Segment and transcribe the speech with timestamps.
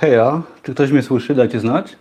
[0.00, 1.34] Heja, czy ktoś mnie słyszy?
[1.34, 1.96] Dajcie znać.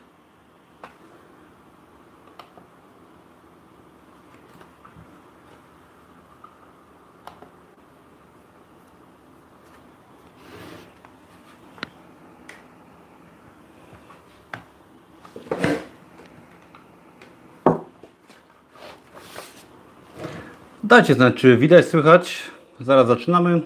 [20.83, 22.41] Dajcie znać, czy widać, słychać.
[22.79, 23.61] Zaraz zaczynamy.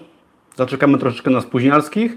[0.56, 2.12] Zaczekamy troszeczkę na spóźnialskich.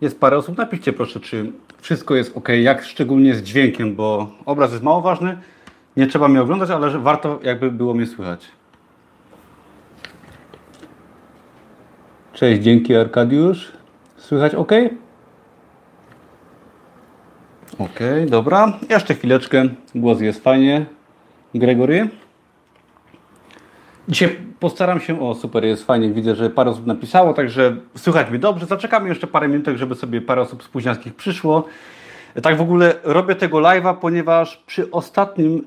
[0.00, 0.58] Jest parę osób.
[0.58, 5.38] Napiszcie proszę, czy wszystko jest ok, jak szczególnie z dźwiękiem, bo obraz jest mało ważny.
[5.96, 8.48] Nie trzeba mnie oglądać, ale warto jakby było mnie słychać.
[12.32, 13.72] Cześć, dzięki Arkadiusz.
[14.16, 14.72] Słychać ok?
[17.78, 18.78] Ok, dobra.
[18.90, 19.64] Jeszcze chwileczkę.
[19.94, 20.86] Głos jest fajnie.
[21.54, 22.08] Gregory.
[24.08, 28.38] Dzisiaj postaram się, o super, jest fajnie, widzę, że parę osób napisało, także słychać mnie
[28.38, 28.66] dobrze.
[28.66, 31.64] Zaczekamy jeszcze parę minut, żeby sobie parę osób spóźniackich przyszło.
[32.42, 35.64] Tak w ogóle robię tego live'a, ponieważ przy ostatnim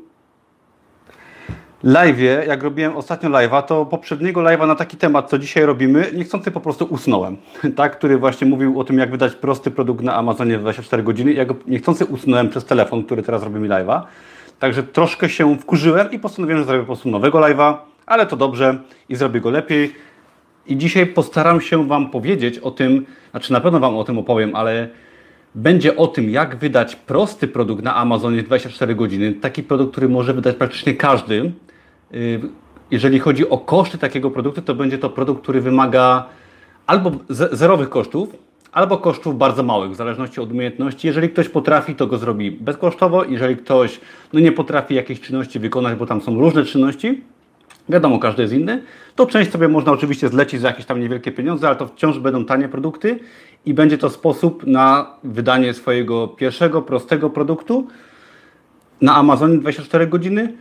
[1.83, 6.51] live'ie, jak robiłem ostatnio live'a, to poprzedniego live'a na taki temat, co dzisiaj robimy, niechcący
[6.51, 7.37] po prostu usnąłem.
[7.75, 11.33] Tak, który właśnie mówił o tym, jak wydać prosty produkt na Amazonie w 24 godziny.
[11.33, 14.01] Ja go niechcący usnąłem przez telefon, który teraz robimy live'a.
[14.59, 18.79] Także troszkę się wkurzyłem i postanowiłem, że zrobię po prostu nowego live'a ale to dobrze
[19.09, 19.93] i zrobię go lepiej.
[20.67, 24.55] I dzisiaj postaram się Wam powiedzieć o tym, znaczy na pewno Wam o tym opowiem,
[24.55, 24.89] ale
[25.55, 29.33] będzie o tym, jak wydać prosty produkt na Amazonie 24 godziny.
[29.33, 31.51] Taki produkt, który może wydać praktycznie każdy.
[32.13, 32.41] Y,
[32.91, 36.25] jeżeli chodzi o koszty takiego produktu, to będzie to produkt, który wymaga
[36.87, 38.35] albo zerowych kosztów,
[38.71, 41.07] albo kosztów bardzo małych, w zależności od umiejętności.
[41.07, 43.23] Jeżeli ktoś potrafi, to go zrobi bezkosztowo.
[43.23, 43.99] Jeżeli ktoś
[44.33, 47.21] no, nie potrafi jakiejś czynności wykonać, bo tam są różne czynności,
[47.89, 48.83] Wiadomo, każdy jest inny.
[49.15, 52.45] To część sobie można oczywiście zlecić za jakieś tam niewielkie pieniądze, ale to wciąż będą
[52.45, 53.19] tanie produkty
[53.65, 57.87] i będzie to sposób na wydanie swojego pierwszego, prostego produktu
[59.01, 60.53] na Amazonie 24 godziny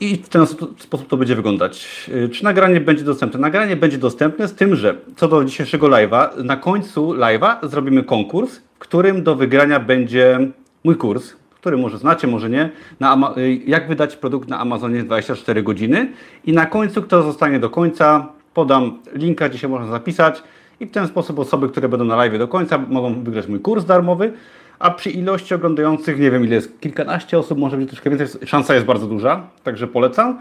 [0.00, 0.46] i w ten
[0.78, 2.06] sposób to będzie wyglądać.
[2.32, 3.40] Czy nagranie będzie dostępne?
[3.40, 8.60] Nagranie będzie dostępne z tym, że co do dzisiejszego live'a, na końcu live'a zrobimy konkurs,
[8.74, 10.50] w którym do wygrania będzie
[10.84, 15.62] mój kurs, który może znacie, może nie, na, y, jak wydać produkt na Amazonie 24
[15.62, 16.12] godziny.
[16.44, 20.42] I na końcu, kto zostanie do końca, podam linka, gdzie się można zapisać
[20.80, 23.84] i w ten sposób osoby, które będą na live do końca, mogą wygrać mój kurs
[23.84, 24.32] darmowy.
[24.78, 28.74] A przy ilości oglądających, nie wiem ile jest, kilkanaście osób, może być troszkę więcej, szansa
[28.74, 30.38] jest bardzo duża, także polecam.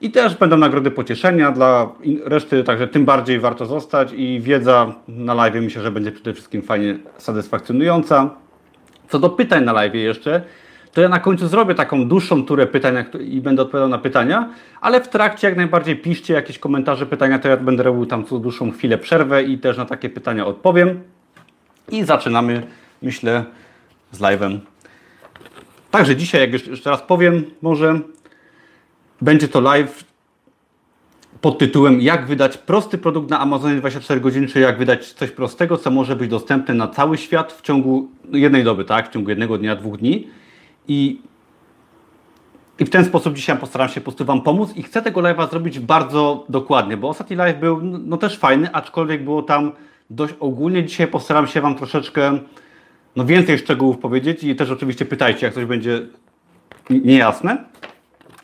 [0.00, 1.88] I też będą nagrody pocieszenia dla
[2.24, 6.62] reszty, także tym bardziej warto zostać i wiedza na live myślę, że będzie przede wszystkim
[6.62, 8.30] fajnie satysfakcjonująca.
[9.08, 10.42] Co do pytań na live jeszcze,
[10.96, 14.48] to ja na końcu zrobię taką dłuższą turę pytań i będę odpowiadał na pytania,
[14.80, 18.38] ale w trakcie jak najbardziej piszcie jakieś komentarze, pytania, to ja będę robił tam co
[18.38, 21.02] dłuższą chwilę przerwę i też na takie pytania odpowiem.
[21.88, 22.66] I zaczynamy,
[23.02, 23.44] myślę,
[24.12, 24.58] z live'em.
[25.90, 28.00] Także dzisiaj, jak jeszcze raz powiem, może
[29.20, 30.04] będzie to live
[31.40, 35.78] pod tytułem Jak wydać prosty produkt na Amazonie 24 godziny, czyli jak wydać coś prostego,
[35.78, 39.08] co może być dostępne na cały świat w ciągu jednej doby, tak?
[39.08, 40.28] W ciągu jednego dnia, dwóch dni.
[40.88, 41.20] I,
[42.78, 45.50] I w ten sposób dzisiaj postaram się po prostu Wam pomóc i chcę tego live'a
[45.50, 49.72] zrobić bardzo dokładnie, bo ostatni live był no, też fajny, aczkolwiek było tam
[50.10, 50.84] dość ogólnie.
[50.84, 52.38] Dzisiaj postaram się Wam troszeczkę
[53.16, 56.06] no, więcej szczegółów powiedzieć i też oczywiście pytajcie, jak coś będzie
[56.90, 57.64] niejasne.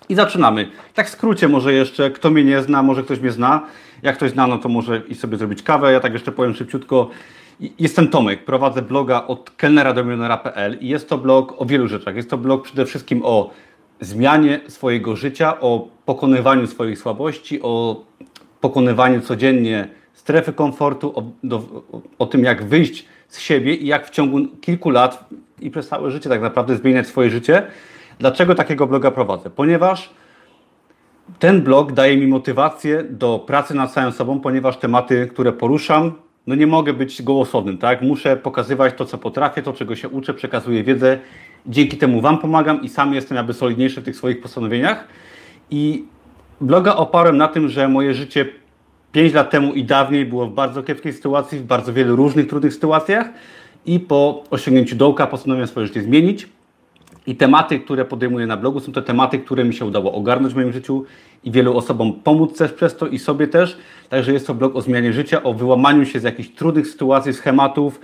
[0.08, 0.70] I zaczynamy.
[0.94, 3.66] Tak w skrócie może jeszcze, kto mnie nie zna, może ktoś mnie zna.
[4.02, 5.92] Jak ktoś zna, no to może i sobie zrobić kawę.
[5.92, 7.10] Ja tak jeszcze powiem szybciutko.
[7.60, 12.16] Jestem Tomek, prowadzę bloga od kelnera do milionera.pl i jest to blog o wielu rzeczach.
[12.16, 13.50] Jest to blog przede wszystkim o
[14.00, 18.04] zmianie swojego życia, o pokonywaniu swoich słabości, o
[18.60, 24.06] pokonywaniu codziennie strefy komfortu, o, do, o, o tym, jak wyjść z siebie i jak
[24.06, 25.24] w ciągu kilku lat
[25.60, 27.62] i przez całe życie tak naprawdę zmieniać swoje życie.
[28.18, 29.50] Dlaczego takiego bloga prowadzę?
[29.50, 30.10] Ponieważ
[31.38, 36.12] ten blog daje mi motywację do pracy nad samym sobą, ponieważ tematy, które poruszam,
[36.46, 38.02] no nie mogę być gołosłownym, tak?
[38.02, 41.18] Muszę pokazywać to, co potrafię, to, czego się uczę, przekazuję wiedzę.
[41.66, 45.08] Dzięki temu Wam pomagam i sam jestem jakby solidniejszy w tych swoich postanowieniach.
[45.70, 46.04] I
[46.60, 48.46] bloga oparłem na tym, że moje życie
[49.12, 52.74] 5 lat temu i dawniej było w bardzo kiepskiej sytuacji, w bardzo wielu różnych trudnych
[52.74, 53.28] sytuacjach
[53.86, 56.48] i po osiągnięciu dołka postanowiłem swoje życie zmienić.
[57.26, 60.56] I tematy, które podejmuję na blogu, są te tematy, które mi się udało ogarnąć w
[60.56, 61.04] moim życiu
[61.44, 63.78] i wielu osobom pomóc też przez to i sobie też.
[64.08, 68.00] Także jest to blog o zmianie życia, o wyłamaniu się z jakichś trudnych sytuacji, schematów,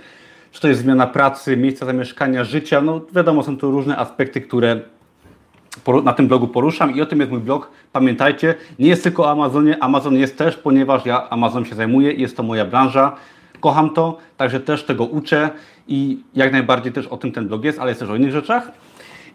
[0.51, 2.81] czy to jest zmiana pracy, miejsca zamieszkania, życia.
[2.81, 4.81] No wiadomo, są to różne aspekty, które
[6.03, 7.71] na tym blogu poruszam i o tym jest mój blog.
[7.91, 12.37] Pamiętajcie, nie jest tylko o Amazonie, Amazon jest też, ponieważ ja Amazon się zajmuję, jest
[12.37, 13.15] to moja branża.
[13.59, 15.49] Kocham to, także też tego uczę
[15.87, 18.71] i jak najbardziej też o tym ten blog jest, ale jest też o innych rzeczach.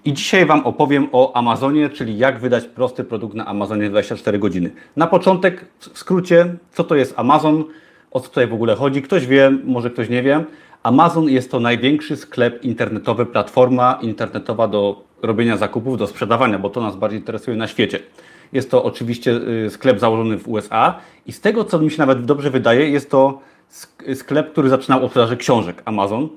[0.04, 4.70] I dzisiaj Wam opowiem o Amazonie, czyli jak wydać prosty produkt na Amazonie 24 godziny.
[4.96, 7.64] Na początek, w skrócie, co to jest Amazon,
[8.10, 9.02] o co tutaj w ogóle chodzi.
[9.02, 10.44] Ktoś wie, może ktoś nie wie.
[10.82, 16.80] Amazon jest to największy sklep internetowy, platforma internetowa do robienia zakupów, do sprzedawania, bo to
[16.80, 17.98] nas bardziej interesuje na świecie.
[18.52, 22.24] Jest to oczywiście y, sklep założony w USA i z tego, co mi się nawet
[22.24, 23.40] dobrze wydaje, jest to
[24.14, 26.28] sklep, który zaczynał od sprzedaży książek Amazon.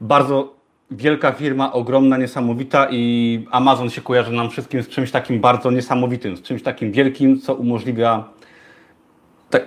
[0.00, 0.63] Bardzo
[0.96, 6.36] wielka firma, ogromna, niesamowita i Amazon się kojarzy nam wszystkim z czymś takim bardzo niesamowitym,
[6.36, 8.24] z czymś takim wielkim, co umożliwia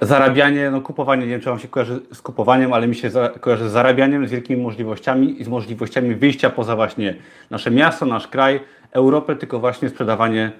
[0.01, 3.69] zarabianie, no kupowanie, nie wiem czy Wam się kojarzy z kupowaniem, ale mi się kojarzy
[3.69, 7.15] z zarabianiem, z wielkimi możliwościami i z możliwościami wyjścia poza właśnie
[7.49, 8.59] nasze miasto, nasz kraj,
[8.91, 10.51] Europę, tylko właśnie sprzedawanie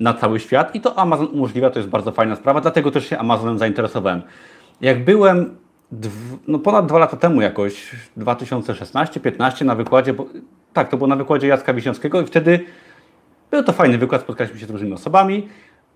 [0.00, 0.74] na cały świat.
[0.74, 4.22] I to Amazon umożliwia, to jest bardzo fajna sprawa, dlatego też się Amazonem zainteresowałem.
[4.80, 5.56] Jak byłem
[6.48, 10.26] no ponad dwa lata temu jakoś, 2016-15 na wykładzie, bo,
[10.72, 12.60] tak, to było na wykładzie Jacka Wiśniowskiego i wtedy
[13.50, 15.48] był to fajny wykład, spotkaliśmy się z różnymi osobami,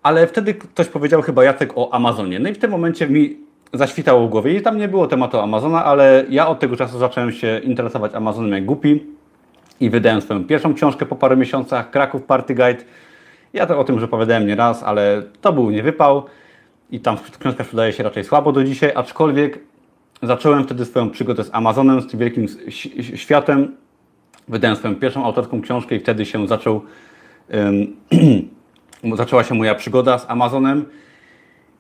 [0.02, 2.38] ale wtedy ktoś powiedział chyba Jacek o Amazonie.
[2.38, 3.36] No i w tym momencie mi
[3.72, 7.32] zaświtało w głowie i tam nie było tematu Amazona, ale ja od tego czasu zacząłem
[7.32, 9.06] się interesować Amazonem jak głupi
[9.80, 12.84] i wydałem swoją pierwszą książkę po paru miesiącach, Kraków Party Guide.
[13.52, 16.24] Ja to o tym już opowiadałem nie raz, ale to był niewypał
[16.90, 19.58] i tam książka sprzedaje się raczej słabo do dzisiaj, aczkolwiek
[20.22, 22.46] zacząłem wtedy swoją przygodę z Amazonem, z tym wielkim
[23.14, 23.76] światem.
[24.48, 26.82] Wydałem swoją pierwszą autorską książkę i wtedy się zaczął,
[27.52, 27.96] um,
[29.16, 30.84] zaczęła się moja przygoda z Amazonem.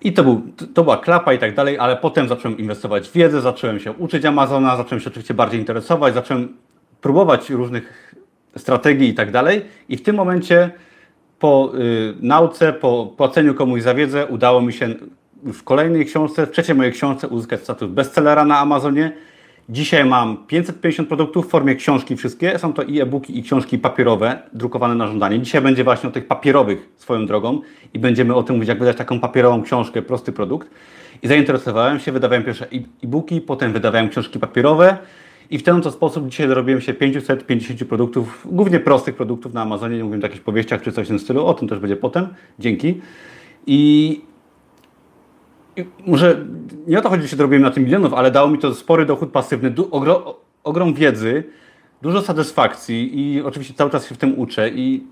[0.02, 0.42] I to, był,
[0.74, 4.24] to była klapa i tak dalej, ale potem zacząłem inwestować w wiedzę, zacząłem się uczyć
[4.24, 6.56] Amazona, zacząłem się oczywiście bardziej interesować, zacząłem
[7.00, 8.14] próbować różnych
[8.56, 9.62] strategii i tak dalej.
[9.88, 10.70] I w tym momencie
[11.38, 14.94] po y, nauce, po płaceniu komuś za wiedzę udało mi się
[15.44, 19.12] w kolejnej książce, w trzeciej mojej książce uzyskać status bestsellera na Amazonie.
[19.68, 22.58] Dzisiaj mam 550 produktów w formie książki wszystkie.
[22.58, 25.40] Są to i e-booki, i książki papierowe, drukowane na żądanie.
[25.40, 27.60] Dzisiaj będzie właśnie o tych papierowych swoją drogą
[27.94, 30.70] i będziemy o tym mówić, jak wydać taką papierową książkę, prosty produkt.
[31.22, 32.66] I zainteresowałem się, wydawałem pierwsze
[33.02, 34.98] e-booki, potem wydawałem książki papierowe
[35.50, 40.04] i w ten sposób dzisiaj dorobiłem się 550 produktów, głównie prostych produktów na Amazonie, nie
[40.04, 42.28] mówię o jakichś powieściach czy coś w tym stylu, o tym też będzie potem.
[42.58, 43.00] Dzięki.
[43.66, 44.20] I
[46.06, 46.44] może
[46.86, 49.06] nie o to chodzi, że się dorobiłem na tym milionów, ale dało mi to spory
[49.06, 50.22] dochód pasywny, ogrom,
[50.64, 51.44] ogrom wiedzy,
[52.02, 55.04] dużo satysfakcji i oczywiście cały czas się w tym uczę i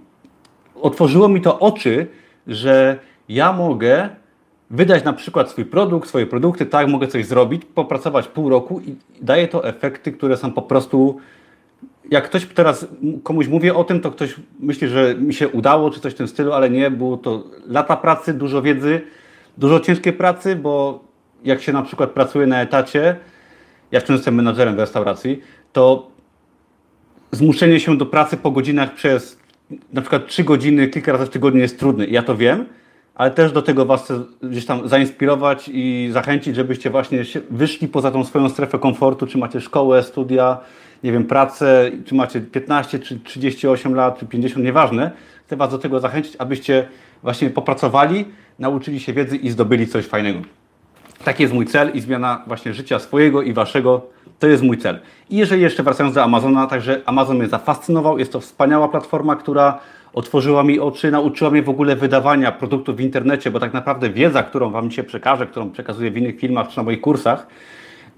[0.75, 2.07] otworzyło mi to oczy,
[2.47, 2.99] że
[3.29, 4.09] ja mogę
[4.71, 8.97] wydać na przykład swój produkt, swoje produkty, tak, mogę coś zrobić, popracować pół roku i
[9.21, 11.21] daje to efekty, które są po prostu
[12.11, 12.87] jak ktoś teraz
[13.23, 16.29] komuś mówię o tym, to ktoś myśli, że mi się udało, czy coś w tym
[16.29, 19.01] stylu, ale nie, było to lata pracy, dużo wiedzy,
[19.59, 21.05] dużo ciężkiej pracy, bo
[21.45, 23.17] jak się na przykład pracuje na etacie,
[23.93, 26.11] ja wciąż jestem menadżerem w restauracji, to
[27.33, 29.39] zmuszenie się do pracy po godzinach przez
[29.93, 32.07] na przykład 3 godziny, kilka razy w tygodniu jest trudne.
[32.07, 32.67] Ja to wiem,
[33.15, 38.11] ale też do tego Was chcę gdzieś tam zainspirować i zachęcić, żebyście właśnie wyszli poza
[38.11, 40.59] tą swoją strefę komfortu, czy macie szkołę, studia,
[41.03, 45.11] nie wiem, pracę, czy macie 15, czy 38 lat, czy 50, nieważne.
[45.47, 46.89] Chcę Was do tego zachęcić, abyście
[47.23, 48.25] właśnie popracowali,
[48.59, 50.41] nauczyli się wiedzy i zdobyli coś fajnego.
[51.25, 54.03] Taki jest mój cel i zmiana właśnie życia swojego i Waszego
[54.39, 55.01] to jest mój cel.
[55.31, 59.79] I jeżeli jeszcze wracając do Amazona, także Amazon mnie zafascynował, jest to wspaniała platforma, która
[60.13, 64.43] otworzyła mi oczy, nauczyła mnie w ogóle wydawania produktów w internecie, bo tak naprawdę wiedza,
[64.43, 67.47] którą Wam dzisiaj przekażę, którą przekazuję w innych filmach czy na moich kursach,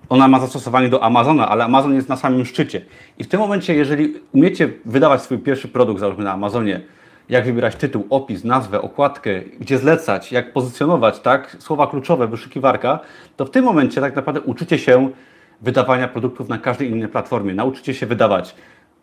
[0.08, 2.80] ona ma zastosowanie do Amazona, ale Amazon jest na samym szczycie.
[3.18, 6.80] I w tym momencie, jeżeli umiecie wydawać swój pierwszy produkt, załóżmy na Amazonie,
[7.30, 13.00] jak wybierać tytuł, opis, nazwę, okładkę, gdzie zlecać, jak pozycjonować, tak, słowa kluczowe, wyszukiwarka,
[13.36, 15.10] to w tym momencie tak naprawdę uczycie się
[15.60, 17.54] wydawania produktów na każdej innej platformie.
[17.54, 18.54] Nauczycie się wydawać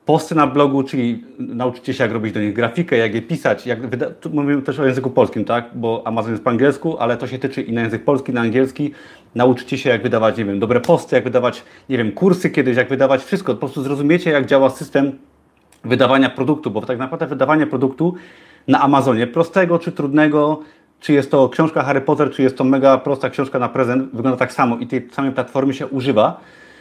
[0.05, 3.67] posty na blogu, czyli nauczycie się, jak robić do nich grafikę, jak je pisać.
[3.67, 4.09] Jak wyda...
[4.09, 5.69] tu mówimy też o języku polskim, tak?
[5.75, 8.91] Bo Amazon jest po angielsku, ale to się tyczy i na język polski, na angielski.
[9.35, 12.89] Nauczycie się, jak wydawać, nie wiem, dobre posty, jak wydawać, nie wiem, kursy kiedyś, jak
[12.89, 13.53] wydawać wszystko.
[13.53, 15.11] Po prostu zrozumiecie, jak działa system
[15.83, 18.15] wydawania produktu, bo tak naprawdę wydawanie produktu
[18.67, 20.59] na Amazonie, prostego czy trudnego,
[20.99, 24.37] czy jest to książka Harry Potter, czy jest to mega prosta książka na prezent, wygląda
[24.37, 26.39] tak samo i tej samej platformy się używa.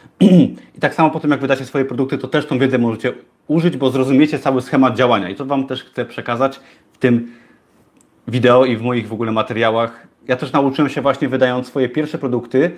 [0.77, 3.13] I tak samo po tym, jak wydacie swoje produkty, to też tą wiedzę możecie
[3.47, 5.29] użyć, bo zrozumiecie cały schemat działania.
[5.29, 6.59] I to Wam też chcę przekazać
[6.93, 7.31] w tym
[8.27, 10.07] wideo i w moich w ogóle materiałach.
[10.27, 12.71] Ja też nauczyłem się właśnie wydając swoje pierwsze produkty,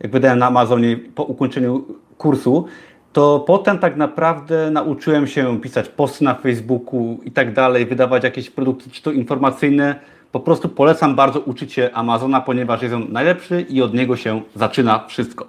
[0.00, 1.84] jak wydałem na Amazonie po ukończeniu
[2.18, 2.66] kursu,
[3.14, 8.50] to potem tak naprawdę nauczyłem się pisać posty na Facebooku i tak dalej, wydawać jakieś
[8.50, 10.00] produkty, czy to informacyjne.
[10.32, 14.42] Po prostu polecam bardzo uczyć się Amazona, ponieważ jest on najlepszy i od niego się
[14.54, 15.46] zaczyna wszystko.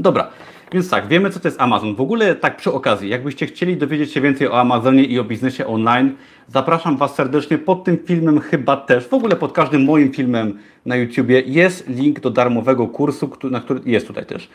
[0.00, 0.30] Dobra,
[0.72, 1.94] więc tak, wiemy co to jest Amazon.
[1.94, 5.66] W ogóle tak przy okazji, jakbyście chcieli dowiedzieć się więcej o Amazonie i o biznesie
[5.66, 6.16] online,
[6.48, 10.96] zapraszam Was serdecznie pod tym filmem chyba też, w ogóle pod każdym moim filmem na
[10.96, 14.48] YouTubie jest link do darmowego kursu, na który jest tutaj też.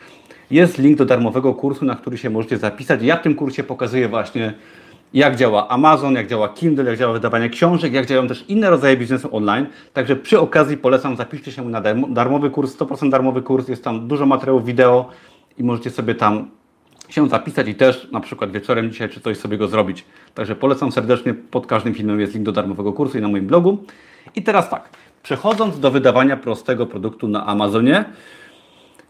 [0.50, 3.02] Jest link do darmowego kursu, na który się możecie zapisać.
[3.02, 4.54] Ja w tym kursie pokazuję właśnie
[5.14, 8.96] jak działa Amazon, jak działa Kindle, jak działa wydawanie książek, jak działają też inne rodzaje
[8.96, 9.66] biznesu online.
[9.92, 14.26] Także przy okazji polecam, zapiszcie się na darmowy kurs, 100% darmowy kurs, jest tam dużo
[14.26, 15.08] materiałów wideo
[15.58, 16.48] i możecie sobie tam
[17.08, 20.04] się zapisać i też na przykład wieczorem dzisiaj czy coś sobie go zrobić.
[20.34, 23.78] Także polecam serdecznie, pod każdym filmem jest link do darmowego kursu i na moim blogu.
[24.34, 24.88] I teraz tak,
[25.22, 28.04] przechodząc do wydawania prostego produktu na Amazonie,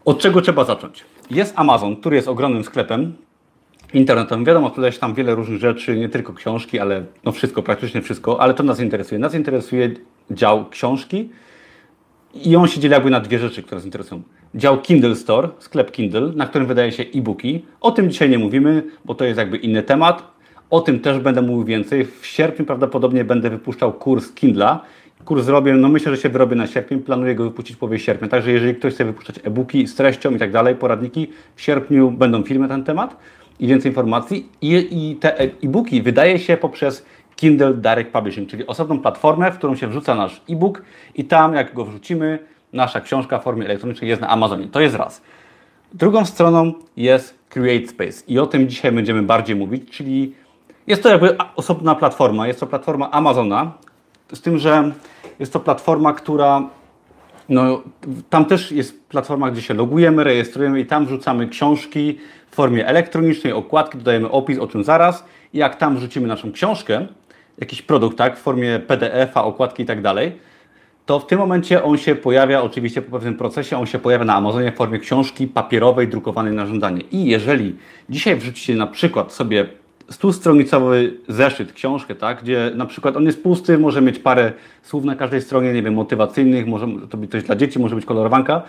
[0.05, 1.05] od czego trzeba zacząć?
[1.31, 3.13] Jest Amazon, który jest ogromnym sklepem,
[3.93, 4.45] internetowym.
[4.45, 8.53] Wiadomo, tutaj tam wiele różnych rzeczy, nie tylko książki, ale no wszystko, praktycznie wszystko, ale
[8.53, 9.19] to nas interesuje.
[9.19, 9.91] Nas interesuje
[10.31, 11.29] dział książki
[12.33, 14.21] i on się dzieli jakby na dwie rzeczy, które nas interesują.
[14.55, 17.65] Dział Kindle Store, sklep Kindle, na którym wydaje się e-booki.
[17.81, 20.23] O tym dzisiaj nie mówimy, bo to jest jakby inny temat.
[20.69, 22.05] O tym też będę mówił więcej.
[22.05, 24.81] W sierpniu prawdopodobnie będę wypuszczał kurs Kindla.
[25.25, 28.27] Kurs zrobię, no myślę, że się wyrobię na sierpień, planuję go wypuścić w połowie sierpnia.
[28.27, 32.43] Także jeżeli ktoś chce wypuszczać e-booki z treścią i tak dalej, poradniki, w sierpniu będą
[32.43, 33.17] filmy na ten temat
[33.59, 34.49] i więcej informacji.
[34.61, 37.05] I, i te e-booki wydaje się poprzez
[37.35, 40.81] Kindle Direct Publishing, czyli osobną platformę, w którą się wrzuca nasz e-book
[41.15, 42.39] i tam jak go wrzucimy,
[42.73, 44.67] nasza książka w formie elektronicznej jest na Amazonie.
[44.67, 45.21] To jest raz.
[45.93, 50.33] Drugą stroną jest Create Space i o tym dzisiaj będziemy bardziej mówić, czyli
[50.87, 53.71] jest to jakby osobna platforma, jest to platforma Amazona,
[54.33, 54.91] z tym, że
[55.39, 56.69] jest to platforma, która
[57.49, 57.81] no,
[58.29, 62.19] tam też jest platforma, gdzie się logujemy, rejestrujemy i tam wrzucamy książki
[62.51, 65.25] w formie elektronicznej, okładki, dodajemy opis, o czym zaraz.
[65.53, 67.07] I jak tam wrzucimy naszą książkę,
[67.57, 70.31] jakiś produkt, tak, w formie PDF-a, okładki i tak dalej,
[71.05, 74.35] to w tym momencie on się pojawia, oczywiście po pewnym procesie, on się pojawia na
[74.35, 77.01] Amazonie w formie książki papierowej, drukowanej na żądanie.
[77.11, 77.75] I jeżeli
[78.09, 79.67] dzisiaj wrzucicie na przykład sobie
[80.09, 84.51] stustronicowy zeszyt, książkę, tak, gdzie na przykład on jest pusty, może mieć parę
[84.83, 88.05] słów na każdej stronie, nie wiem, motywacyjnych, może to być coś dla dzieci, może być
[88.05, 88.61] kolorowanka.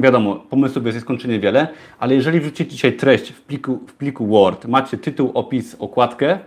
[0.00, 4.66] Wiadomo, pomysłów jest nieskończenie wiele, ale jeżeli wrzucicie dzisiaj treść w pliku, w pliku Word,
[4.66, 6.38] macie tytuł, opis, okładkę,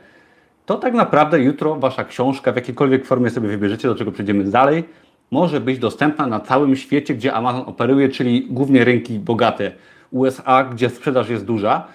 [0.65, 4.83] to tak naprawdę jutro Wasza książka, w jakiejkolwiek formie sobie wybierzecie, do czego przejdziemy dalej,
[5.31, 9.71] może być dostępna na całym świecie, gdzie Amazon operuje, czyli głównie rynki bogate.
[10.11, 11.87] USA, gdzie sprzedaż jest duża,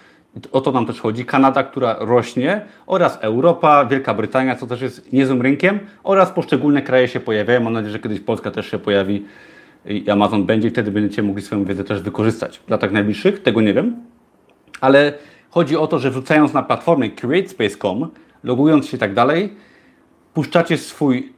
[0.53, 1.25] o to nam też chodzi.
[1.25, 7.09] Kanada, która rośnie oraz Europa, Wielka Brytania, co też jest niezłym rynkiem oraz poszczególne kraje
[7.09, 7.61] się pojawiają.
[7.61, 9.25] Mam nadzieję, że kiedyś Polska też się pojawi
[9.87, 12.59] i Amazon będzie wtedy będziecie mogli swoją wiedzę też wykorzystać.
[12.59, 13.97] W latach najbliższych, tego nie wiem.
[14.81, 15.13] Ale
[15.51, 18.09] chodzi o to, że wrzucając na platformę createspace.com,
[18.45, 19.53] logując się i tak dalej,
[20.35, 21.33] puszczacie swój,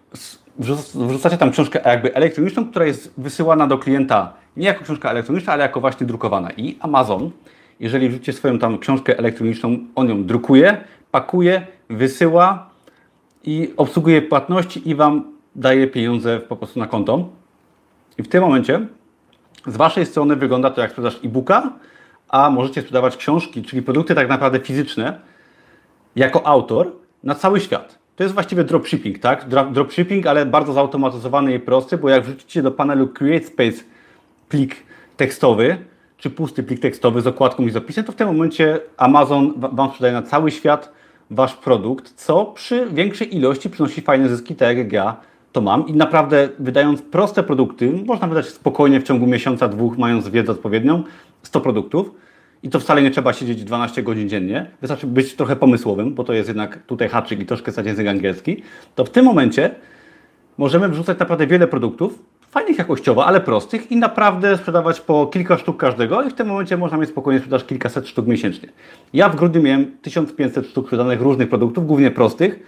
[0.95, 5.63] wrzucacie tam książkę jakby elektroniczną, która jest wysyłana do klienta nie jako książka elektroniczna, ale
[5.63, 6.51] jako właśnie drukowana.
[6.51, 7.31] I Amazon
[7.81, 12.71] jeżeli wrzucicie swoją tam książkę elektroniczną, on ją drukuje, pakuje, wysyła
[13.45, 15.25] i obsługuje płatności i Wam
[15.57, 17.29] daje pieniądze po prostu na konto.
[18.19, 18.87] I w tym momencie
[19.67, 21.73] z Waszej strony wygląda to jak sprzedaż e-booka,
[22.29, 25.21] a możecie sprzedawać książki, czyli produkty tak naprawdę fizyczne,
[26.17, 27.99] jako autor na cały świat.
[28.17, 29.47] To jest właściwie dropshipping, tak?
[29.73, 33.85] Dropshipping, ale bardzo zautomatyzowany i prosty, bo jak wrzucicie do panelu Create Space
[34.49, 34.77] plik
[35.17, 35.79] tekstowy,
[36.21, 39.89] czy pusty plik tekstowy z okładką i z opisem, to w tym momencie Amazon Wam
[39.91, 40.93] sprzedaje na cały świat
[41.31, 45.17] Wasz produkt, co przy większej ilości przynosi fajne zyski, tak jak ja
[45.53, 45.89] to mam.
[45.89, 51.03] I naprawdę wydając proste produkty, można wydać spokojnie w ciągu miesiąca, dwóch, mając wiedzę odpowiednią,
[51.43, 52.11] 100 produktów.
[52.63, 54.71] I to wcale nie trzeba siedzieć 12 godzin dziennie.
[54.81, 58.63] Wystarczy być trochę pomysłowym, bo to jest jednak tutaj haczyk i troszkę stać język angielski.
[58.95, 59.71] To w tym momencie
[60.59, 62.19] możemy wrzucać naprawdę wiele produktów,
[62.51, 66.77] fajnych jakościowo, ale prostych i naprawdę sprzedawać po kilka sztuk każdego i w tym momencie
[66.77, 68.69] można mieć spokojnie sprzedaż kilkaset sztuk miesięcznie.
[69.13, 72.61] Ja w grudniu miałem 1500 sztuk sprzedanych różnych produktów, głównie prostych,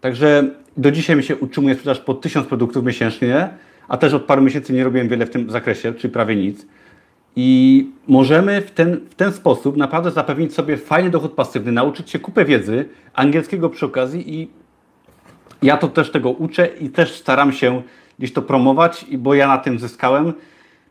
[0.00, 3.48] także do dzisiaj mi się utrzymuje sprzedaż po 1000 produktów miesięcznie,
[3.88, 6.66] a też od paru miesięcy nie robiłem wiele w tym zakresie, czyli prawie nic.
[7.36, 12.18] I możemy w ten, w ten sposób naprawdę zapewnić sobie fajny dochód pasywny, nauczyć się
[12.18, 14.50] kupę wiedzy, angielskiego przy okazji i
[15.62, 17.82] ja to też tego uczę i też staram się
[18.18, 20.32] gdzieś to promować, bo ja na tym zyskałem.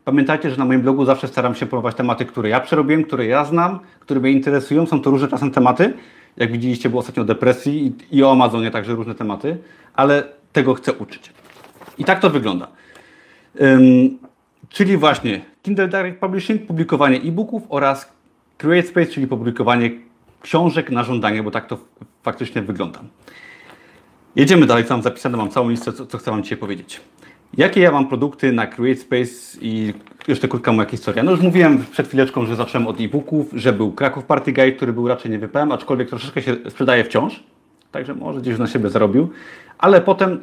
[0.04, 3.44] Pamiętajcie, że na moim blogu zawsze staram się promować tematy, które ja przerobiłem, które ja
[3.44, 4.86] znam, które mnie interesują.
[4.86, 5.94] Są to różne czasem tematy.
[6.36, 9.56] Jak widzieliście, było ostatnio o depresji i, o Amazonie także różne tematy,
[9.94, 11.32] ale tego chcę uczyć.
[11.98, 12.68] I tak to wygląda.
[13.60, 14.18] Um,
[14.68, 18.12] czyli właśnie Kindle Direct Publishing, publikowanie e-booków oraz
[18.58, 19.90] CreateSpace, czyli publikowanie
[20.42, 21.78] książek na żądanie, bo tak to
[22.22, 23.00] faktycznie wygląda.
[24.36, 27.00] Jedziemy dalej, co mam zapisane, mam całą listę, co, co chcę Wam dzisiaj powiedzieć.
[27.56, 29.94] Jakie ja mam produkty na CreateSpace i
[30.28, 31.22] jeszcze krótka moja historia.
[31.22, 34.92] No już mówiłem przed chwileczką, że zacząłem od e-booków, że był Kraków Party Guide, który
[34.92, 37.42] był raczej nie wypałem, aczkolwiek troszeczkę się sprzedaje wciąż,
[37.92, 39.30] także może gdzieś na siebie zarobił,
[39.78, 40.40] ale potem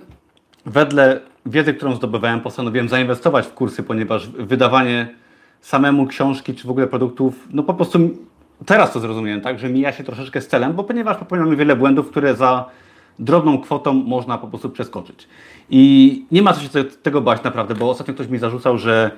[0.65, 5.07] wedle wiedzy, którą zdobywałem, postanowiłem zainwestować w kursy, ponieważ wydawanie
[5.61, 7.99] samemu książki czy w ogóle produktów, no po prostu
[8.65, 12.09] teraz to zrozumiałem, tak, że mija się troszeczkę z celem, bo ponieważ popełniamy wiele błędów,
[12.09, 12.65] które za
[13.21, 15.27] drobną kwotą można po prostu przeskoczyć.
[15.69, 19.11] I nie ma co się tego bać naprawdę, bo ostatnio ktoś mi zarzucał, że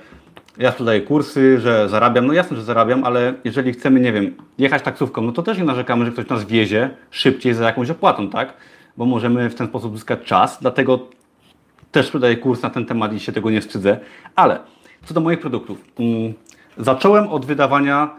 [0.57, 2.27] ja sprzedaję kursy, że zarabiam.
[2.27, 5.63] No jasne, że zarabiam, ale jeżeli chcemy, nie wiem, jechać taksówką, no to też nie
[5.63, 8.53] narzekamy, że ktoś nas wiezie szybciej za jakąś opłatą, tak?
[8.97, 10.99] Bo możemy w ten sposób zyskać czas, dlatego
[11.91, 13.99] też sprzedaję kurs na ten temat i się tego nie wstydzę.
[14.35, 14.59] Ale
[15.05, 15.85] co do moich produktów.
[15.99, 16.33] Mm,
[16.77, 18.15] zacząłem od wydawania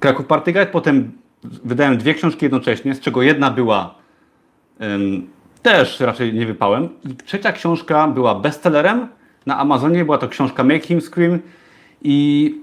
[0.00, 3.94] Kraków Party Guide, potem wydałem dwie książki jednocześnie, z czego jedna była
[5.62, 6.88] też raczej nie wypałem.
[7.10, 9.08] I trzecia książka była bestsellerem
[9.46, 11.38] na Amazonie, była to książka Make Him Scream
[12.02, 12.54] i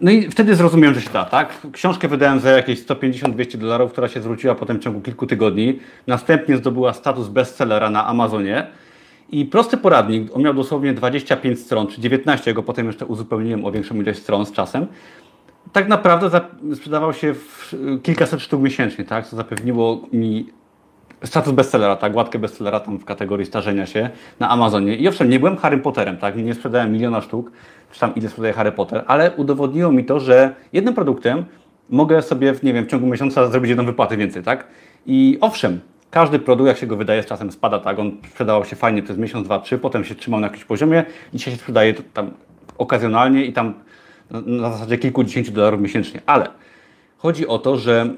[0.00, 1.58] no i wtedy zrozumiałem, że się da, tak?
[1.72, 5.78] Książkę wydałem za jakieś 150-200 dolarów, która się zwróciła potem w ciągu kilku tygodni.
[6.06, 8.66] Następnie zdobyła status bestsellera na Amazonie.
[9.30, 13.72] I prosty poradnik, on miał dosłownie 25 stron, czy 19, go potem jeszcze uzupełniłem o
[13.72, 14.86] większą ilość stron z czasem.
[15.72, 16.40] Tak naprawdę
[16.74, 19.26] sprzedawał się w kilkaset sztuk miesięcznie, tak?
[19.26, 20.46] co zapewniło mi
[21.24, 24.10] status bestsellera, tak, gładkę bestsellera tam w kategorii starzenia się
[24.40, 24.96] na Amazonie.
[24.96, 27.52] I owszem, nie byłem Harry Potterem, tak, nie sprzedałem miliona sztuk,
[27.92, 31.44] czy tam ile sprzedaje Harry Potter, ale udowodniło mi to, że jednym produktem
[31.90, 34.66] mogę sobie, w, nie wiem, w ciągu miesiąca zrobić jedną wypłatę więcej, tak.
[35.06, 38.76] I owszem, każdy produkt, jak się go wydaje, z czasem spada, tak, on sprzedawał się
[38.76, 42.30] fajnie przez miesiąc, dwa, trzy, potem się trzymał na jakimś poziomie, dzisiaj się sprzedaje tam
[42.78, 43.74] okazjonalnie i tam
[44.30, 46.46] na zasadzie kilkudziesięciu dolarów miesięcznie, ale
[47.18, 48.14] chodzi o to, że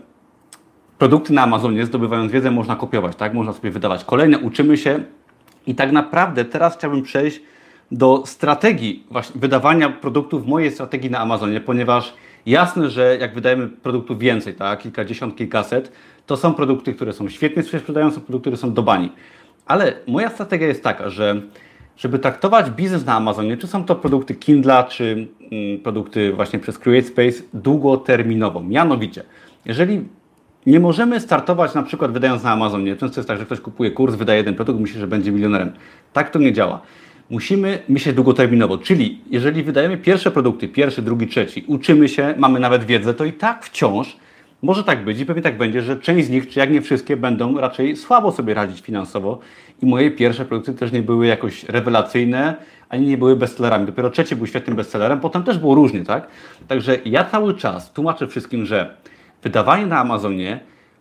[1.04, 3.34] produkty na Amazonie, zdobywając wiedzę, można kopiować, tak?
[3.34, 5.00] Można sobie wydawać kolejne, uczymy się
[5.66, 7.40] i tak naprawdę teraz chciałbym przejść
[7.92, 12.14] do strategii właśnie wydawania produktów, mojej strategii na Amazonie, ponieważ
[12.46, 14.78] jasne, że jak wydajemy produktów więcej, tak?
[14.78, 15.92] Kilkadziesiąt, kilkaset,
[16.26, 19.12] to są produkty, które są świetnie sprzedają, są produkty, które są do bani.
[19.66, 21.40] Ale moja strategia jest taka, że
[21.96, 26.78] żeby traktować biznes na Amazonie, czy są to produkty Kindla, czy mm, produkty właśnie przez
[26.78, 28.62] CreateSpace długoterminowo.
[28.62, 29.22] Mianowicie,
[29.64, 30.04] jeżeli
[30.66, 32.96] nie możemy startować na przykład wydając na Amazonie.
[32.96, 35.72] Często jest tak, że ktoś kupuje kurs, wydaje jeden produkt, myśli, że będzie milionerem.
[36.12, 36.80] Tak to nie działa.
[37.30, 42.84] Musimy myśleć długoterminowo, czyli jeżeli wydajemy pierwsze produkty, pierwszy, drugi, trzeci, uczymy się, mamy nawet
[42.84, 44.16] wiedzę, to i tak wciąż
[44.62, 47.16] może tak być i pewnie tak będzie, że część z nich, czy jak nie wszystkie,
[47.16, 49.38] będą raczej słabo sobie radzić finansowo.
[49.82, 52.54] I moje pierwsze produkty też nie były jakoś rewelacyjne,
[52.88, 53.86] ani nie były bestsellerami.
[53.86, 56.26] Dopiero trzeci był świetnym bestsellerem, potem też było różnie, tak?
[56.68, 58.94] Także ja cały czas tłumaczę wszystkim, że
[59.44, 60.60] Wydawanie na Amazonie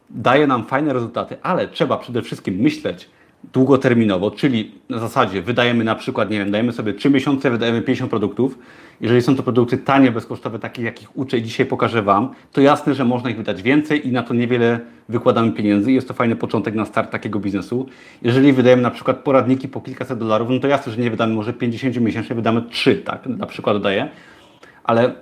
[0.09, 3.09] daje nam fajne rezultaty, ale trzeba przede wszystkim myśleć
[3.53, 8.09] długoterminowo, czyli na zasadzie wydajemy na przykład, nie wiem, dajemy sobie 3 miesiące, wydajemy 50
[8.09, 8.57] produktów.
[9.01, 12.93] Jeżeli są to produkty tanie, bezkosztowe, takie jakich uczę i dzisiaj pokażę Wam, to jasne,
[12.93, 14.79] że można ich wydać więcej i na to niewiele
[15.09, 15.91] wykładamy pieniędzy.
[15.91, 17.87] Jest to fajny początek na start takiego biznesu.
[18.21, 21.53] Jeżeli wydajemy na przykład poradniki po kilkaset dolarów, no to jasne, że nie wydamy może
[21.53, 24.09] 50 miesięcznie, wydamy 3, tak, na przykład dodaję,
[24.83, 25.13] ale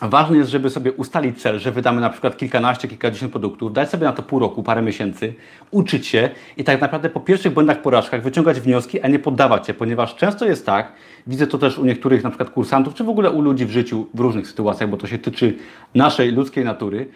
[0.00, 4.04] Ważne jest, żeby sobie ustalić cel, że wydamy na przykład kilkanaście, kilkadziesiąt produktów, dać sobie
[4.04, 5.34] na to pół roku, parę miesięcy,
[5.70, 9.74] uczyć się i tak naprawdę po pierwszych błędach, porażkach wyciągać wnioski, a nie poddawać się,
[9.74, 10.92] ponieważ często jest tak,
[11.26, 14.06] widzę to też u niektórych na przykład kursantów, czy w ogóle u ludzi w życiu
[14.14, 15.54] w różnych sytuacjach, bo to się tyczy
[15.94, 17.08] naszej ludzkiej natury,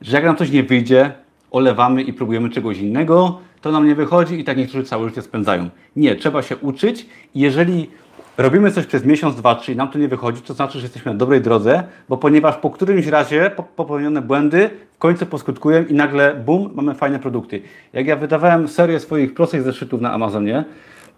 [0.00, 1.12] że jak nam coś nie wyjdzie,
[1.50, 5.70] olewamy i próbujemy czegoś innego, to nam nie wychodzi i tak niektórzy całe życie spędzają.
[5.96, 7.90] Nie, trzeba się uczyć i jeżeli
[8.38, 11.12] robimy coś przez miesiąc, dwa, trzy i nam to nie wychodzi, to znaczy, że jesteśmy
[11.12, 16.34] na dobrej drodze, bo ponieważ po którymś razie popełnione błędy w końcu poskutkują i nagle
[16.34, 17.62] bum, mamy fajne produkty.
[17.92, 20.64] Jak ja wydawałem serię swoich prostych zeszytów na Amazonie,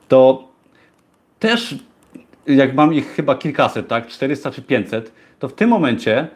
[0.08, 0.48] to
[1.38, 1.74] też
[2.46, 6.28] jak mam ich chyba kilkaset, tak, 400 czy 500, to w tym momencie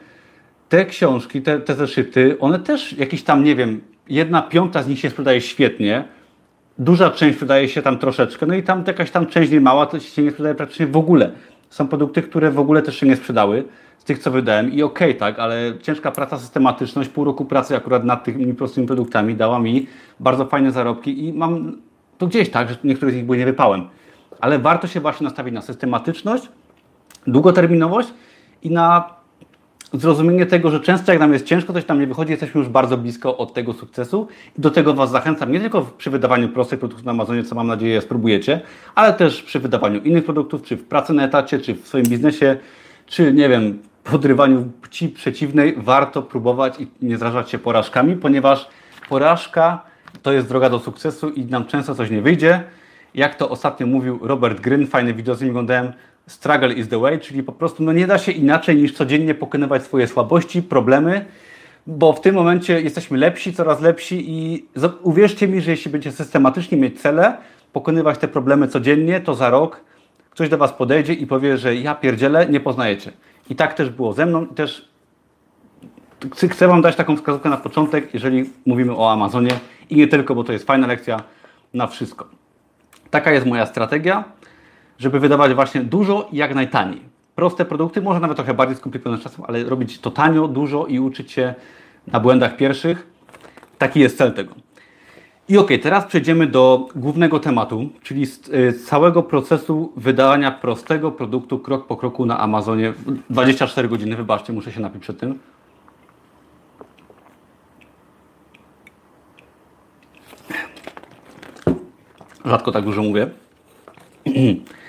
[0.68, 4.98] te książki, te, te zeszyty, one też jakieś tam, nie wiem, jedna piąta z nich
[4.98, 6.04] się sprzedaje świetnie,
[6.80, 10.00] duża część wydaje się tam troszeczkę, no i tam jakaś tam część nie mała, to
[10.00, 11.30] się nie sprzedaje praktycznie w ogóle.
[11.70, 13.64] Są produkty, które w ogóle też się nie sprzedały
[13.98, 17.76] z tych, co wydałem i okej, okay, tak, ale ciężka praca, systematyczność, pół roku pracy
[17.76, 19.86] akurat nad tymi prostymi produktami dała mi
[20.20, 21.76] bardzo fajne zarobki i mam
[22.18, 23.88] to gdzieś tak, że niektórych z nich były nie wypałem.
[24.40, 26.48] Ale warto się właśnie nastawić na systematyczność,
[27.26, 28.08] długoterminowość
[28.62, 29.14] i na
[29.92, 32.98] zrozumienie tego, że często jak nam jest ciężko, coś tam nie wychodzi, jesteśmy już bardzo
[32.98, 34.28] blisko od tego sukcesu.
[34.58, 37.66] I do tego Was zachęcam nie tylko przy wydawaniu prostych produktów na Amazonie, co mam
[37.66, 38.60] nadzieję spróbujecie,
[38.94, 42.56] ale też przy wydawaniu innych produktów, czy w pracy na etacie, czy w swoim biznesie,
[43.06, 48.68] czy nie wiem, podrywaniu płci przeciwnej, warto próbować i nie zrażać się porażkami, ponieważ
[49.08, 49.82] porażka
[50.22, 52.62] to jest droga do sukcesu i nam często coś nie wyjdzie.
[53.14, 55.92] Jak to ostatnio mówił Robert Gryn, fajne wideo z nim oglądałem,
[56.30, 59.82] struggle is the way, czyli po prostu no nie da się inaczej niż codziennie pokonywać
[59.82, 61.24] swoje słabości, problemy,
[61.86, 64.66] bo w tym momencie jesteśmy lepsi, coraz lepsi i
[65.02, 67.36] uwierzcie mi, że jeśli będziecie systematycznie mieć cele,
[67.72, 69.80] pokonywać te problemy codziennie, to za rok
[70.30, 73.12] ktoś do Was podejdzie i powie, że ja pierdzielę, nie poznajecie.
[73.50, 74.90] I tak też było ze mną też
[76.48, 79.50] chcę Wam dać taką wskazówkę na początek, jeżeli mówimy o Amazonie
[79.90, 81.22] i nie tylko, bo to jest fajna lekcja
[81.74, 82.28] na wszystko.
[83.10, 84.24] Taka jest moja strategia,
[85.00, 87.00] żeby wydawać właśnie dużo i jak najtaniej.
[87.34, 91.32] Proste produkty, może nawet trochę bardziej skomplikowane czasem, ale robić to tanio, dużo i uczyć
[91.32, 91.54] się
[92.06, 93.06] na błędach pierwszych.
[93.78, 94.54] Taki jest cel tego.
[95.48, 101.58] I ok, teraz przejdziemy do głównego tematu, czyli z, y, całego procesu wydania prostego produktu
[101.58, 102.92] krok po kroku na Amazonie.
[103.30, 105.38] 24 godziny, wybaczcie, muszę się napić przed tym.
[112.44, 113.30] Rzadko tak dużo mówię.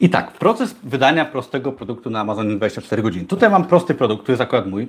[0.00, 3.26] I tak, proces wydania prostego produktu na Amazonie 24 godziny.
[3.26, 4.88] Tutaj mam prosty produkt, który jest akurat mój.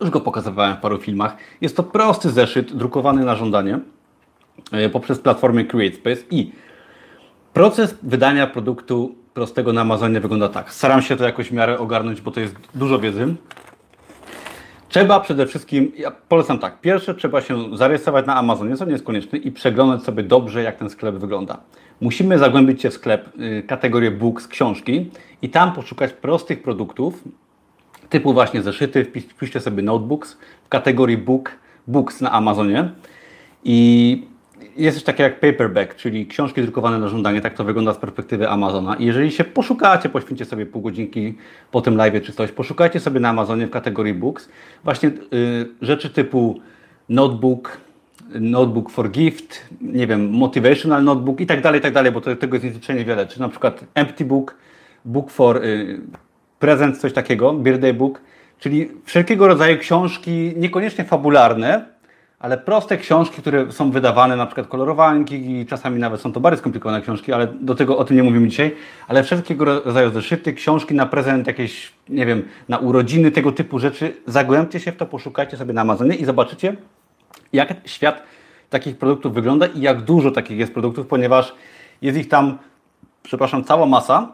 [0.00, 1.36] Już go pokazywałem w paru filmach.
[1.60, 3.78] Jest to prosty zeszyt drukowany na żądanie
[4.72, 6.52] e, poprzez platformę CreateSpace i
[7.52, 10.72] proces wydania produktu prostego na Amazonie wygląda tak.
[10.72, 13.34] Staram się to jakoś w miarę ogarnąć, bo to jest dużo wiedzy.
[14.88, 19.04] Trzeba przede wszystkim, ja polecam tak, pierwsze trzeba się zarejestrować na Amazonie, co nie jest
[19.04, 21.58] konieczne, i przeglądać sobie dobrze, jak ten sklep wygląda.
[22.04, 25.10] Musimy zagłębić się w sklep, y, kategorię books, książki
[25.42, 27.24] i tam poszukać prostych produktów,
[28.08, 31.50] typu właśnie zeszyty, wpiszcie sobie notebooks w kategorii book,
[31.86, 32.90] books na Amazonie.
[33.64, 34.26] I
[34.76, 38.48] jest coś takiego jak paperback, czyli książki drukowane na żądanie, tak to wygląda z perspektywy
[38.48, 38.94] Amazona.
[38.94, 41.34] I jeżeli się poszukacie, poświęćcie sobie pół godzinki
[41.70, 44.48] po tym live czy coś, poszukajcie sobie na Amazonie w kategorii books
[44.84, 46.60] właśnie y, rzeczy typu
[47.08, 47.80] notebook,
[48.40, 52.36] notebook for gift, nie wiem, motivational notebook i tak dalej, i tak dalej, bo to,
[52.36, 53.26] tego jest niezliczenie wiele.
[53.26, 54.56] Czy na przykład empty book,
[55.04, 56.00] book for y,
[56.58, 58.20] present, coś takiego, birthday book,
[58.58, 61.94] czyli wszelkiego rodzaju książki, niekoniecznie fabularne,
[62.38, 66.58] ale proste książki, które są wydawane, na przykład kolorowanki i czasami nawet są to bardzo
[66.58, 68.76] skomplikowane książki, ale do tego o tym nie mówimy dzisiaj,
[69.08, 74.16] ale wszelkiego rodzaju zeszyty, książki na prezent, jakieś, nie wiem, na urodziny, tego typu rzeczy,
[74.26, 76.76] zagłębcie się w to, poszukajcie sobie na Amazonie i zobaczycie,
[77.54, 78.22] jak świat
[78.70, 81.54] takich produktów wygląda i jak dużo takich jest produktów, ponieważ
[82.02, 82.58] jest ich tam,
[83.22, 84.32] przepraszam, cała masa,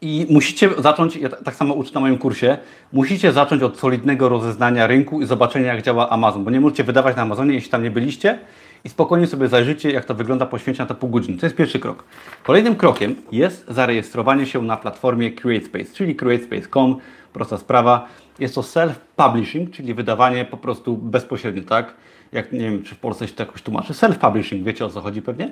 [0.00, 2.58] i musicie zacząć, ja tak samo uczę na moim kursie,
[2.92, 7.16] musicie zacząć od solidnego rozeznania rynku i zobaczenia, jak działa Amazon, bo nie możecie wydawać
[7.16, 8.38] na Amazonie, jeśli tam nie byliście
[8.84, 11.38] i spokojnie sobie zajrzycie, jak to wygląda, poświęcić na to pół godziny.
[11.38, 12.04] To jest pierwszy krok.
[12.42, 16.96] Kolejnym krokiem jest zarejestrowanie się na platformie CreateSpace, czyli createspace.com,
[17.32, 18.08] prosta sprawa.
[18.38, 21.94] Jest to self-publishing, czyli wydawanie po prostu bezpośrednio, tak?
[22.36, 23.92] Jak nie wiem, czy w Polsce się to jakoś tłumaczy.
[23.92, 25.50] Self-publishing, wiecie o co chodzi pewnie.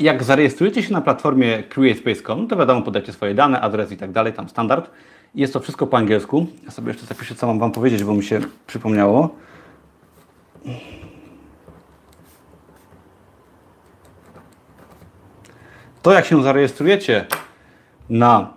[0.00, 4.32] Jak zarejestrujecie się na platformie CreateSpace.com, to wiadomo, podacie swoje dane, adres i tak dalej,
[4.32, 4.90] tam standard.
[5.34, 6.46] Jest to wszystko po angielsku.
[6.64, 9.34] Ja sobie jeszcze zapiszę, co mam Wam powiedzieć, bo mi się przypomniało.
[16.02, 17.26] To jak się zarejestrujecie
[18.10, 18.54] na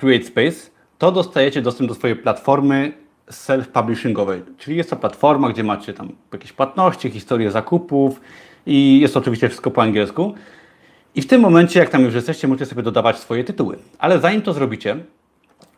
[0.00, 4.40] CreateSpace, to dostajecie dostęp do swojej platformy self-publishingowej.
[4.58, 8.20] Czyli jest to platforma, gdzie macie tam jakieś płatności, historię zakupów
[8.66, 10.34] i jest oczywiście wszystko po angielsku.
[11.14, 13.78] I w tym momencie, jak tam już jesteście, możecie sobie dodawać swoje tytuły.
[13.98, 14.96] Ale zanim to zrobicie,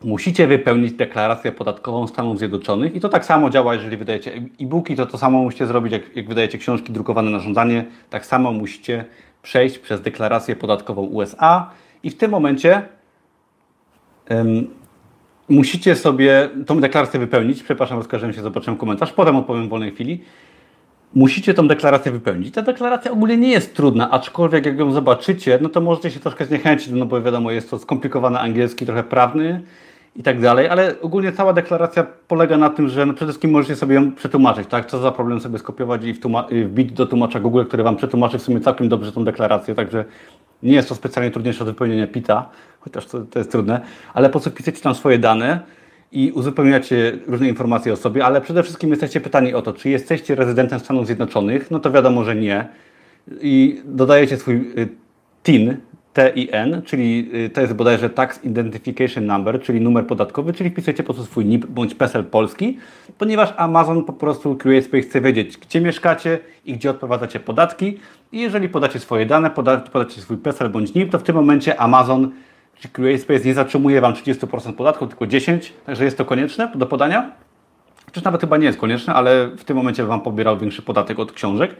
[0.03, 5.05] musicie wypełnić deklarację podatkową Stanów Zjednoczonych i to tak samo działa, jeżeli wydajecie e-booki, to
[5.05, 9.05] to samo musicie zrobić, jak, jak wydajecie książki drukowane na żądanie, tak samo musicie
[9.41, 11.69] przejść przez deklarację podatkową USA
[12.03, 12.81] i w tym momencie
[15.49, 17.63] musicie sobie tą deklarację wypełnić.
[17.63, 20.23] Przepraszam, rozkażę się, zobaczyłem komentarz, potem odpowiem w wolnej chwili
[21.13, 22.53] musicie tą deklarację wypełnić.
[22.53, 26.45] Ta deklaracja ogólnie nie jest trudna, aczkolwiek jak ją zobaczycie, no to możecie się troszkę
[26.45, 29.61] zniechęcić, no bo wiadomo, jest to skomplikowany angielski, trochę prawny
[30.17, 33.75] i tak dalej, ale ogólnie cała deklaracja polega na tym, że no przede wszystkim możecie
[33.75, 34.85] sobie ją przetłumaczyć, tak?
[34.85, 36.01] Co za problem sobie skopiować
[36.49, 40.05] i wbić do tłumacza Google, który Wam przetłumaczy w sumie całkiem dobrze tą deklarację, także
[40.63, 42.49] nie jest to specjalnie trudniejsze od wypełnienia PITA,
[42.79, 43.81] chociaż to, to jest trudne,
[44.13, 45.59] ale po co wpisać tam swoje dane,
[46.11, 50.35] i uzupełniacie różne informacje o sobie, ale przede wszystkim jesteście pytani o to, czy jesteście
[50.35, 52.67] rezydentem Stanów Zjednoczonych, no to wiadomo, że nie.
[53.41, 54.87] I dodajecie swój y,
[55.43, 55.77] TIN,
[56.17, 61.13] TIN, czyli y, to jest bodajże Tax Identification Number, czyli numer podatkowy, czyli wpisujecie po
[61.13, 62.77] prostu swój NIP bądź PESEL polski,
[63.17, 67.99] ponieważ Amazon po prostu CreateSpace chce wiedzieć, gdzie mieszkacie i gdzie odprowadzacie podatki.
[68.31, 72.31] I jeżeli podacie swoje dane, podacie swój PESEL bądź NIP, to w tym momencie Amazon
[72.79, 77.31] Czyli CreateSpace nie zatrzymuje Wam 30% podatku, tylko 10%, także jest to konieczne do podania.
[78.11, 81.31] Czy nawet chyba nie jest konieczne, ale w tym momencie Wam pobierał większy podatek od
[81.31, 81.75] książek.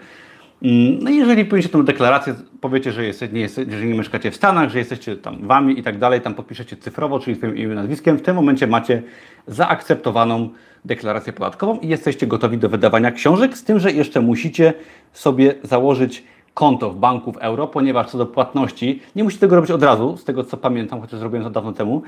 [0.61, 4.35] Mm, no jeżeli powiecie tą deklarację, powiecie, że, jesteście, nie jest, że nie mieszkacie w
[4.35, 8.17] Stanach, że jesteście tam wami i tak dalej, tam podpiszecie cyfrowo, czyli swoim imieniem nazwiskiem,
[8.17, 9.03] w tym momencie macie
[9.47, 10.49] zaakceptowaną
[10.85, 14.73] deklarację podatkową i jesteście gotowi do wydawania książek, z tym, że jeszcze musicie
[15.13, 19.71] sobie założyć konto w banku w euro, ponieważ co do płatności, nie musicie tego robić
[19.71, 22.01] od razu, z tego co pamiętam, chociaż zrobiłem to dawno temu,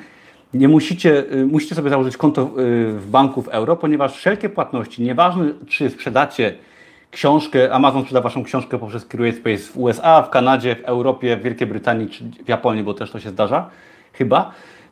[0.53, 2.47] nie musicie, y, musicie sobie założyć konto y,
[2.93, 6.53] w banku w euro, ponieważ wszelkie płatności, nieważne czy sprzedacie
[7.11, 11.67] książkę, Amazon sprzeda Waszą książkę poprzez CreateSpace w USA, w Kanadzie, w Europie, w Wielkiej
[11.67, 13.69] Brytanii czy w Japonii, bo też to się zdarza,
[14.13, 14.51] chyba,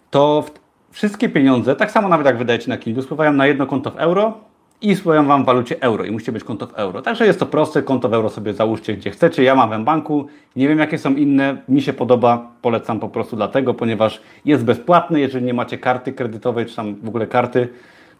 [0.10, 0.45] to
[0.91, 4.34] wszystkie pieniądze, tak samo nawet jak wydajecie na Kindle, spływają na jedno konto w euro
[4.82, 7.01] i spływają Wam w walucie euro i musicie mieć konto w euro.
[7.01, 9.43] Także jest to proste, konto w euro sobie załóżcie gdzie chcecie.
[9.43, 13.36] Ja mam w banku, nie wiem jakie są inne, mi się podoba, polecam po prostu
[13.36, 17.69] dlatego, ponieważ jest bezpłatny, jeżeli nie macie karty kredytowej czy tam w ogóle karty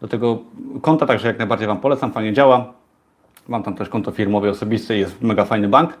[0.00, 0.38] do tego
[0.82, 2.77] konta, także jak najbardziej Wam polecam, fajnie działa.
[3.48, 5.98] Mam tam też konto firmowe osobiste, jest mega fajny bank.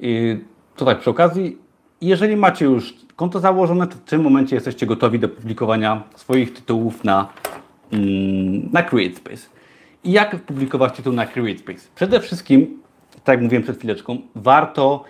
[0.00, 0.38] I
[0.76, 1.58] tutaj przy okazji,
[2.00, 7.04] jeżeli macie już konto założone, to w tym momencie jesteście gotowi do publikowania swoich tytułów
[7.04, 7.28] na,
[7.92, 9.48] mm, na CreateSpace.
[10.04, 11.88] I jak publikować tytuł na CreateSpace?
[11.94, 12.82] Przede wszystkim,
[13.24, 15.04] tak jak mówiłem przed chwileczką, warto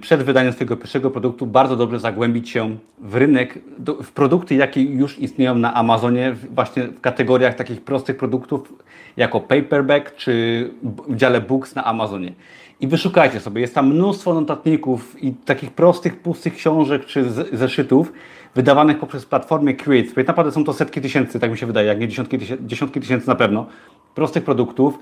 [0.00, 3.58] przed wydaniem swojego pierwszego produktu bardzo dobrze zagłębić się w rynek,
[4.02, 8.72] w produkty, jakie już istnieją na Amazonie, właśnie w kategoriach takich prostych produktów,
[9.16, 10.70] jako paperback czy
[11.08, 12.32] w dziale books na Amazonie.
[12.80, 18.12] I wyszukajcie sobie, jest tam mnóstwo notatników i takich prostych, pustych książek czy zeszytów
[18.54, 20.26] wydawanych poprzez platformę CreateSpace.
[20.26, 23.34] Naprawdę są to setki tysięcy, tak mi się wydaje, jak nie dziesiątki, dziesiątki tysięcy na
[23.34, 23.66] pewno,
[24.14, 24.98] prostych produktów.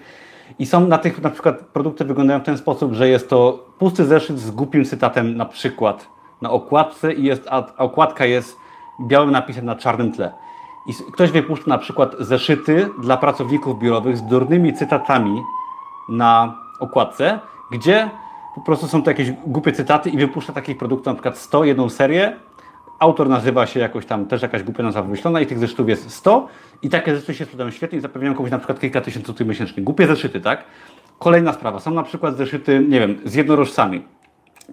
[0.59, 4.05] I są na tych na przykład produkty wyglądają w ten sposób, że jest to pusty
[4.05, 6.09] zeszyt z głupim cytatem na przykład
[6.43, 8.57] na okładce i jest, a okładka jest
[9.01, 10.33] białym napisem na czarnym tle.
[10.87, 15.43] I ktoś wypuszcza na przykład zeszyty dla pracowników biurowych z durnymi cytatami
[16.09, 17.41] na okładce,
[17.73, 18.11] gdzie
[18.55, 21.89] po prostu są to jakieś głupie cytaty i wypuszcza takich produktów na przykład 100, jedną
[21.89, 22.37] serię.
[22.99, 26.49] Autor nazywa się jakoś tam, też jakaś głupia nazwa wymyślona i tych zeszytów jest 100
[26.83, 29.83] i takie zeszyty się sprzedają świetnie i zapewniają komuś na przykład kilka tysięcy złotych miesięcznie.
[29.83, 30.65] Głupie zeszyty, tak?
[31.19, 34.05] Kolejna sprawa, są na przykład zeszyty, nie wiem, z jednorożcami.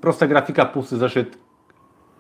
[0.01, 1.37] Prosta grafika, pusty zeszyt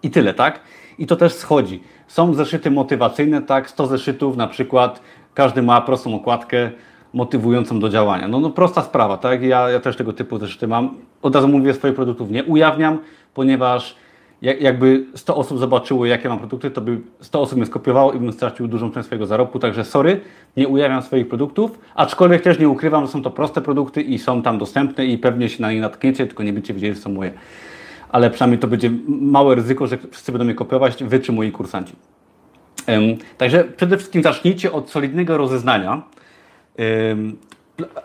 [0.03, 0.59] i tyle, tak?
[0.97, 1.83] I to też schodzi.
[2.07, 3.69] Są zeszyty motywacyjne, tak?
[3.69, 5.01] 100 zeszytów, na przykład
[5.33, 6.71] każdy ma prostą okładkę
[7.13, 8.27] motywującą do działania.
[8.27, 9.43] No, no prosta sprawa, tak?
[9.43, 10.97] Ja, ja też tego typu zeszyty mam.
[11.21, 12.99] Od razu mówię, swoich produktów nie ujawniam,
[13.33, 13.95] ponieważ
[14.41, 18.33] jakby 100 osób zobaczyło, jakie mam produkty, to by 100 osób mnie skopiowało i bym
[18.33, 20.21] stracił dużą część swojego zarobku, także sorry,
[20.57, 24.41] nie ujawniam swoich produktów, aczkolwiek też nie ukrywam, że są to proste produkty i są
[24.41, 27.33] tam dostępne i pewnie się na nie natkniecie, tylko nie będziecie wiedzieli, że są moje.
[28.09, 31.95] Ale przynajmniej to będzie małe ryzyko, że wszyscy będą mnie kopiować, wy czy moi kursanci.
[33.37, 36.01] Także przede wszystkim zacznijcie od solidnego rozeznania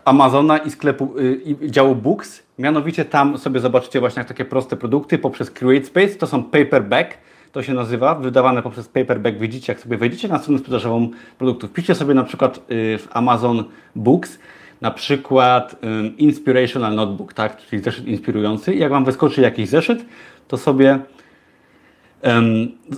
[0.04, 2.42] Amazona i sklepu y, i działu Books.
[2.58, 6.08] Mianowicie tam sobie zobaczycie właśnie takie proste produkty poprzez CreateSpace.
[6.08, 7.18] To są paperback,
[7.52, 9.38] to się nazywa, wydawane poprzez paperback.
[9.38, 11.72] Widzicie, jak sobie wejdziecie na stronę sprzedażową produktów.
[11.72, 13.64] Piszcie sobie na przykład y, w Amazon
[13.96, 14.38] Books
[14.80, 15.76] na przykład
[16.18, 18.74] Inspirational Notebook, tak, czyli zeszyt inspirujący.
[18.74, 20.04] Jak Wam wyskoczy jakiś zeszyt,
[20.48, 20.98] to sobie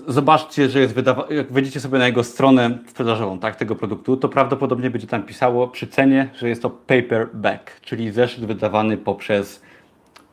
[0.08, 4.28] Zobaczcie, że jest wydawa- jak wejdziecie sobie na jego stronę sprzedażową tak, tego produktu, to
[4.28, 9.62] prawdopodobnie będzie tam pisało przy cenie, że jest to paperback, czyli zeszyt wydawany poprzez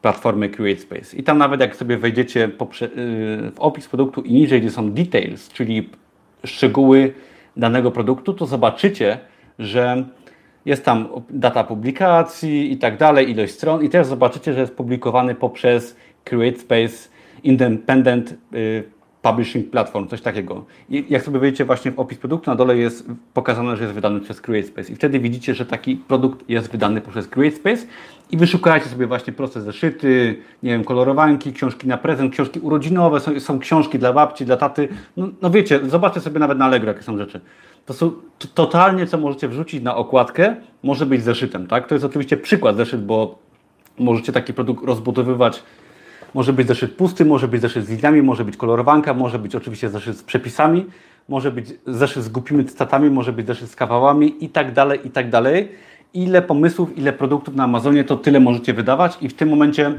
[0.01, 1.17] platformę CreateSpace.
[1.17, 2.49] I tam nawet jak sobie wejdziecie y,
[3.51, 5.89] w opis produktu i niżej, gdzie są details, czyli
[6.45, 7.13] szczegóły
[7.57, 9.17] danego produktu, to zobaczycie,
[9.59, 10.03] że
[10.65, 15.35] jest tam data publikacji i tak dalej, ilość stron i też zobaczycie, że jest publikowany
[15.35, 17.09] poprzez CreateSpace
[17.43, 18.83] Independent y,
[19.21, 20.65] Publishing Platform, coś takiego.
[20.89, 24.19] I jak sobie wejdziecie właśnie w opis produktu, na dole jest pokazane, że jest wydany
[24.19, 24.91] przez CreateSpace.
[24.91, 27.85] I wtedy widzicie, że taki produkt jest wydany przez CreateSpace
[28.31, 33.39] i wyszukajcie sobie właśnie proste zeszyty, nie wiem, kolorowanki, książki na prezent, książki urodzinowe, są,
[33.39, 34.87] są książki dla babci, dla taty.
[35.17, 37.41] No, no wiecie, zobaczcie sobie nawet na Allegro, jakie są rzeczy.
[37.85, 38.11] To są
[38.53, 41.87] totalnie, co możecie wrzucić na okładkę, może być zeszytem, tak?
[41.87, 43.39] To jest oczywiście przykład zeszyt, bo
[43.99, 45.63] możecie taki produkt rozbudowywać
[46.33, 49.89] może być zeszyt pusty, może być zeszyt z liniami, może być kolorowanka, może być oczywiście
[49.89, 50.85] zeszyt z przepisami,
[51.29, 55.09] może być zeszyt z głupimi cytatami, może być zeszyt z kawałami i tak dalej, i
[55.09, 55.71] tak dalej.
[56.13, 59.93] Ile pomysłów, ile produktów na Amazonie, to tyle możecie wydawać i w tym momencie,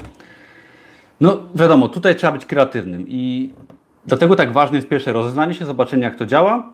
[1.21, 3.51] no wiadomo, tutaj trzeba być kreatywnym i
[4.07, 6.73] dlatego tak ważne jest pierwsze rozeznanie się, zobaczenie jak to działa.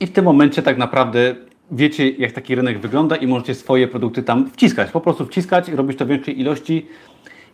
[0.00, 1.34] I w tym momencie tak naprawdę
[1.70, 5.76] wiecie jak taki rynek wygląda i możecie swoje produkty tam wciskać, po prostu wciskać i
[5.76, 6.86] robić to w większej ilości,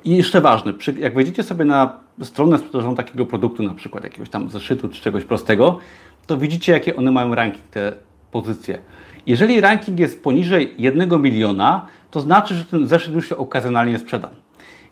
[0.07, 4.51] i jeszcze ważne, jak wejdziecie sobie na stronę sprzedażową takiego produktu, na przykład jakiegoś tam
[4.51, 5.79] zeszytu czy czegoś prostego,
[6.27, 7.93] to widzicie, jakie one mają ranking, te
[8.31, 8.79] pozycje.
[9.27, 13.99] Jeżeli ranking jest poniżej 1 miliona, to to znaczy, że ten zeszyt już się okazjonalnie
[13.99, 14.31] sprzeda.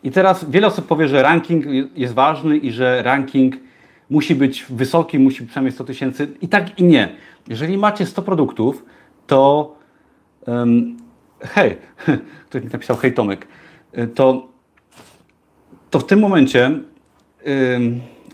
[0.03, 3.55] I teraz wiele osób powie, że ranking jest ważny i że ranking
[4.09, 6.27] musi być wysoki, musi być przynajmniej 100 tysięcy.
[6.41, 7.15] I tak i nie.
[7.47, 8.85] Jeżeli macie 100 produktów,
[9.27, 9.75] to
[10.47, 10.97] um,
[11.41, 11.77] hej,
[12.49, 13.47] ktoś mi napisał hej Tomek,
[13.97, 14.47] y, to,
[15.95, 16.71] to w tym momencie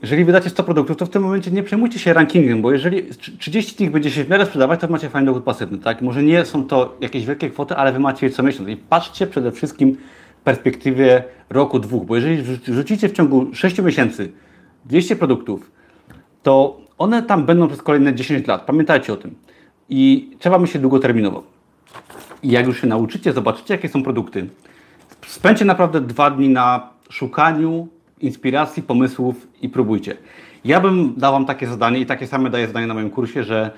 [0.01, 3.03] jeżeli wydacie 100 produktów, to w tym momencie nie przejmujcie się rankingiem, bo jeżeli
[3.39, 5.77] 30 z nich będzie się w miarę sprzedawać, to macie fajny dochód pasywny.
[5.77, 6.01] Tak?
[6.01, 8.69] Może nie są to jakieś wielkie kwoty, ale wy macie je co miesiąc.
[8.69, 9.97] I patrzcie przede wszystkim
[10.41, 14.31] w perspektywie roku, dwóch, bo jeżeli wrzucicie w ciągu 6 miesięcy
[14.85, 15.71] 200 produktów,
[16.43, 18.61] to one tam będą przez kolejne 10 lat.
[18.61, 19.35] Pamiętajcie o tym.
[19.89, 21.43] I trzeba myśleć długoterminowo.
[22.43, 24.49] I jak już się nauczycie, zobaczycie, jakie są produkty.
[25.27, 27.87] Spędźcie naprawdę dwa dni na szukaniu
[28.19, 30.17] inspiracji, pomysłów i próbujcie.
[30.65, 33.71] Ja bym dał Wam takie zadanie i takie same daję zadanie na moim kursie, że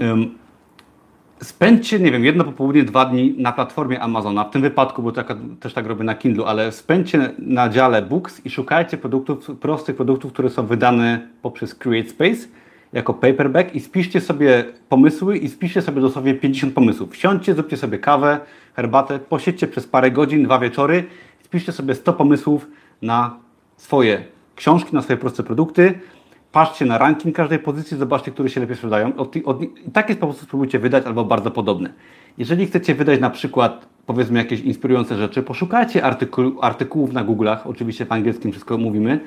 [0.00, 0.34] um,
[1.42, 4.44] spędźcie, nie wiem, jedno popołudnie, dwa dni na platformie Amazona.
[4.44, 8.46] W tym wypadku, bo taka, też tak robię na Kindle, ale spędźcie na dziale Books
[8.46, 12.48] i szukajcie produktów, prostych produktów, które są wydane poprzez Create Space
[12.92, 17.10] jako paperback i spiszcie sobie pomysły i spiszcie sobie dosłownie 50 pomysłów.
[17.12, 18.40] Wsiądźcie, zróbcie sobie kawę,
[18.76, 21.04] herbatę, posiedźcie przez parę godzin, dwa wieczory,
[21.52, 22.66] spiszcie sobie 100 pomysłów
[23.02, 23.36] na
[23.76, 24.24] swoje
[24.56, 26.00] książki, na swoje proste produkty,
[26.52, 29.16] patrzcie na ranking każdej pozycji, zobaczcie, które się lepiej sprzedają.
[29.16, 31.92] Od, od, I taki sposób spróbujcie wydać albo bardzo podobne.
[32.38, 38.06] Jeżeli chcecie wydać na przykład, powiedzmy, jakieś inspirujące rzeczy, poszukajcie artykuł, artykułów na Google'ach, oczywiście
[38.06, 39.20] w angielskim wszystko mówimy,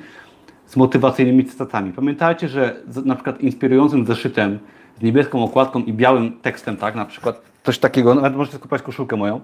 [0.66, 1.92] z motywacyjnymi cytatami.
[1.92, 4.58] Pamiętajcie, że na przykład inspirującym zeszytem
[4.98, 9.16] z niebieską okładką i białym tekstem, tak, na przykład coś takiego, nawet możecie skupiać koszulkę
[9.16, 9.40] moją,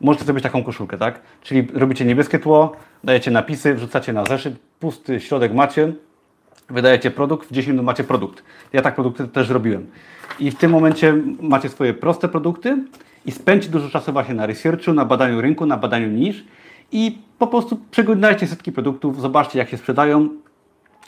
[0.00, 1.20] możecie zrobić taką koszulkę, tak?
[1.42, 5.92] Czyli robicie niebieskie tło, dajecie napisy, wrzucacie na zeszyt, pusty środek macie,
[6.70, 8.44] wydajecie produkt, w 10 minut macie produkt.
[8.72, 9.86] Ja tak produkty też robiłem.
[10.38, 12.76] I w tym momencie macie swoje proste produkty
[13.26, 16.44] i spędźcie dużo czasu właśnie na researchu, na badaniu rynku, na badaniu nisz
[16.92, 20.28] i po prostu przeglądajcie setki produktów, zobaczcie jak się sprzedają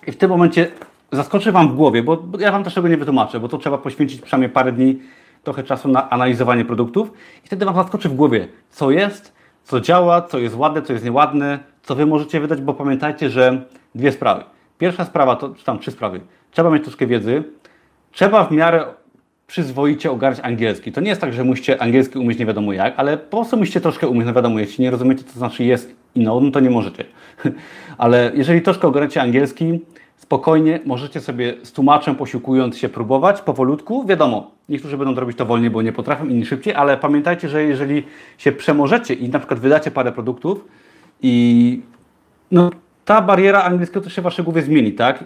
[0.06, 0.70] i w tym momencie
[1.12, 4.20] zaskoczy Wam w głowie, bo ja Wam też tego nie wytłumaczę, bo to trzeba poświęcić
[4.20, 4.98] przynajmniej parę dni
[5.42, 7.12] trochę czasu na analizowanie produktów
[7.44, 9.32] i wtedy Wam zaskoczy w głowie, co jest,
[9.64, 13.62] co działa, co jest ładne, co jest nieładne, co Wy możecie wydać, bo pamiętajcie, że
[13.94, 14.44] dwie sprawy.
[14.78, 16.20] Pierwsza sprawa, to czy tam trzy sprawy.
[16.50, 17.44] Trzeba mieć troszkę wiedzy,
[18.12, 18.84] trzeba w miarę
[19.46, 20.92] przyzwoicie ogarniać angielski.
[20.92, 23.80] To nie jest tak, że musicie angielski umieć nie wiadomo jak, ale po prostu musicie
[23.80, 26.70] troszkę umieć, no wiadomo, jeśli nie rozumiecie, co znaczy jest i no, no to nie
[26.70, 27.04] możecie.
[27.98, 29.80] ale jeżeli troszkę ogarniacie angielski,
[30.22, 34.04] spokojnie możecie sobie z tłumaczem posiłkując się próbować powolutku.
[34.06, 38.02] Wiadomo, niektórzy będą robić to wolniej, bo nie potrafią, inni szybciej, ale pamiętajcie, że jeżeli
[38.38, 40.64] się przemożecie i na przykład wydacie parę produktów
[41.22, 41.80] i
[42.50, 42.70] no,
[43.04, 45.24] ta bariera angielskiego też się w waszej głowie zmieni, tak?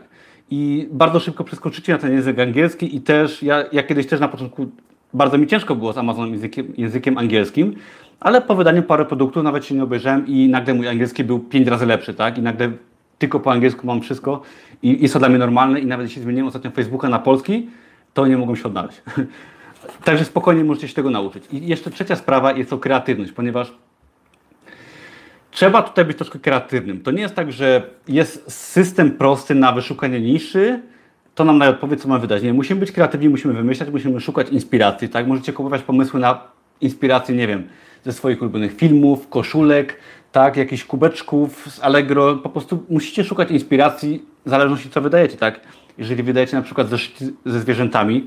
[0.50, 4.28] I bardzo szybko przeskoczycie na ten język angielski i też, ja, ja kiedyś też na
[4.28, 4.66] początku
[5.14, 7.74] bardzo mi ciężko było z Amazonem językiem, językiem angielskim,
[8.20, 11.68] ale po wydaniu parę produktów nawet się nie obejrzałem i nagle mój angielski był pięć
[11.68, 12.38] razy lepszy, tak?
[12.38, 12.72] I nagle
[13.18, 14.42] tylko po angielsku mam wszystko
[14.82, 17.70] i jest to dla mnie normalne i nawet jeśli zmieniłem ostatnio Facebooka na polski,
[18.14, 19.02] to nie mogłem się odnaleźć.
[20.04, 21.44] Także spokojnie możecie się tego nauczyć.
[21.52, 23.72] I jeszcze trzecia sprawa jest to kreatywność, ponieważ
[25.50, 27.00] trzeba tutaj być troszkę kreatywnym.
[27.00, 30.82] To nie jest tak, że jest system prosty na wyszukanie niszy,
[31.34, 32.42] to nam daje odpowiedź, co mamy wydać.
[32.42, 35.26] Nie, musimy być kreatywni, musimy wymyślać, musimy szukać inspiracji, tak?
[35.26, 36.40] Możecie kupować pomysły na
[36.80, 37.68] inspirację, nie wiem,
[38.04, 40.00] ze swoich ulubionych filmów, koszulek,
[40.32, 42.36] tak, jakichś kubeczków z Allegro.
[42.36, 45.60] Po prostu musicie szukać inspiracji w zależności co wydajecie, tak?
[45.98, 46.96] Jeżeli wydajecie na przykład ze,
[47.46, 48.26] ze zwierzętami,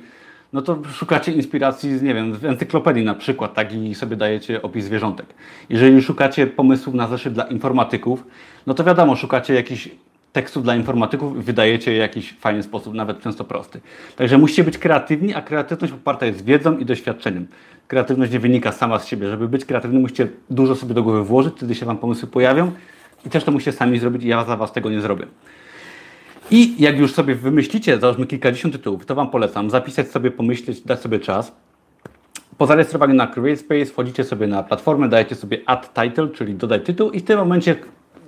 [0.53, 4.62] no to szukacie inspiracji z, nie wiem, w encyklopedii na przykład, tak, i sobie dajecie
[4.62, 5.25] opis zwierzątek.
[5.69, 8.23] Jeżeli szukacie pomysłów na zeszyt dla informatyków,
[8.67, 9.89] no to wiadomo, szukacie jakichś
[10.34, 13.82] tekstów dla informatyków i wydajecie je w jakiś fajny sposób, nawet często prosty.
[14.15, 17.47] Także musicie być kreatywni, a kreatywność poparta jest wiedzą i doświadczeniem.
[17.88, 19.29] Kreatywność nie wynika sama z siebie.
[19.29, 22.71] Żeby być kreatywnym, musicie dużo sobie do głowy włożyć, wtedy się Wam pomysły pojawią
[23.25, 25.25] i też to musicie sami zrobić i ja za Was tego nie zrobię.
[26.51, 30.99] I jak już sobie wymyślicie, załóżmy kilkadziesiąt tytułów, to Wam polecam zapisać sobie, pomyśleć, dać
[30.99, 31.51] sobie czas.
[32.57, 37.12] Po zarejestrowaniu na CreateSpace wchodzicie sobie na platformę, dajecie sobie Add Title, czyli dodaj tytuł
[37.12, 37.75] i w tym momencie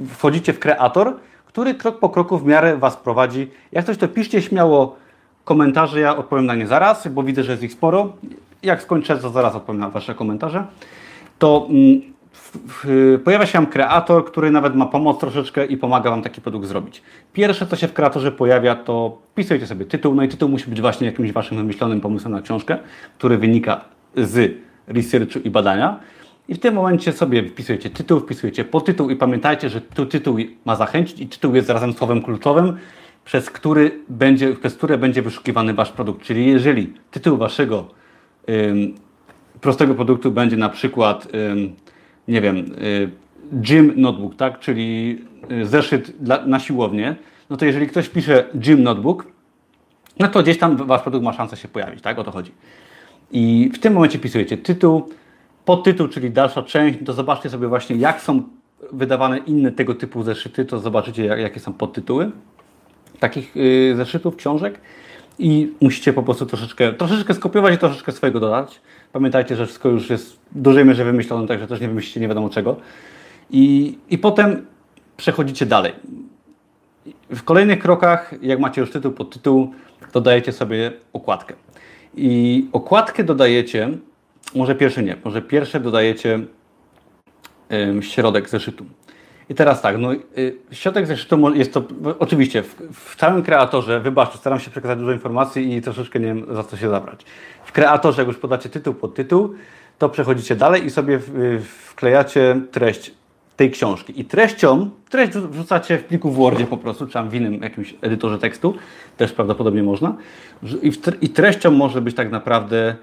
[0.07, 3.47] wchodzicie w kreator, który krok po kroku w miarę Was prowadzi.
[3.71, 4.95] Jak coś to piszcie śmiało
[5.43, 8.13] komentarze, ja odpowiem na nie zaraz, bo widzę, że jest ich sporo.
[8.63, 10.65] Jak skończę, to zaraz odpowiem na Wasze komentarze.
[11.39, 12.01] To mm,
[13.23, 17.01] pojawia się tam kreator, który nawet ma pomoc troszeczkę i pomaga Wam taki produkt zrobić.
[17.33, 20.81] Pierwsze, co się w kreatorze pojawia, to wpisujecie sobie tytuł, no i tytuł musi być
[20.81, 22.77] właśnie jakimś Waszym wymyślonym pomysłem na książkę,
[23.17, 23.81] który wynika
[24.15, 25.99] z researchu i badania.
[26.47, 30.75] I w tym momencie sobie wpisujecie tytuł, wpisujecie podtytuł i pamiętajcie, że tu tytuł ma
[30.75, 32.77] zachęcić i tytuł jest zarazem słowem kluczowym,
[33.25, 36.21] przez, który będzie, przez które będzie wyszukiwany Wasz produkt.
[36.21, 37.85] Czyli jeżeli tytuł Waszego
[38.49, 38.95] ym,
[39.61, 41.75] prostego produktu będzie na przykład ym,
[42.31, 43.09] nie wiem, y,
[43.51, 45.19] gym notebook, tak, czyli
[45.51, 47.15] y, zeszyt dla, na siłownię,
[47.49, 49.27] no to jeżeli ktoś pisze gym notebook,
[50.19, 52.51] no to gdzieś tam wasz produkt ma szansę się pojawić, tak, o to chodzi.
[53.31, 55.09] I w tym momencie pisujecie tytuł,
[55.65, 58.43] podtytuł, czyli dalsza część, to zobaczcie sobie właśnie jak są
[58.91, 62.31] wydawane inne tego typu zeszyty, to zobaczycie jakie są podtytuły
[63.19, 64.81] takich y, zeszytów, książek.
[65.39, 68.81] I musicie po prostu troszeczkę, troszeczkę skopiować i troszeczkę swojego dodać.
[69.13, 72.49] Pamiętajcie, że wszystko już jest w dużej mierze wymyślone, także też nie wymyślicie nie wiadomo
[72.49, 72.75] czego.
[73.49, 74.65] I, i potem
[75.17, 75.93] przechodzicie dalej.
[77.29, 79.73] W kolejnych krokach, jak macie już tytuł, podtytuł,
[80.13, 81.53] dodajecie sobie okładkę.
[82.15, 83.89] I okładkę dodajecie,
[84.55, 86.39] może pierwszy nie, może pierwsze dodajecie
[88.01, 88.85] środek zeszytu.
[89.49, 91.83] I teraz tak, no, y, środek zeszytu jest to,
[92.19, 96.45] oczywiście w, w całym kreatorze, wybaczcie, staram się przekazać dużo informacji i troszeczkę nie wiem
[96.51, 97.25] za co się zabrać.
[97.71, 99.53] W kreatorze, jak już podacie tytuł pod tytuł,
[99.97, 101.19] to przechodzicie dalej i sobie
[101.85, 103.11] wklejacie treść
[103.55, 104.19] tej książki.
[104.19, 107.95] I treścią, treść wrzucacie w pliku w Wordzie po prostu, czy tam w innym jakimś
[108.01, 108.75] edytorze tekstu,
[109.17, 110.15] też prawdopodobnie można.
[111.21, 112.95] I, treścią może być tak naprawdę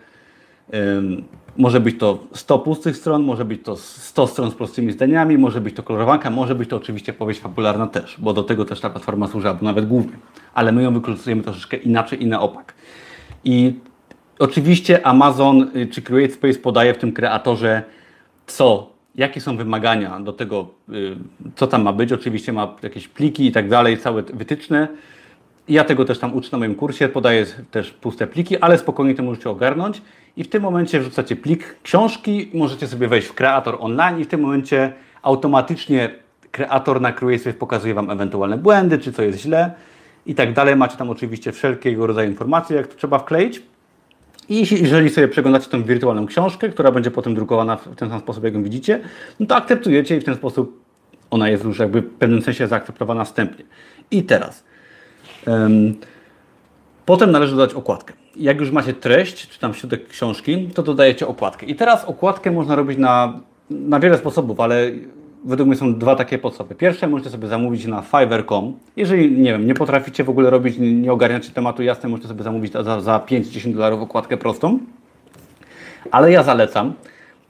[1.56, 5.60] może być to 100 pustych stron, może być to 100 stron z prostymi zdaniami, może
[5.60, 8.90] być to kolorowanka, może być to oczywiście powieść fabularna też, bo do tego też ta
[8.90, 10.12] platforma służy, albo nawet głównie.
[10.54, 12.74] Ale my ją wykorzystujemy troszeczkę inaczej i na opak.
[13.44, 13.74] I
[14.38, 17.82] oczywiście Amazon y, czy CreateSpace podaje w tym kreatorze,
[18.46, 21.16] co, jakie są wymagania do tego, y,
[21.56, 22.12] co tam ma być.
[22.12, 24.88] Oczywiście ma jakieś pliki i tak dalej, całe wytyczne.
[25.68, 29.22] Ja tego też tam uczę na moim kursie, podaję też puste pliki, ale spokojnie to
[29.22, 30.02] możecie ogarnąć
[30.36, 34.28] i w tym momencie wrzucacie plik książki, możecie sobie wejść w kreator online i w
[34.28, 36.10] tym momencie automatycznie
[36.50, 39.72] kreator na Creative pokazuje Wam ewentualne błędy, czy co jest źle
[40.26, 40.76] i tak dalej.
[40.76, 43.62] Macie tam oczywiście wszelkiego rodzaju informacje, jak to trzeba wkleić.
[44.48, 48.44] I jeżeli sobie przeglądacie tę wirtualną książkę, która będzie potem drukowana w ten sam sposób,
[48.44, 49.00] jak ją widzicie,
[49.40, 50.84] no to akceptujecie i w ten sposób
[51.30, 53.64] ona jest już jakby w pewnym sensie zaakceptowana wstępnie.
[54.10, 54.64] I teraz...
[55.46, 55.94] Um,
[57.08, 58.14] Potem należy dodać okładkę.
[58.36, 61.66] Jak już macie treść, czy tam środek książki, to dodajecie okładkę.
[61.66, 63.40] I teraz okładkę można robić na,
[63.70, 64.90] na wiele sposobów, ale
[65.44, 66.74] według mnie są dwa takie podstawy.
[66.74, 68.72] Pierwsze możecie sobie zamówić na fiverr.com.
[68.96, 72.72] Jeżeli, nie wiem, nie potraficie w ogóle robić, nie ogarniacie tematu jasne, możecie sobie zamówić
[72.72, 74.78] za, za 5-10 dolarów okładkę prostą.
[76.10, 76.92] Ale ja zalecam.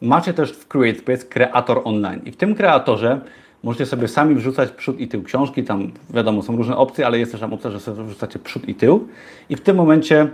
[0.03, 2.21] Macie też w CreateSpace kreator online.
[2.25, 3.21] I w tym kreatorze
[3.63, 7.33] Możecie sobie sami wrzucać przód i tył książki, tam wiadomo, są różne opcje, ale jest
[7.33, 9.09] też tam opcja, że sobie wrzucacie przód i tył.
[9.49, 10.29] I w tym momencie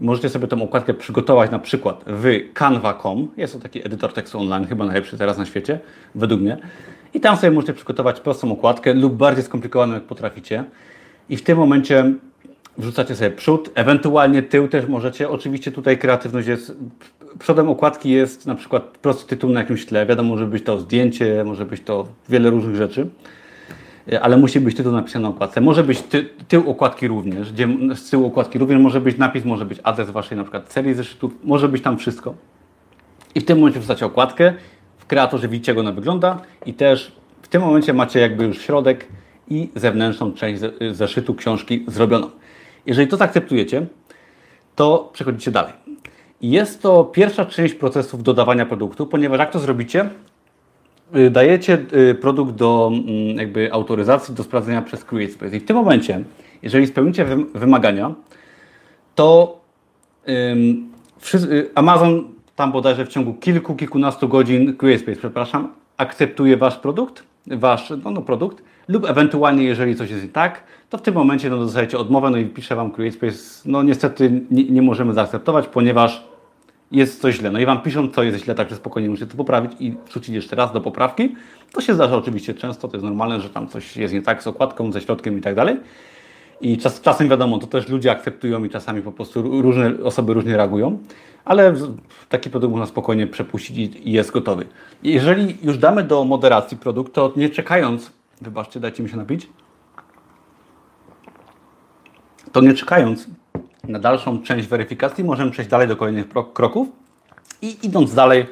[0.00, 3.28] możecie sobie tą okładkę przygotować na przykład w canva.com.
[3.36, 5.80] Jest to taki edytor tekstu online, chyba najlepszy teraz na świecie,
[6.14, 6.56] według mnie.
[7.16, 10.64] I tam sobie możecie przygotować prostą okładkę lub bardziej skomplikowaną, jak potraficie.
[11.28, 12.12] I w tym momencie
[12.78, 15.28] wrzucacie sobie przód, ewentualnie tył też możecie.
[15.28, 16.76] Oczywiście tutaj kreatywność jest
[17.38, 20.06] przodem okładki jest na przykład prosty tytuł na jakimś tle.
[20.06, 23.08] Wiadomo, może być to zdjęcie, może być to wiele różnych rzeczy,
[24.20, 25.60] ale musi być tytuł napisany na okładce.
[25.60, 29.64] Może być ty, tył okładki również, gdzie z tyłu okładki również może być napis, może
[29.64, 32.34] być adres waszej na przykład serii zeszytów, może być tam wszystko.
[33.34, 34.54] I w tym momencie wrzucacie okładkę,
[35.06, 39.06] w kreatorze widzicie jak ona wygląda i też w tym momencie macie jakby już środek
[39.48, 42.30] i zewnętrzną część zeszytu książki zrobioną.
[42.86, 43.86] Jeżeli to zaakceptujecie,
[44.76, 45.72] to przechodzicie dalej.
[46.40, 50.10] Jest to pierwsza część procesów dodawania produktu, ponieważ jak to zrobicie,
[51.16, 55.56] y, dajecie y, produkt do mm, jakby autoryzacji, do sprawdzenia przez CreateSpace.
[55.56, 56.24] I w tym momencie,
[56.62, 58.14] jeżeli spełnicie wymagania,
[59.14, 59.60] to
[60.28, 67.92] y, Amazon tam bodajże w ciągu kilku, kilkunastu godzin, CreateSpace, przepraszam, akceptuje Wasz produkt, Wasz
[68.04, 71.58] no, no, produkt lub ewentualnie, jeżeli coś jest nie tak, to w tym momencie no,
[71.58, 76.24] dostajecie odmowę, no i pisze Wam CreateSpace, no niestety nie, nie, możemy zaakceptować, ponieważ
[76.92, 77.50] jest coś źle.
[77.50, 80.56] No i Wam piszą, co jest źle, także spokojnie musicie to poprawić i wrzucić jeszcze
[80.56, 81.36] raz do poprawki.
[81.72, 84.46] To się zdarza oczywiście często, to jest normalne, że tam coś jest nie tak z
[84.46, 85.76] okładką, ze środkiem i tak dalej.
[86.60, 90.56] I czas, czasem wiadomo, to też ludzie akceptują i czasami po prostu różne osoby różnie
[90.56, 90.98] reagują,
[91.46, 91.74] ale
[92.28, 94.66] taki produkt można spokojnie przepuścić i, jest gotowy.
[95.02, 99.48] Jeżeli już damy do moderacji produkt, to nie czekając Wybaczcie, dajcie mi się napić.
[102.52, 103.26] To nie czekając
[103.84, 106.88] na dalszą część weryfikacji, możemy przejść dalej do kolejnych kroków
[107.62, 108.46] i idąc dalej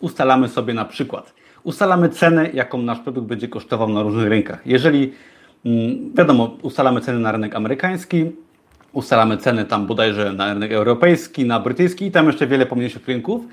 [0.00, 4.66] ustalamy sobie na przykład, ustalamy cenę, jaką nasz produkt będzie kosztował na różnych rynkach.
[4.66, 5.12] Jeżeli,
[5.64, 8.32] mm, wiadomo, ustalamy ceny na rynek amerykański,
[8.98, 13.44] ustalamy ceny tam bodajże na rynek europejski, na brytyjski i tam jeszcze wiele pomniejszych rynków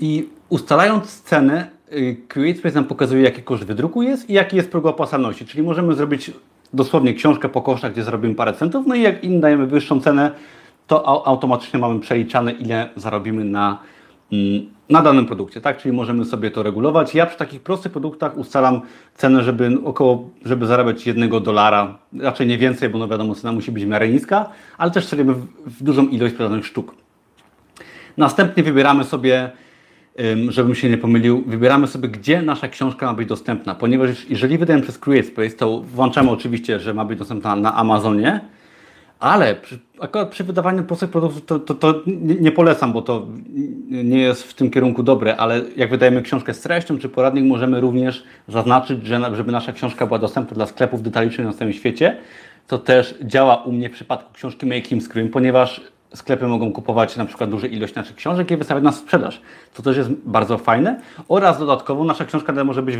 [0.00, 4.86] i ustalając cenę Y, CreateSpace nam pokazuje, jaki koszt wydruku jest i jaki jest próg
[4.86, 5.46] opłacalności.
[5.46, 6.30] Czyli możemy zrobić
[6.72, 10.30] dosłownie książkę po kosztach, gdzie zarobimy parę centów, no i jak im dajemy wyższą cenę,
[10.86, 13.78] to automatycznie mamy przeliczane, ile zarobimy na
[14.32, 15.78] mm, na danym produkcie, tak?
[15.78, 17.14] Czyli możemy sobie to regulować.
[17.14, 18.80] Ja przy takich prostych produktach ustalam
[19.14, 23.72] cenę, żeby około, żeby zarabiać jednego dolara, raczej nie więcej, bo no wiadomo, cena musi
[23.72, 25.34] być w miarę niska, ale też celujemy
[25.66, 26.94] w, dużą ilość sprzedanych sztuk.
[28.16, 29.50] Następnie wybieramy sobie,
[30.48, 34.82] żebym się nie pomylił, wybieramy sobie, gdzie nasza książka ma być dostępna, ponieważ jeżeli wydajemy
[34.82, 38.40] przez CreateSpace, to włączamy oczywiście, że ma być dostępna na Amazonie,
[39.22, 42.02] ale przy, akurat przy wydawaniu prostych produktów to, to, to
[42.40, 43.26] nie, polecam, bo to
[43.88, 47.80] nie jest w tym kierunku dobre, ale jak wydajemy książkę z treścią czy poradnik, możemy
[47.80, 52.16] również zaznaczyć, że, żeby nasza książka była dostępna dla sklepów detalicznych na całym świecie.
[52.66, 55.80] To też działa u mnie w przypadku książki Make Screen, ponieważ
[56.14, 59.40] sklepy mogą kupować na przykład duże ilość naszych książek i wystawiać na sprzedaż.
[59.74, 61.00] To też jest bardzo fajne.
[61.28, 62.96] Oraz dodatkowo nasza książka może być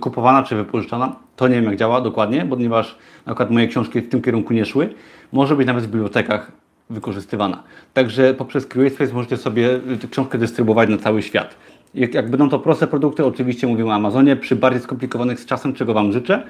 [0.00, 1.16] kupowana czy wypożyczana.
[1.36, 2.96] To nie wiem jak działa dokładnie, ponieważ
[3.26, 4.94] na przykład moje książki w tym kierunku nie szły.
[5.32, 6.52] Może być nawet w bibliotekach
[6.90, 7.62] wykorzystywana.
[7.94, 11.56] Także poprzez CreateSpace możecie sobie tę książkę dystrybuować na cały świat.
[11.94, 15.74] Jak, jak będą to proste produkty, oczywiście mówimy o Amazonie, przy bardziej skomplikowanych z czasem,
[15.74, 16.42] czego Wam życzę,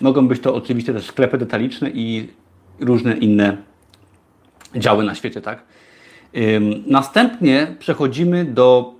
[0.00, 2.28] mogą być to oczywiście też sklepy detaliczne i
[2.80, 3.56] różne inne
[4.74, 5.62] działy na świecie, tak?
[6.86, 8.94] Następnie przechodzimy do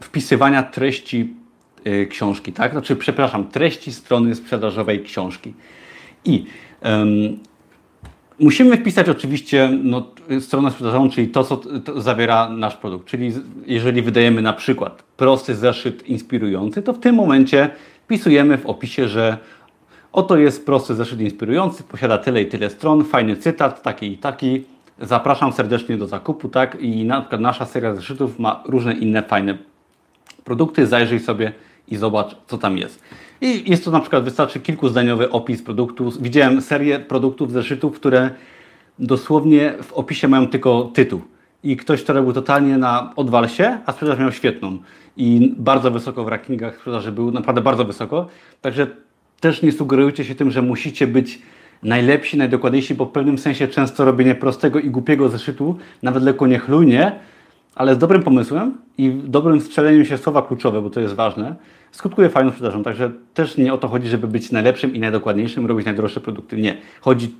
[0.00, 1.34] wpisywania treści
[1.86, 2.72] y, książki, tak?
[2.72, 5.54] Znaczy, przepraszam, treści strony sprzedażowej książki.
[6.24, 6.46] I
[6.82, 7.38] um,
[8.40, 10.06] musimy wpisać oczywiście no,
[10.40, 13.08] stronę sprzedażową, czyli to, co to zawiera nasz produkt.
[13.08, 13.32] Czyli
[13.66, 17.70] jeżeli wydajemy na przykład prosty zeszyt inspirujący, to w tym momencie
[18.04, 19.38] wpisujemy w opisie, że
[20.16, 24.64] Oto jest prosty zeszyt inspirujący, posiada tyle i tyle stron, fajny cytat, taki i taki.
[25.00, 26.80] Zapraszam serdecznie do zakupu, tak?
[26.80, 29.58] I na przykład nasza seria zeszytów ma różne inne fajne
[30.44, 30.86] produkty.
[30.86, 31.52] Zajrzyj sobie
[31.88, 33.02] i zobacz, co tam jest.
[33.40, 36.12] I jest to na przykład, wystarczy kilkuzdaniowy opis produktu.
[36.20, 38.30] Widziałem serię produktów, zeszytów, które
[38.98, 41.20] dosłownie w opisie mają tylko tytuł.
[41.62, 44.78] I ktoś, kto robił totalnie na odwalsie, a sprzedaż miał świetną.
[45.16, 48.28] I bardzo wysoko w rankingach sprzedaży był, naprawdę bardzo wysoko.
[48.60, 48.86] Także
[49.40, 51.42] też nie sugerujcie się tym, że musicie być
[51.82, 57.12] najlepsi, najdokładniejsi, bo w pewnym sensie często robienie prostego i głupiego zeszytu, nawet lekko niechlujnie,
[57.74, 61.56] ale z dobrym pomysłem i dobrym strzeleniem się słowa kluczowe, bo to jest ważne,
[61.96, 62.82] skutkuje fajną sprzedażą.
[62.82, 66.56] Także też nie o to chodzi, żeby być najlepszym i najdokładniejszym, robić najdroższe produkty.
[66.56, 66.76] Nie.
[67.00, 67.34] Chodzi,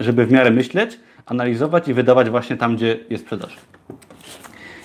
[0.00, 3.56] żeby w miarę myśleć, analizować i wydawać właśnie tam, gdzie jest sprzedaż.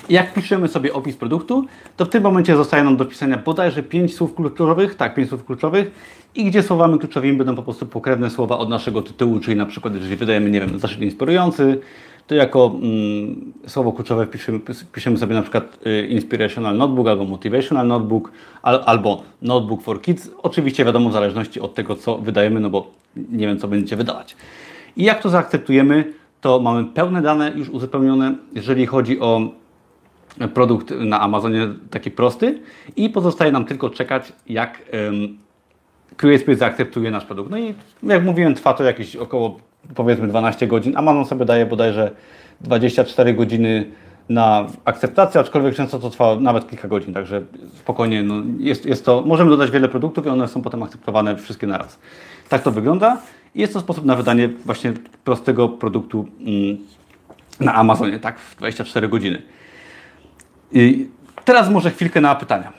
[0.09, 1.65] Jak piszemy sobie opis produktu,
[1.97, 5.45] to w tym momencie zostaje nam do pisania bodajże 5 słów kluczowych, tak, 5 słów
[5.45, 5.91] kluczowych
[6.35, 9.95] i gdzie słowami kluczowymi będą po prostu pokrewne słowa od naszego tytułu, czyli na przykład
[9.95, 11.79] jeżeli wydajemy, nie wiem, zaszczyt inspirujący,
[12.27, 14.59] to jako mm, słowo kluczowe piszemy,
[14.93, 20.31] piszemy, sobie na przykład y, Inspirational Notebook albo Motivational Notebook al, albo Notebook for Kids.
[20.43, 24.35] Oczywiście wiadomo w zależności od tego, co wydajemy, no bo nie wiem, co będziecie wydawać.
[24.97, 29.41] I jak to zaakceptujemy, to mamy pełne dane już uzupełnione, jeżeli chodzi o
[30.53, 32.59] produkt na Amazonie taki prosty
[32.95, 35.37] i pozostaje nam tylko czekać, jak um,
[36.17, 37.51] QSP zaakceptuje nasz produkt.
[37.51, 37.73] No i
[38.03, 39.59] jak mówiłem, trwa to jakieś około
[39.95, 40.97] powiedzmy 12 godzin.
[40.97, 42.11] Amazon sobie daje bodajże
[42.61, 43.85] 24 godziny
[44.29, 47.41] na akceptację, aczkolwiek często to trwa nawet kilka godzin, także
[47.75, 51.67] spokojnie, no jest, jest to, możemy dodać wiele produktów i one są potem akceptowane wszystkie
[51.67, 51.99] naraz.
[52.49, 53.17] Tak to wygląda
[53.55, 56.77] i jest to sposób na wydanie właśnie prostego produktu mm,
[57.59, 59.41] na Amazonie, tak, w 24 godziny.
[60.71, 61.07] I
[61.45, 62.73] teraz może chwilkę na pytania,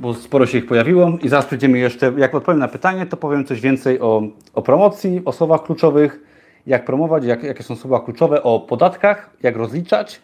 [0.00, 3.44] bo sporo się ich pojawiło i zaraz przejdziemy jeszcze, jak odpowiem na pytanie, to powiem
[3.44, 4.22] coś więcej o,
[4.54, 6.31] o promocji, o słowach kluczowych,
[6.66, 10.22] jak promować, jak, jakie są słowa kluczowe, o podatkach, jak rozliczać.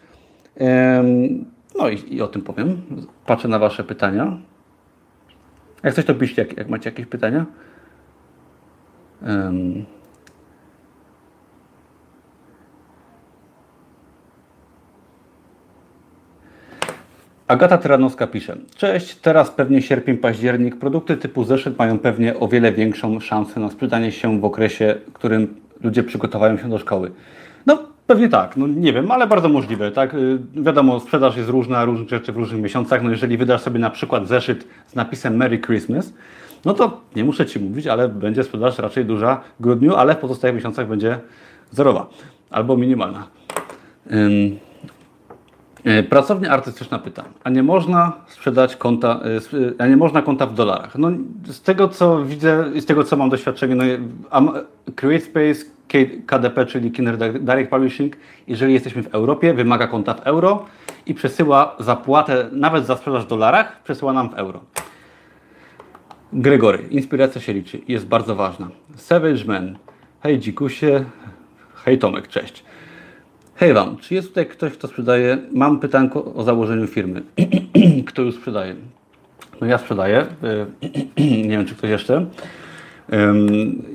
[1.77, 2.81] No i, i o tym powiem.
[3.25, 4.37] Patrzę na Wasze pytania.
[5.83, 7.45] Jak coś to piszcie, jak, jak macie jakieś pytania.
[17.47, 18.57] Agata Tyranowska pisze.
[18.75, 20.75] Cześć, teraz pewnie sierpień, październik.
[20.75, 25.55] Produkty typu zeszyt mają pewnie o wiele większą szansę na sprzedanie się w okresie, którym
[25.83, 27.11] ludzie przygotowają się do szkoły.
[27.65, 30.13] No, pewnie tak, no nie wiem, ale bardzo możliwe, tak?
[30.13, 33.03] Y, wiadomo, sprzedaż jest różna, różnych rzeczy w różnych miesiącach.
[33.03, 36.13] No jeżeli wydasz sobie na przykład zeszyt z napisem Merry Christmas,
[36.65, 40.17] no to nie muszę Ci mówić, ale będzie sprzedaż raczej duża w grudniu, ale w
[40.17, 41.19] pozostałych miesiącach będzie
[41.71, 42.09] zerowa
[42.49, 43.27] albo minimalna.
[46.09, 49.19] Pracownia artystyczna pyta, a nie można sprzedać konta,
[49.79, 50.97] e, a nie można konta w dolarach?
[50.97, 51.11] No,
[51.45, 54.53] z tego co widzę, z tego co mam doświadczenie, no,
[54.95, 55.65] CreateSpace,
[56.25, 58.17] KDP, czyli Kinder Direct Publishing,
[58.47, 60.65] jeżeli jesteśmy w Europie, wymaga konta w euro
[61.05, 64.61] i przesyła zapłatę, nawet za sprzedaż w dolarach, przesyła nam w euro.
[66.33, 68.69] Gregory, inspiracja się liczy, jest bardzo ważna.
[68.95, 69.77] Savage Man,
[70.23, 71.05] hej dzikusie,
[71.73, 72.63] hej Tomek, cześć.
[73.59, 75.37] Hej Wam, czy jest tutaj ktoś, kto sprzedaje?
[75.51, 77.21] Mam pytanko o założeniu firmy.
[78.07, 78.75] kto już sprzedaje?
[79.61, 80.25] No ja sprzedaję.
[81.17, 82.25] nie wiem, czy ktoś jeszcze.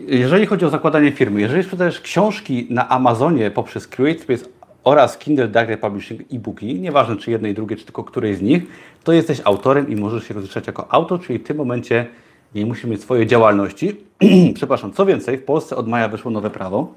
[0.07, 4.45] Jeżeli chodzi o zakładanie firmy, jeżeli sprzedajesz książki na Amazonie poprzez CreateSpace
[4.85, 8.63] oraz Kindle Direct Publishing e-booki, nieważne czy jednej, drugiej, czy tylko której z nich,
[9.05, 12.07] to jesteś autorem i możesz się rozliczać jako autor, czyli w tym momencie
[12.55, 13.97] nie musisz mieć swojej działalności.
[14.55, 16.95] Przepraszam, co więcej, w Polsce od maja weszło nowe prawo,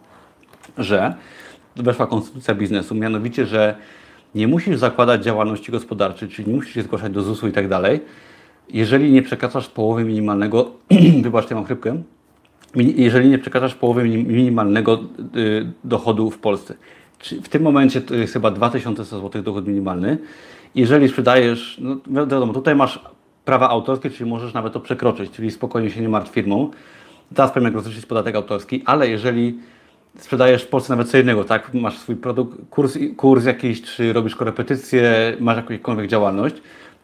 [0.78, 1.16] że
[1.78, 3.76] weszła konstytucja biznesu, mianowicie, że
[4.36, 8.00] nie musisz zakładać działalności gospodarczej, czyli nie musisz się zgłaszać do ZUS-u i tak dalej,
[8.70, 10.72] jeżeli nie przekraczasz połowy minimalnego,
[11.24, 12.02] wybaczcie, mam chrypkę,
[12.76, 15.00] jeżeli nie przekraczasz połowy minimalnego
[15.36, 16.74] y, dochodu w Polsce.
[17.44, 20.18] W tym momencie to jest chyba 2000 zł dochód minimalny.
[20.76, 23.00] Jeżeli sprzedajesz, no wiadomo, tutaj masz
[23.46, 26.72] prawa autorskie, czyli możesz nawet to przekroczyć, czyli spokojnie się nie martw firmą.
[27.36, 29.60] Teraz powiem, jak rozliczyć podatek autorski, ale jeżeli
[30.20, 31.74] sprzedajesz w Polsce nawet co innego, tak?
[31.74, 36.56] Masz swój produkt, kurs, kurs jakiś, czy robisz korepetycje, masz jakąkolwiek działalność,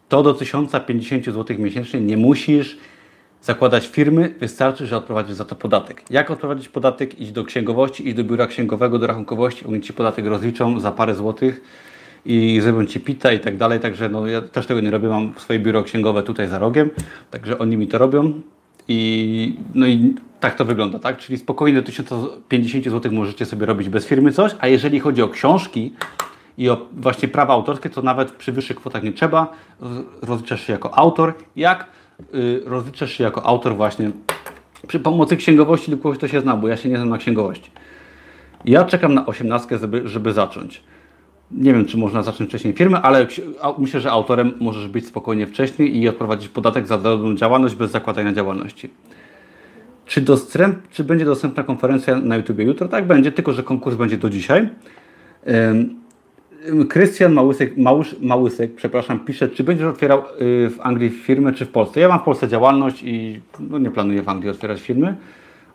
[0.09, 2.77] to do 1050 zł miesięcznie nie musisz
[3.41, 6.03] zakładać firmy, wystarczy, że odprowadzisz za to podatek.
[6.09, 7.19] Jak odprowadzić podatek?
[7.19, 11.15] Idź do księgowości, idź do biura księgowego, do rachunkowości, oni Ci podatek rozliczą za parę
[11.15, 11.61] złotych
[12.25, 15.33] i zrobią Ci pita i tak dalej, także no, ja też tego nie robię, mam
[15.37, 16.89] swoje biuro księgowe tutaj za rogiem,
[17.31, 18.41] także oni mi to robią
[18.87, 21.17] i, no i tak to wygląda, tak?
[21.17, 25.29] Czyli spokojnie do 1050 zł możecie sobie robić bez firmy coś, a jeżeli chodzi o
[25.29, 25.93] książki
[26.57, 29.53] i o właśnie prawa autorskie, to nawet przy wyższych kwotach nie trzeba,
[30.21, 31.33] rozliczasz się jako autor.
[31.55, 31.87] Jak
[32.35, 34.11] y, rozliczasz się jako autor właśnie
[34.87, 37.71] przy pomocy księgowości lub kogoś, kto się zna, bo ja się nie znam na księgowości.
[38.65, 40.83] Ja czekam na osiemnastkę, żeby, żeby zacząć.
[41.51, 43.27] Nie wiem, czy można zacząć wcześniej firmę, ale
[43.77, 48.33] myślę, że autorem możesz być spokojnie wcześniej i odprowadzić podatek za daną działalność bez zakładania
[48.33, 48.89] działalności.
[50.05, 52.87] Czy, dostęp, czy będzie dostępna konferencja na YouTube jutro?
[52.87, 54.69] Tak, będzie, tylko że konkurs będzie do dzisiaj.
[56.89, 61.69] Krystian Małysek, Małusz, Małysek, przepraszam, pisze, czy będziesz otwierał y, w Anglii firmę, czy w
[61.69, 61.99] Polsce?
[61.99, 65.15] Ja mam w Polsce działalność i no, nie planuję w Anglii otwierać firmy.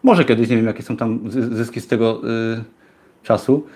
[0.03, 2.64] Może kiedyś, nie wiem, jakie są tam zyski z tego y,
[3.22, 3.66] czasu.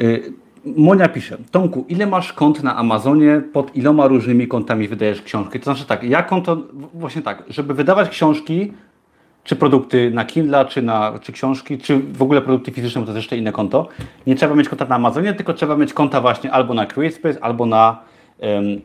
[0.00, 0.32] Y,
[0.64, 5.58] Monia pisze, Tomku, ile masz kont na Amazonie, pod iloma różnymi kontami wydajesz książki?
[5.58, 6.62] To znaczy tak, ja konto,
[6.94, 8.72] właśnie tak, żeby wydawać książki,
[9.44, 13.12] czy produkty na Kindle, czy, na, czy książki, czy w ogóle produkty fizyczne, bo to
[13.12, 13.88] jest jeszcze inne konto.
[14.26, 17.66] Nie trzeba mieć konta na Amazonie, tylko trzeba mieć konta właśnie albo na CreateSpace, albo
[17.66, 17.98] na
[18.38, 18.80] um,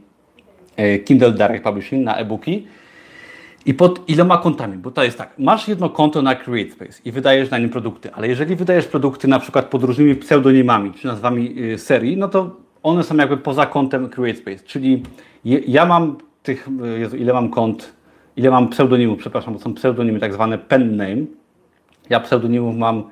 [1.05, 2.67] Kindle Direct Publishing, na e-booki.
[3.65, 7.49] I pod iloma kontami, bo to jest tak, masz jedno konto na CreateSpace i wydajesz
[7.49, 11.77] na nim produkty, ale jeżeli wydajesz produkty na przykład pod różnymi pseudonimami czy nazwami y,
[11.77, 15.03] serii, no to one są jakby poza kontem CreateSpace, czyli
[15.45, 17.93] je, ja mam tych, y, Jezu, ile mam kont,
[18.37, 21.25] ile mam pseudonimów, przepraszam, bo są pseudonimy tak zwane pen name.
[22.09, 23.03] Ja pseudonimów mam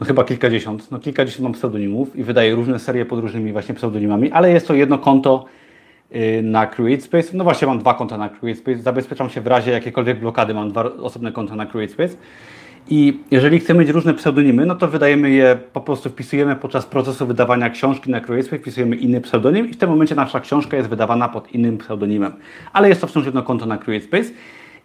[0.00, 4.32] no chyba kilkadziesiąt, no kilkadziesiąt mam pseudonimów i wydaję różne serie pod różnymi właśnie pseudonimami,
[4.32, 5.44] ale jest to jedno konto
[6.14, 7.36] y, na CreateSpace.
[7.36, 8.78] No właśnie mam dwa konta na CreateSpace.
[8.78, 12.16] Zabezpieczam się w razie jakiejkolwiek blokady, mam dwa osobne konta na CreateSpace.
[12.88, 17.26] I jeżeli chcemy mieć różne pseudonimy, no to wydajemy je, po prostu wpisujemy podczas procesu
[17.26, 21.28] wydawania książki na CreateSpace, wpisujemy inny pseudonim i w tym momencie nasza książka jest wydawana
[21.28, 22.32] pod innym pseudonimem.
[22.72, 24.30] Ale jest to wciąż jedno konto na CreateSpace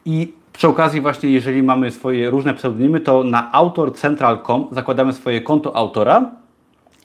[0.05, 5.75] i przy okazji właśnie, jeżeli mamy swoje różne pseudonimy, to na autorcentral.com zakładamy swoje konto
[5.75, 6.31] autora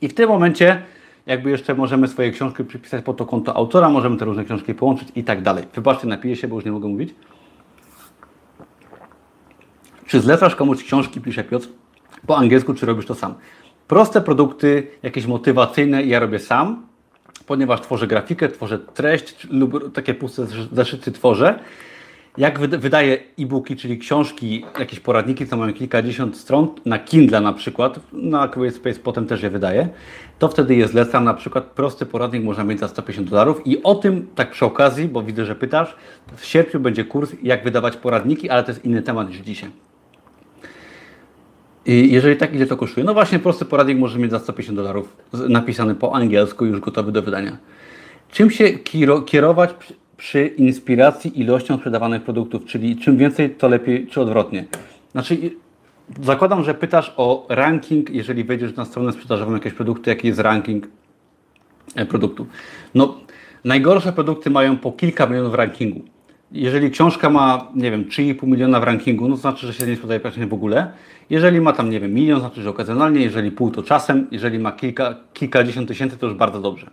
[0.01, 0.82] i w tym momencie
[1.26, 5.09] jakby jeszcze możemy swoje książki przypisać pod to konto autora, możemy te różne książki połączyć
[5.16, 5.64] i tak dalej.
[5.74, 7.14] Wybaczcie, napiję się, bo już nie mogę mówić.
[10.07, 11.68] Czy zlecasz komuś książki, pisze Piotr,
[12.26, 13.34] po angielsku, czy robisz to sam?
[13.88, 16.86] Proste produkty, jakieś motywacyjne ja robię sam,
[17.46, 21.59] ponieważ tworzę grafikę, tworzę treść lub takie puste zeszyty tworzę.
[22.38, 28.00] Jak wydaję e-booki, czyli książki, jakieś poradniki, co mają kilkadziesiąt stron, na Kindle na przykład,
[28.12, 29.88] na CreateSpace potem też je wydaję,
[30.38, 31.24] to wtedy je zlecam.
[31.24, 35.09] Na przykład prosty poradnik można mieć za 150 dolarów i o tym tak przy okazji,
[35.09, 35.96] bo widzę, że pytasz,
[36.36, 39.70] w sierpniu będzie kurs, jak wydawać poradniki, ale to jest inny temat niż dzisiaj.
[41.87, 43.07] I jeżeli tak, ile to kosztuje?
[43.07, 45.16] No właśnie, prosty poradnik może mieć za 150 dolarów,
[45.49, 47.57] napisany po angielsku, już gotowy do wydania.
[48.30, 48.70] Czym się
[49.26, 49.70] kierować
[50.16, 52.64] przy inspiracji ilością sprzedawanych produktów?
[52.64, 54.64] Czyli czym więcej, to lepiej, czy odwrotnie?
[55.12, 55.51] Znaczy,
[56.22, 60.89] zakładam, że pytasz o ranking, jeżeli wejdziesz na stronę sprzedażową jakiegoś produktu, jaki jest ranking
[61.95, 62.47] e, produktu.
[62.95, 63.20] No,
[63.64, 66.03] najgorsze produkty mają po kilka milionów rankingu.
[66.57, 69.94] Jeżeli książka ma, nie wiem, 3,5 miliona w rankingu, no to znaczy, że się nie
[69.94, 70.90] sprzedaje praktycznie w ogóle.
[71.30, 74.72] Jeżeli ma tam, nie wiem, milion, znaczy, że okazjonalnie, jeżeli pół, to czasem, jeżeli ma
[74.72, 76.90] kilka, kilkadziesiąt tysięcy, to już bardzo dobrze.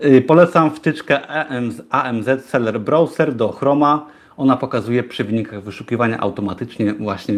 [0.00, 4.06] Yy, polecam wtyczkę AMZ, AMZ Seller Browser do Chroma.
[4.36, 7.34] Ona pokazuje przy wynikach wyszukiwania automatycznie właśnie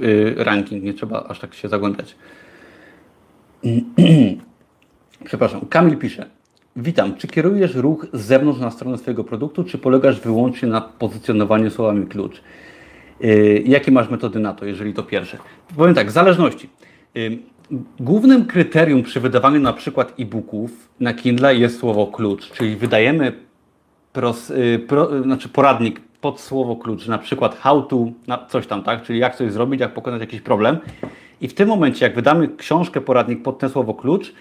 [0.00, 0.84] yy, ranking.
[0.84, 2.16] Nie trzeba aż tak się zagłębiać.
[5.24, 6.26] Przepraszam, Kamil pisze.
[6.76, 7.16] Witam.
[7.16, 12.06] Czy kierujesz ruch z zewnątrz na stronę swojego produktu, czy polegasz wyłącznie na pozycjonowaniu słowami
[12.06, 12.42] klucz?
[13.20, 15.38] Yy, jakie masz metody na to, jeżeli to pierwsze?
[15.76, 16.68] Powiem tak, w zależności.
[17.14, 17.38] Yy,
[18.00, 23.32] głównym kryterium przy wydawaniu na przykład e-booków na Kindle jest słowo klucz, czyli wydajemy
[24.12, 28.06] pros, yy, pro, znaczy poradnik pod słowo klucz, na przykład how to,
[28.48, 29.02] coś tam, tak?
[29.02, 30.78] Czyli jak coś zrobić, jak pokonać jakiś problem.
[31.40, 34.32] I w tym momencie, jak wydamy książkę, poradnik pod ten słowo klucz,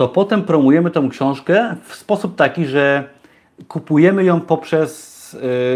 [0.00, 3.08] to potem promujemy tę książkę w sposób taki, że
[3.68, 5.32] kupujemy ją poprzez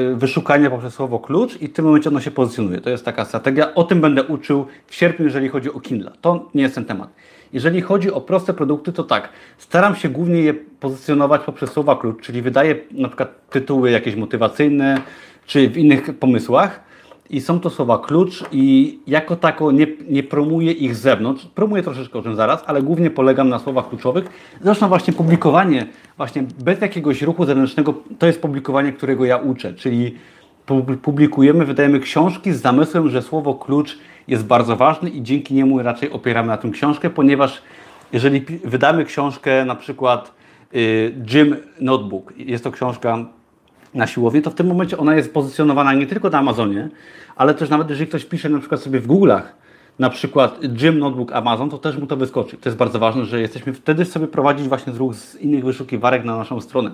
[0.08, 2.80] yy, wyszukanie, poprzez słowo klucz i w tym momencie ono się pozycjonuje.
[2.80, 3.74] To jest taka strategia.
[3.74, 6.10] O tym będę uczył w sierpniu, jeżeli chodzi o Kindle.
[6.20, 7.08] To nie jest ten temat.
[7.52, 12.22] Jeżeli chodzi o proste produkty, to tak, staram się głównie je pozycjonować poprzez słowa klucz,
[12.22, 15.00] czyli wydaję na przykład tytuły jakieś motywacyjne,
[15.46, 16.80] czy w innych pomysłach,
[17.30, 21.46] i są to słowa klucz i jako tako nie, nie promuję ich z zewnątrz.
[21.54, 24.24] Promuję troszeczkę o tym zaraz, ale głównie polegam na słowach kluczowych.
[24.60, 30.14] Zresztą właśnie publikowanie, właśnie bez jakiegoś ruchu zewnętrznego, to jest publikowanie, którego ja uczę, czyli
[31.02, 33.98] publikujemy, wydajemy książki z zamysłem, że słowo klucz
[34.28, 37.62] jest bardzo ważne i dzięki niemu raczej opieramy na tym książkę, ponieważ
[38.12, 40.34] jeżeli wydamy książkę na przykład
[40.74, 43.26] y, Gym Notebook, jest to książka
[43.94, 46.88] na siłownię, to w tym momencie ona jest pozycjonowana nie tylko na Amazonie,
[47.36, 49.42] ale też nawet jeżeli ktoś pisze na przykład sobie w Google'ach,
[49.98, 52.56] na przykład Gym Notebook Amazon, to też mu to wyskoczy.
[52.56, 56.24] To jest bardzo ważne, że jesteśmy wtedy sobie prowadzić właśnie z ruch z innych wyszukiwarek
[56.24, 56.90] na naszą stronę.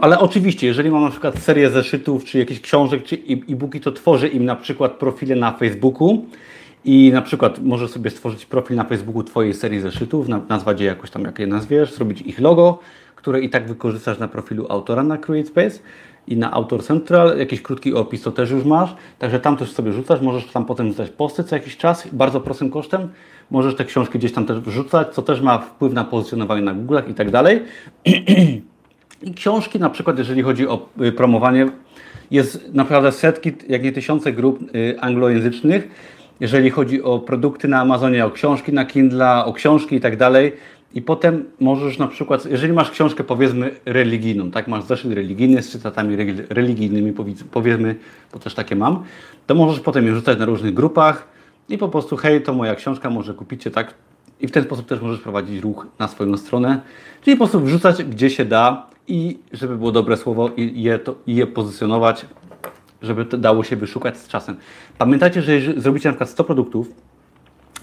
[0.00, 3.18] Ale oczywiście, jeżeli mam na przykład serię zeszytów, czy jakichś książek, czy
[3.48, 6.24] e-booki, to tworzę im na przykład profile na Facebooku
[6.84, 11.10] i na przykład możesz sobie stworzyć profil na Facebooku Twojej serii zeszytów, nazwać je jakoś
[11.10, 12.78] tam, jak je nazwiesz, zrobić ich logo,
[13.20, 15.78] które i tak wykorzystasz na profilu autora na CreateSpace
[16.26, 17.38] i na Autor Central.
[17.38, 20.20] Jakiś krótki opis to też już masz, także tam też sobie rzucasz.
[20.20, 23.08] Możesz tam potem rzucać posty co jakiś czas, bardzo prostym kosztem.
[23.50, 27.10] Możesz te książki gdzieś tam też wrzucać, co też ma wpływ na pozycjonowanie na Google'ach
[27.10, 27.62] i tak dalej.
[29.22, 31.66] I książki, na przykład, jeżeli chodzi o y, promowanie,
[32.30, 35.88] jest naprawdę setki, jak nie tysiące grup y, anglojęzycznych.
[36.40, 40.52] Jeżeli chodzi o produkty na Amazonie, o książki na Kindle, o książki i tak dalej,
[40.94, 45.70] i potem możesz na przykład, jeżeli masz książkę powiedzmy religijną, tak, masz zeszyt religijny z
[45.70, 46.16] cytatami
[46.48, 47.14] religijnymi,
[47.50, 47.96] powiedzmy,
[48.32, 49.02] bo też takie mam,
[49.46, 51.28] to możesz potem je rzucać na różnych grupach
[51.68, 53.94] i po prostu hej, to moja książka, może kupicie, tak,
[54.40, 56.80] i w ten sposób też możesz prowadzić ruch na swoją stronę,
[57.22, 61.14] czyli po prostu wrzucać gdzie się da i żeby było dobre słowo i je, to,
[61.26, 62.26] i je pozycjonować,
[63.02, 64.56] żeby to dało się wyszukać z czasem.
[64.98, 66.88] Pamiętajcie, że jeżeli zrobicie na przykład 100 produktów,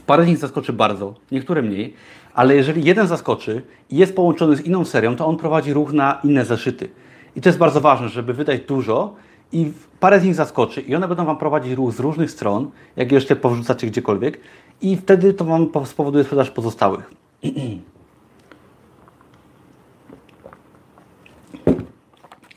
[0.08, 1.94] parę z nich zaskoczy bardzo, niektóre mniej,
[2.34, 6.20] ale jeżeli jeden zaskoczy i jest połączony z inną serią, to on prowadzi ruch na
[6.24, 6.90] inne zeszyty.
[7.36, 9.16] I to jest bardzo ważne, żeby wydać dużo
[9.52, 13.12] i parę z nich zaskoczy i one będą Wam prowadzić ruch z różnych stron, jak
[13.12, 14.40] jeszcze powrzucacie gdziekolwiek
[14.82, 17.12] i wtedy to Wam spowoduje sprzedaż pozostałych.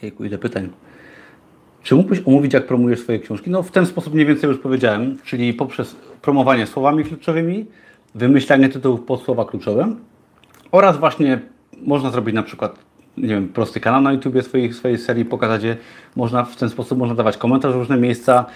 [0.03, 0.71] Jejku, ile pytań.
[1.83, 3.51] Czy mógłbyś omówić, jak promujesz swoje książki?
[3.51, 7.67] No w ten sposób mniej więcej już powiedziałem, czyli poprzez promowanie słowami kluczowymi,
[8.15, 9.95] wymyślanie tytułów pod słowa kluczowe
[10.73, 11.41] oraz właśnie
[11.83, 15.77] można zrobić na przykład nie wiem, prosty kanał na YouTube swojej, swojej serii, pokazać je.
[16.17, 18.47] Można w ten sposób można dawać komentarz w różne miejsca.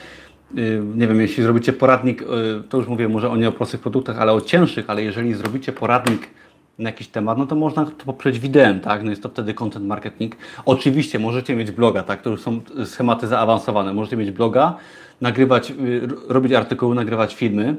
[0.58, 2.26] Y, nie wiem, jeśli zrobicie poradnik, y,
[2.68, 5.72] to już mówię może o nie o prostych produktach, ale o cięższych, ale jeżeli zrobicie
[5.72, 6.30] poradnik
[6.78, 9.02] na jakiś temat, no to można to poprzeć wideo, tak?
[9.02, 10.36] No jest to wtedy content marketing.
[10.64, 12.22] Oczywiście możecie mieć bloga, tak?
[12.22, 13.94] To już są schematy zaawansowane.
[13.94, 14.76] Możecie mieć bloga,
[15.20, 17.76] nagrywać, y, robić artykuły, nagrywać filmy,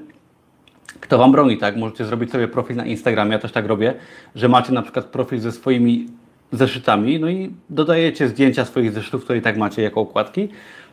[1.00, 1.78] kto Wam broni, tak?
[1.78, 3.94] Możecie zrobić sobie profil na Instagramie, ja też tak robię,
[4.36, 6.08] że macie na przykład profil ze swoimi
[6.52, 10.50] zeszytami, no i dodajecie zdjęcia swoich zeszytów, które i tak macie jako okładki,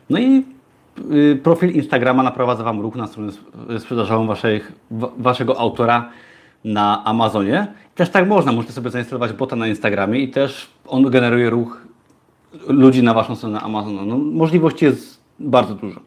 [0.09, 0.43] no i
[1.11, 3.31] y, profil Instagrama naprowadza Wam ruch na stronę
[3.79, 4.71] sprzedażową waszych,
[5.17, 6.09] Waszego autora
[6.63, 7.67] na Amazonie.
[7.95, 11.87] Też tak można, możecie sobie zainstalować bota na Instagramie i też on generuje ruch
[12.67, 14.05] ludzi na Waszą stronę Amazonu.
[14.05, 15.99] No, możliwości jest bardzo dużo.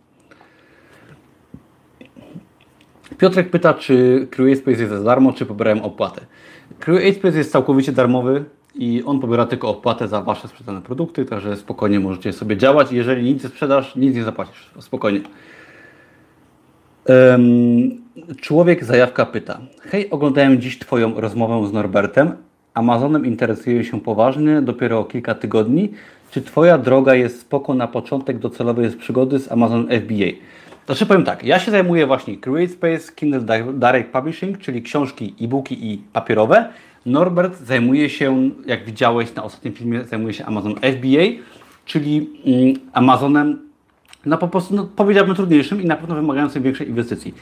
[3.19, 6.27] Piotrek pyta, czy CreateSpace jest za darmo, czy pobierałem opłatę.
[6.81, 8.45] CreateSpace jest całkowicie darmowy
[8.75, 12.93] i on pobiera tylko opłatę za Wasze sprzedane produkty, także spokojnie możecie sobie działać.
[12.93, 14.71] Jeżeli nic nie sprzedasz, nic nie zapłacisz.
[14.81, 15.21] Spokojnie.
[18.41, 19.59] Człowiek zajawka pyta.
[19.81, 22.33] Hej, oglądałem dziś Twoją rozmowę z Norbertem.
[22.75, 25.93] Amazonem interesuje się poważnie, dopiero o kilka tygodni.
[26.31, 30.27] Czy Twoja droga jest spoko na początek docelowej przygody z Amazon FBA?
[30.87, 35.99] Znaczy powiem tak, ja się zajmuję właśnie CreateSpace, Kindle Direct Publishing, czyli książki, e-booki i
[36.13, 36.69] papierowe.
[37.07, 41.43] Norbert zajmuje się, jak widziałeś na ostatnim filmie, zajmuje się Amazon FBA,
[41.85, 43.59] czyli mm, Amazonem,
[44.27, 47.35] no po prostu no, powiedziałbym trudniejszym i na pewno wymagającym większej inwestycji.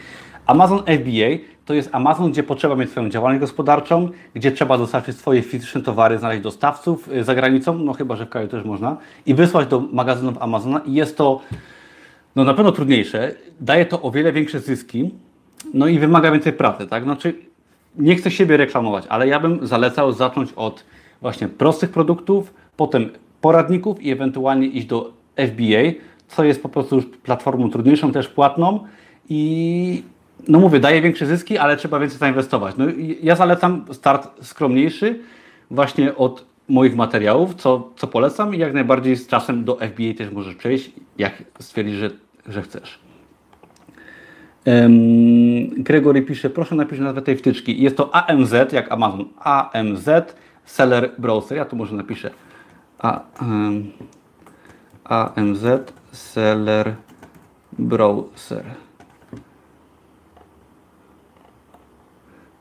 [0.47, 5.43] Amazon FBA to jest Amazon, gdzie potrzeba mieć swoją działalność gospodarczą, gdzie trzeba dostarczyć swoje
[5.43, 9.35] fizyczne towary, znaleźć dostawców y, za granicą, no chyba, że w kraju też można, i
[9.35, 10.81] wysłać do magazynów Amazona.
[10.87, 11.41] I jest to
[12.37, 15.11] no na pewno trudniejsze, daje to o wiele większe zyski,
[15.75, 17.03] no i wymaga więcej pracy, tak?
[17.03, 17.35] Znaczy,
[17.97, 20.85] nie chcę siebie reklamować, ale ja bym zalecał zacząć od
[21.21, 27.07] właśnie prostych produktów, potem poradników i ewentualnie iść do FBA, co jest po prostu już
[27.07, 28.85] platformą trudniejszą, też płatną.
[29.29, 30.03] I
[30.49, 32.75] no mówię, daje większe zyski, ale trzeba więcej zainwestować.
[32.79, 32.85] No,
[33.23, 35.21] ja zalecam start skromniejszy
[35.71, 40.31] właśnie od moich materiałów, co, co polecam i jak najbardziej z czasem do FBA też
[40.33, 42.11] możesz przejść, jak stwierdzisz, że,
[42.49, 42.99] że chcesz.
[45.77, 47.83] Gregory pisze, proszę napisz nazwę tej wtyczki.
[47.83, 49.25] Jest to AMZ, jak Amazon.
[49.39, 50.09] AMZ
[50.65, 51.59] Seller Browser.
[51.59, 52.31] Ja tu może napiszę
[52.99, 53.93] A, um,
[55.05, 55.65] AMZ
[56.13, 56.95] Seller
[57.79, 58.65] Browser.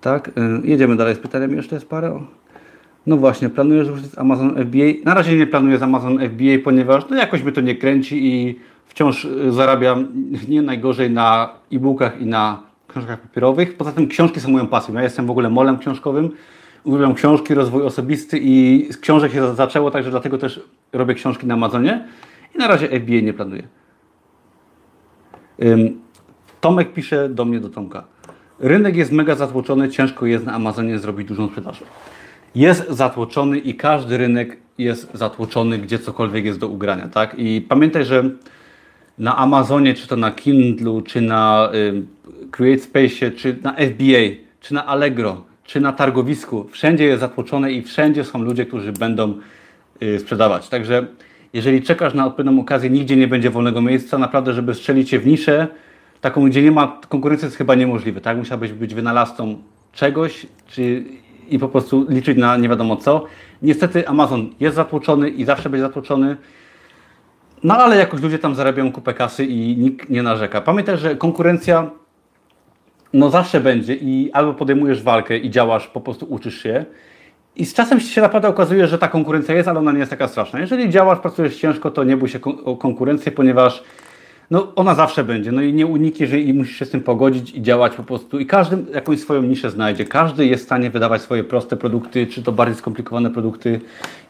[0.04, 0.32] Tak, y,
[0.68, 1.56] jedziemy dalej z pytaniem.
[1.56, 2.22] Jeszcze jest parę.
[3.08, 5.06] No właśnie, planujesz użyć z Amazon FBA?
[5.06, 8.60] Na razie nie planuję z Amazon FBA, ponieważ no jakoś by to nie kręci i
[8.86, 10.08] wciąż y, zarabiam
[10.50, 13.78] nie najgorzej na e-bookach i na książkach papierowych.
[13.78, 14.96] Poza tym książki są moją pasją.
[14.96, 16.30] Ja jestem w ogóle molem książkowym.
[16.84, 20.62] Uwielbiam książki, rozwój osobisty i z książek się zaczęło, także dlatego też
[20.94, 22.08] robię książki na Amazonie
[22.56, 23.64] i na razie FBA nie planuję.
[26.62, 28.13] Tomek pisze do mnie, do Tomka.
[28.60, 31.84] Rynek jest mega zatłoczony, ciężko jest na Amazonie zrobić dużą sprzedaż.
[32.56, 37.36] Jest zatłoczony i każdy rynek jest zatłoczony, gdzie cokolwiek jest do ugrania, tak?
[37.38, 38.24] I pamiętaj, że
[39.18, 42.04] na Amazonie, czy to na Kindle, czy na y,
[42.52, 48.24] CreateSpace, czy na FBA, czy na Allegro, czy na targowisku, wszędzie jest zatłoczone i wszędzie
[48.24, 49.40] są ludzie, którzy będą
[50.04, 50.70] y, sprzedawać.
[50.70, 51.08] Także
[51.54, 55.28] jeżeli czekasz na odpowiednią okazję, nigdzie nie będzie wolnego miejsca, naprawdę, żeby strzelić się w
[55.28, 55.68] niszę,
[56.24, 58.38] taką, gdzie nie ma konkurencji, jest chyba niemożliwe, tak?
[58.38, 59.58] Musiałbyś być wynalazcą
[59.92, 61.04] czegoś, czy
[61.50, 63.26] i po prostu liczyć na nie wiadomo co.
[63.62, 66.38] Niestety Amazon jest zatłoczony i zawsze będzie zatłoczony.
[67.64, 70.62] No ale jakoś ludzie tam zarabiają kupę kasy i nikt nie narzeka.
[70.62, 71.90] Pamiętaj, że konkurencja
[73.14, 76.86] no zawsze będzie i albo podejmujesz walkę i działasz, po prostu uczysz się.
[77.56, 80.28] I z czasem się naprawdę okazuje, że ta konkurencja jest, ale ona nie jest taka
[80.28, 80.60] straszna.
[80.60, 83.84] Jeżeli działasz, pracujesz ciężko, to nie bój się o konkurencję, ponieważ
[84.52, 87.62] no ona zawsze będzie, no i nie unikniesz i musisz się z tym pogodzić i
[87.62, 90.06] działać po prostu i każdy jakąś swoją niszę znajdzie.
[90.06, 93.82] Każdy jest w stanie wydawać swoje proste produkty, czy to bardziej skomplikowane produkty.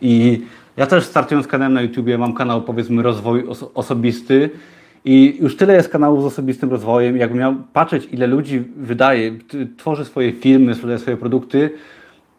[0.01, 0.41] I
[0.77, 4.49] ja też startując kanałem na YouTubie mam kanał powiedzmy rozwój oso osobisty.
[5.05, 9.31] I już tyle jest kanałów z osobistym rozwojem, jakbym miał patrzeć ile ludzi wydaje,
[9.77, 11.69] tworzy swoje filmy, sprzedaje swoje produkty,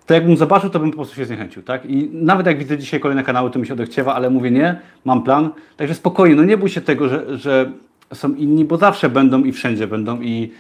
[0.07, 1.87] to jakbym zobaczył, to bym po prostu się zniechęcił, tak?
[1.87, 5.23] I nawet jak widzę dzisiaj kolejne kanały, to mi się odechciewa, ale mówię nie, mam
[5.23, 5.51] plan.
[5.77, 7.73] Także spokojnie, no nie bój się tego, że, że
[8.15, 10.51] są inni, bo zawsze będą i wszędzie będą i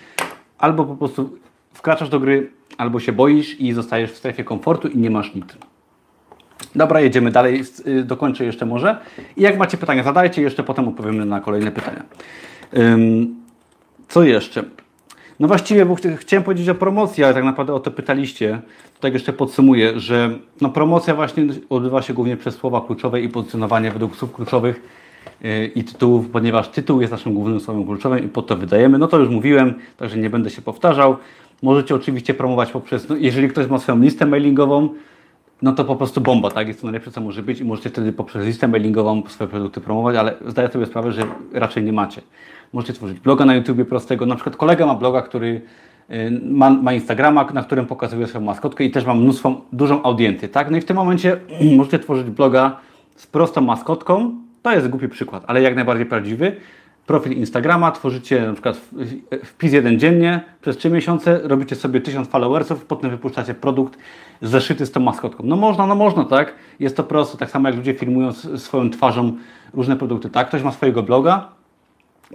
[0.58, 1.38] albo po prostu
[1.72, 5.46] wkraczasz do gry, albo się boisz i zostajesz w strefie komfortu i nie masz nic.
[6.74, 8.98] Dobra, jedziemy dalej, y, dokończę jeszcze może.
[9.36, 12.02] I jak macie pytania, zadajcie, jeszcze potem odpowiemy na kolejne pytania.
[14.08, 14.64] Co jeszcze?
[15.40, 18.60] No właściwie, bo chciałem powiedzieć o promocji, ale tak naprawdę o to pytaliście.
[19.00, 23.90] Tak jeszcze podsumuję, że no promocja właśnie odbywa się głównie przez słowa kluczowe i pozycjonowanie
[23.90, 24.82] według słów kluczowych
[25.42, 28.98] yy, i tytułów, ponieważ tytuł jest naszym głównym słowem kluczowym i po to wydajemy.
[28.98, 31.16] No to już mówiłem, także nie będę się powtarzał.
[31.62, 34.88] Możecie oczywiście promować poprzez, no jeżeli ktoś ma swoją listę mailingową,
[35.62, 36.68] no to po prostu bomba, tak?
[36.68, 40.16] Jest to najlepsze, co może być i możecie wtedy poprzez listę mailingową swoje produkty promować,
[40.16, 41.22] ale zdaję sobie sprawę, że
[41.52, 42.22] raczej nie macie.
[42.74, 44.26] Możecie tworzyć bloga na YouTube prostego.
[44.26, 45.60] Na przykład kolega ma bloga, który
[46.10, 50.48] y, ma, ma Instagrama, na którym pokazuje swoją maskotkę i też ma mnóstwo, dużą audiencję,
[50.48, 50.70] tak?
[50.70, 51.40] No i w tym momencie
[51.76, 52.76] możecie tworzyć bloga
[53.16, 54.34] z prostą maskotką.
[54.62, 56.56] To jest głupi przykład, ale jak najbardziej prawdziwy.
[57.06, 58.80] Profil Instagrama, tworzycie na przykład
[59.44, 63.98] wpis jeden dziennie przez 3 miesiące, robicie sobie 1000 followersów, potem wypuszczacie produkt
[64.42, 65.44] zeszyty z tą maskotką.
[65.46, 66.54] No można, no można, tak?
[66.80, 69.32] Jest to proste, tak samo jak ludzie filmują swoją twarzą
[69.74, 70.48] różne produkty, tak?
[70.48, 71.48] Ktoś ma swojego bloga,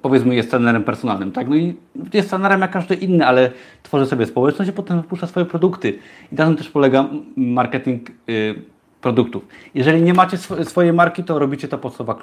[0.01, 1.47] powiedzmy jest trenerem personalnym, tak?
[1.49, 1.75] No i
[2.13, 3.51] jest trenerem jak każdy inny, ale
[3.83, 5.99] tworzy sobie społeczność i potem wypuszcza swoje produkty.
[6.31, 8.55] I na tym też polega marketing y,
[9.01, 9.47] produktów.
[9.75, 12.15] Jeżeli nie macie sw swojej marki, to robicie to pod słowa.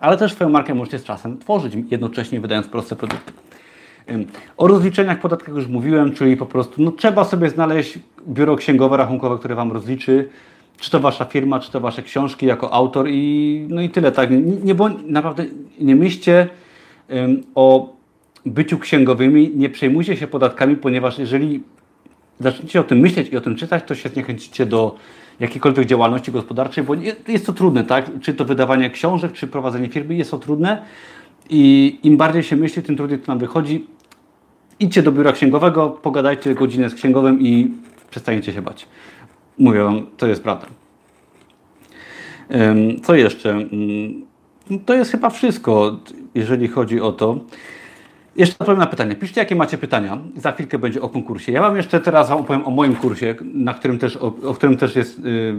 [0.00, 3.32] Ale też swoją markę możecie z czasem tworzyć, jednocześnie wydając proste produkty.
[4.56, 9.38] O rozliczeniach podatkowych już mówiłem, czyli po prostu no, trzeba sobie znaleźć biuro księgowe, rachunkowe,
[9.38, 10.28] które Wam rozliczy,
[10.78, 14.12] czy to Wasza firma, czy to Wasze książki jako autor i no i tyle.
[14.12, 14.30] Tak.
[14.30, 14.74] Nie, nie,
[15.06, 15.44] naprawdę
[15.80, 16.48] nie myślcie
[17.54, 17.96] o
[18.46, 21.62] byciu księgowymi, nie przejmujcie się podatkami, ponieważ jeżeli
[22.40, 24.96] zaczniecie o tym myśleć i o tym czytać, to się zniechęcicie do
[25.40, 26.94] jakiejkolwiek działalności gospodarczej, bo
[27.28, 28.10] jest to trudne, tak?
[28.20, 30.82] Czy to wydawanie książek, czy prowadzenie firmy, jest to trudne
[31.50, 33.86] i im bardziej się myśli, tym trudniej to nam wychodzi.
[34.80, 37.70] idźcie do biura księgowego, pogadajcie godzinę z księgowym i
[38.10, 38.86] przestaniecie się bać.
[39.58, 40.66] Mówię wam, to jest prawda.
[43.02, 43.58] Co jeszcze?
[44.86, 45.98] To jest chyba wszystko,
[46.34, 47.40] jeżeli chodzi o to.
[48.36, 49.14] Jeszcze odpowiem na pytania.
[49.14, 50.18] Piszcie, jakie macie pytania.
[50.36, 51.52] Za chwilkę będzie o konkursie.
[51.52, 54.96] Ja Wam jeszcze teraz opowiem o moim kursie, na którym też, o, o którym też
[54.96, 55.54] jest y,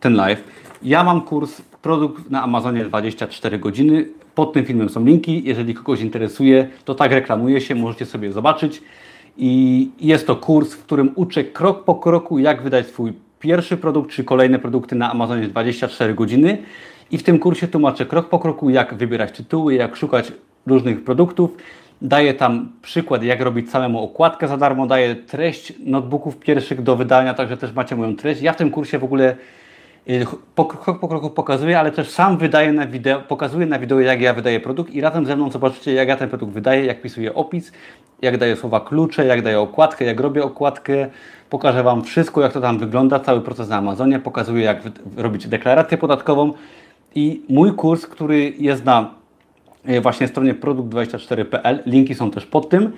[0.00, 0.44] ten live.
[0.82, 4.08] Ja mam kurs produkt na Amazonie 24 godziny.
[4.34, 5.42] Pod tym filmem są linki.
[5.44, 8.82] Jeżeli kogoś interesuje, to tak reklamuje się, możecie sobie zobaczyć.
[9.36, 14.10] I jest to kurs, w którym uczę krok po kroku, jak wydać swój pierwszy produkt
[14.10, 16.58] czy kolejne produkty na Amazonie 24 godziny.
[17.10, 20.32] I w tym kursie tłumaczę krok po kroku, jak wybierać tytuły, jak szukać
[20.66, 21.56] różnych produktów.
[22.02, 27.34] Daję tam przykład, jak robić samemu okładkę za darmo, daję treść notebooków pierwszych do wydania,
[27.34, 28.42] także też macie moją treść.
[28.42, 29.36] Ja w tym kursie w ogóle
[30.10, 30.26] y,
[30.84, 34.34] krok po kroku pokazuję, ale też sam wydaję na wideo, pokazuję na wideo, jak ja
[34.34, 37.72] wydaję produkt i razem ze mną zobaczycie, jak ja ten produkt wydaję, jak pisuję opis,
[38.22, 41.06] jak daję słowa klucze, jak daję okładkę, jak robię okładkę.
[41.50, 44.18] Pokażę Wam wszystko, jak to tam wygląda, cały proces na Amazonie.
[44.18, 44.82] Pokazuję, jak
[45.16, 46.52] robić deklarację podatkową.
[47.14, 49.14] I mój kurs, który jest na
[49.84, 52.92] e, właśnie stronie produkt24.pl, linki są też pod tym,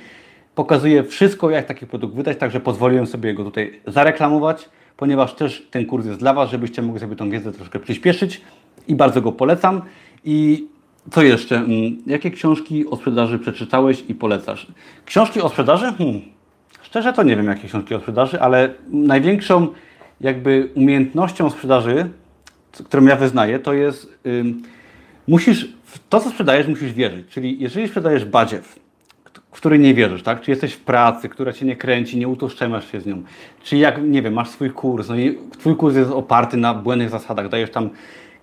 [0.55, 5.87] pokazuje wszystko, jak taki produkt wydać, także pozwoliłem sobie go tutaj zareklamować, ponieważ też ten
[5.87, 8.41] kurs jest dla Was, żebyście mogli sobie tą wiedzę troszkę przyspieszyć
[8.89, 9.83] i bardzo go polecam.
[10.25, 10.67] I
[11.11, 11.57] co jeszcze?
[11.57, 14.67] Mm, jakie książki o sprzedaży przeczytałeś i polecasz?
[15.05, 15.93] Książki o sprzedaży?
[15.99, 16.21] Hmm.
[16.83, 19.69] Szczerze to nie wiem, jakie książki o sprzedaży, ale największą
[20.21, 22.11] jakby umiejętnością sprzedaży,
[22.85, 24.19] którą ja wyznaję, to jest
[25.29, 27.29] musisz, w to co sprzedajesz musisz wierzyć.
[27.29, 28.85] Czyli jeżeli sprzedajesz badziew,
[29.53, 30.41] w nie wierzysz, tak?
[30.41, 33.23] Czy jesteś w pracy, która cię nie kręci, nie utożsamiasz się z nią.
[33.63, 37.11] Czy jak, nie wiem, masz swój kurs, no i twój kurs jest oparty na błędnych
[37.11, 37.91] zasadach, dajesz tam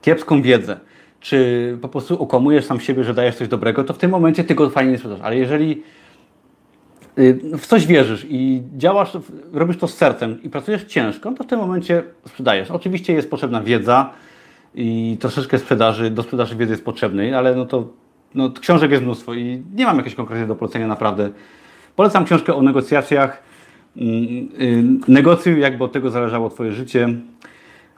[0.01, 0.79] kiepską wiedzę,
[1.19, 4.55] czy po prostu okłamujesz sam siebie, że dajesz coś dobrego, to w tym momencie ty
[4.55, 5.19] go fajnie nie sprzedasz.
[5.23, 5.83] Ale jeżeli
[7.57, 9.17] w coś wierzysz i działasz,
[9.53, 12.71] robisz to z sercem i pracujesz ciężko, to w tym momencie sprzedajesz.
[12.71, 14.09] Oczywiście jest potrzebna wiedza
[14.75, 17.87] i troszeczkę sprzedaży, do sprzedaży wiedzy jest potrzebnej, ale no to
[18.35, 21.29] no, książek jest mnóstwo i nie mam jakiejś konkretnej do polecenia naprawdę.
[21.95, 23.43] Polecam książkę o negocjacjach.
[23.97, 24.17] Mm,
[24.61, 27.09] y, negocjuj, jakby od tego zależało Twoje życie.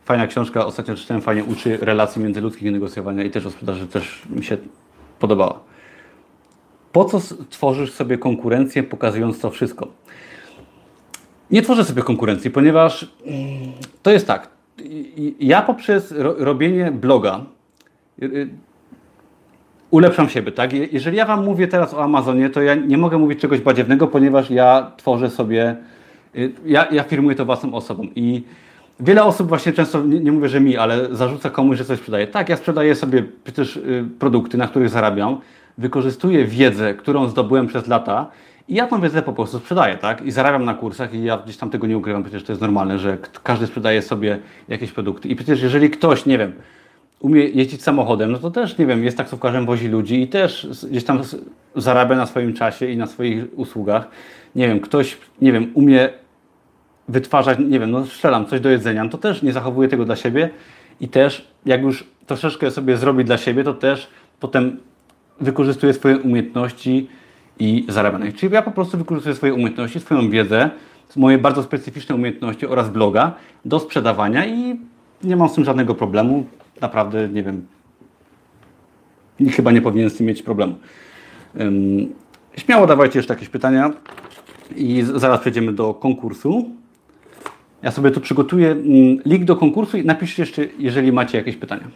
[0.06, 4.22] Fajna książka, ostatnio czytałem, fajnie uczy relacji międzyludzkich i negocjowania i też o sprzedaży też
[4.30, 4.58] mi się
[5.20, 5.73] podobała.
[6.94, 7.20] Po co
[7.50, 9.88] tworzysz sobie konkurencję, pokazując to wszystko?
[11.52, 13.08] Nie tworzę sobie konkurencji, ponieważ
[14.04, 14.50] to jest tak.
[15.40, 17.46] Ja poprzez robienie bloga
[18.22, 18.50] y, y,
[19.92, 20.74] ulepszam siebie, tak?
[20.74, 24.50] Jeżeli ja Wam mówię teraz o Amazonie, to ja nie mogę mówić czegoś badziewnego, ponieważ
[24.50, 25.76] ja tworzę sobie,
[26.36, 28.44] y, ja, ja firmuję to własną osobą i
[29.00, 32.28] Wiele osób właśnie często, nie, nie, mówię, że mi, ale zarzuca komuś, że coś sprzedaje.
[32.28, 33.80] Tak, ja sprzedaję sobie przecież
[34.20, 35.38] produkty, na których zarabiam,
[35.78, 38.32] wykorzystuję wiedzę, którą zdobyłem przez lata
[38.68, 40.22] i ja tą wiedzę po prostu sprzedaję, tak?
[40.22, 43.00] I zarabiam na kursach i ja gdzieś tam tego nie ukrywam, przecież to jest normalne,
[43.00, 45.30] że każdy sprzedaje sobie jakieś produkty.
[45.30, 46.54] I przecież jeżeli ktoś, nie wiem,
[47.20, 51.04] umie jeździć samochodem, no to też, nie wiem, jest taksówkarzem, wozi ludzi i też gdzieś
[51.04, 51.22] tam
[51.76, 54.08] zarabia na swoim czasie i na swoich usługach.
[54.56, 56.10] Nie wiem, ktoś, nie wiem, umie
[57.08, 60.50] wytwarzać, nie wiem, no strzelam coś do jedzenia, to też nie zachowuję tego dla siebie
[61.02, 64.08] i też jak już troszeczkę sobie zrobi dla siebie, to też
[64.40, 64.78] potem
[65.44, 67.08] wykorzystuję swoje umiejętności
[67.60, 68.32] i zarabiam.
[68.32, 70.70] Czyli ja po prostu wykorzystuję swoje umiejętności, swoją wiedzę,
[71.16, 73.36] moje bardzo specyficzne umiejętności oraz bloga
[73.66, 74.80] do sprzedawania i
[75.24, 76.46] nie mam z tym żadnego problemu.
[76.82, 77.66] Naprawdę, nie wiem,
[79.52, 80.76] chyba nie powinien z tym mieć problemu.
[82.58, 83.92] Śmiało dawajcie jeszcze jakieś pytania
[84.76, 86.70] i zaraz przejdziemy do konkursu.
[87.82, 88.76] Ja sobie tu przygotuję
[89.26, 91.88] link do konkursu i napiszcie jeszcze, jeżeli macie jakieś pytania.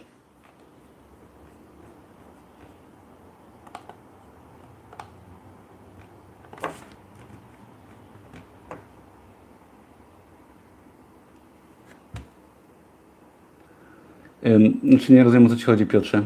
[14.84, 16.22] Znaczy nie rozumiem o co Ci chodzi Piotrze.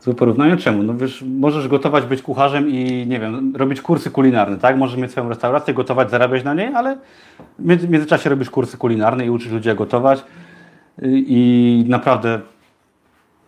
[0.00, 0.82] Złe porównanie czemu?
[0.82, 4.76] No wiesz, możesz gotować, być kucharzem i nie wiem, robić kursy kulinarne, tak?
[4.76, 6.98] Możesz mieć swoją restaurację, gotować, zarabiać na niej, ale
[7.58, 10.24] w międzyczasie robisz kursy kulinarne i uczysz ludzi jak gotować
[11.02, 12.40] i naprawdę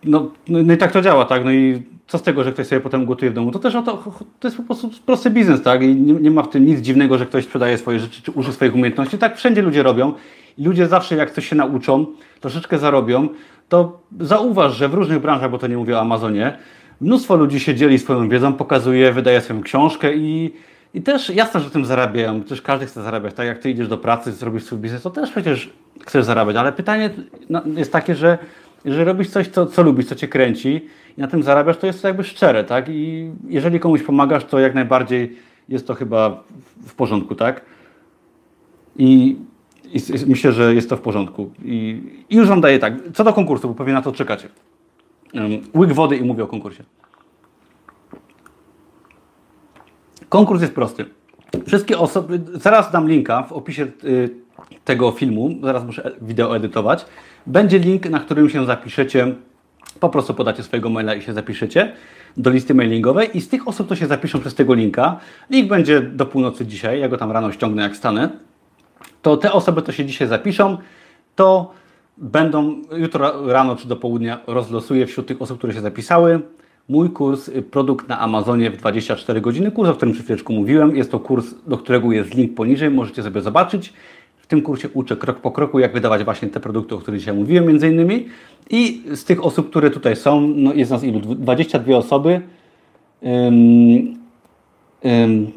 [0.05, 1.45] no, no, no, i tak to działa, tak?
[1.45, 3.51] No i co z tego, że ktoś sobie potem gotuje w domu?
[3.51, 4.05] To też o to,
[4.40, 5.82] to jest po prostu prosty biznes, tak?
[5.82, 8.53] I nie, nie, ma w tym nic dziwnego, że ktoś sprzedaje swoje rzeczy, czy uży
[8.53, 9.18] swoich umiejętności.
[9.18, 10.12] Tak wszędzie ludzie robią.
[10.59, 12.07] I ludzie zawsze jak coś się nauczą,
[12.40, 13.28] troszeczkę zarobią,
[13.72, 16.58] to zauważ, że w różnych branżach, bo to nie mówię o Amazonie,
[17.00, 20.54] mnóstwo ludzi się dzieli swoją wiedzą, pokazuje, wydaje swoją książkę i,
[20.94, 22.42] i też jasne, że tym zarabiają.
[22.42, 23.34] Też każdy chce zarabiać.
[23.34, 25.70] Tak jak ty idziesz do pracy, zrobisz swój biznes, to też przecież
[26.00, 26.56] chcesz zarabiać.
[26.56, 27.10] Ale pytanie
[27.50, 28.38] no, jest takie, że
[28.84, 32.02] jeżeli robisz coś, co, co lubisz, co cię kręci i na tym zarabiasz, to jest
[32.02, 32.88] to jakby szczere, tak?
[32.88, 35.36] I jeżeli komuś pomagasz, to jak najbardziej
[35.68, 36.42] jest to chyba
[36.86, 37.60] w porządku, tak?
[38.96, 39.36] I,
[39.93, 41.51] i, myślę, że jest to w porządku.
[41.64, 42.95] I, I, już Wam daję tak.
[43.14, 44.49] Co do konkursu, bo pewnie na to czekacie.
[45.74, 46.84] Łyk wody i mówię o konkursie.
[50.28, 51.05] Konkurs jest prosty.
[51.66, 54.30] Wszystkie osoby, zaraz dam linka w opisie y,
[54.84, 57.07] tego filmu, zaraz muszę wideo edytować.
[57.47, 59.34] Będzie link, na którym się zapiszecie.
[60.01, 61.93] Po prostu podacie swojego maila i się zapiszecie
[62.36, 65.20] do listy mailingowej i z tych osób, co się zapiszą przez tego linka,
[65.51, 68.30] link będzie do północy dzisiaj, ja go tam rano ściągnę jak stanę,
[69.22, 70.78] to te osoby, co się dzisiaj zapiszą,
[71.36, 71.70] to
[72.18, 76.40] będą jutro rano czy do południa rozlosuję wśród tych osób, które się zapisały
[76.88, 80.96] mój kurs y, Produkt na Amazonie w 24 godziny, kurs, o którym przed chwileczką mówiłem.
[80.96, 83.92] Jest to kurs, do którego jest link poniżej, możecie sobie zobaczyć.
[84.36, 87.34] W tym kursie uczę krok po kroku, jak wydawać właśnie te produkty, o których dzisiaj
[87.34, 88.28] mówiłem między innymi.
[88.70, 91.20] I z tych osób, które tutaj są, no jest nas ilu?
[91.20, 92.40] 22 osoby.
[93.20, 93.52] Um,
[95.02, 95.52] um,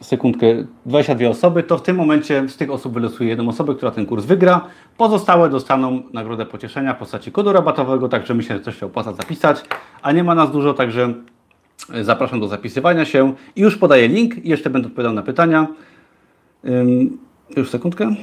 [0.00, 0.46] sekundkę,
[0.86, 4.24] 22 osoby, to w tym momencie z tych osób wylosuję jedną osobę, która ten kurs
[4.24, 4.66] wygra.
[4.96, 9.64] Pozostałe dostaną nagrodę pocieszenia w postaci kodu rabatowego, także myślę, że coś się opłaca zapisać,
[10.02, 11.14] a nie ma nas dużo, także
[12.02, 13.34] zapraszam do zapisywania się.
[13.56, 15.66] I już podaję link i jeszcze będę odpowiadał na pytania.
[17.56, 18.14] już sekundkę.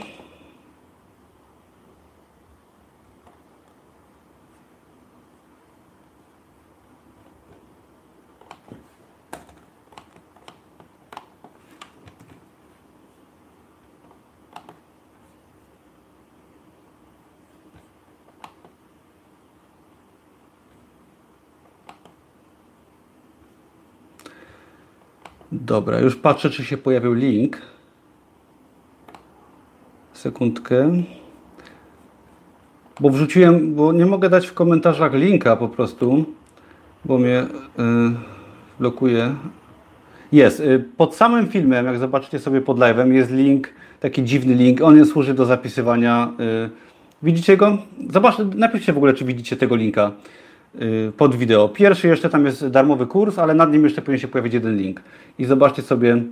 [25.66, 27.58] Dobra, już patrzę, czy się pojawił link.
[30.14, 31.04] Sekundkę.
[33.00, 36.26] Bo wrzuciłem, bo nie mogę dać w komentarzach linka po prostu,
[37.06, 37.48] bo mnie y,
[38.80, 39.36] blokuje.
[40.32, 40.60] Jest.
[40.60, 44.82] Y, pod samym filmem, jak zobaczycie sobie pod live'em, jest link, taki dziwny link.
[44.82, 46.34] On służy do zapisywania.
[46.66, 46.70] Y,
[47.24, 47.78] widzicie go?
[48.10, 50.12] Zobaczcie, napiszcie w ogóle, czy widzicie tego linka.
[50.76, 51.70] Y, pod wideo.
[51.70, 55.02] Pierwszy jeszcze tam jest darmowy kurs, ale nad nim jeszcze powinien się pojawić jeden link.
[55.40, 56.24] I zobaczcie sobie,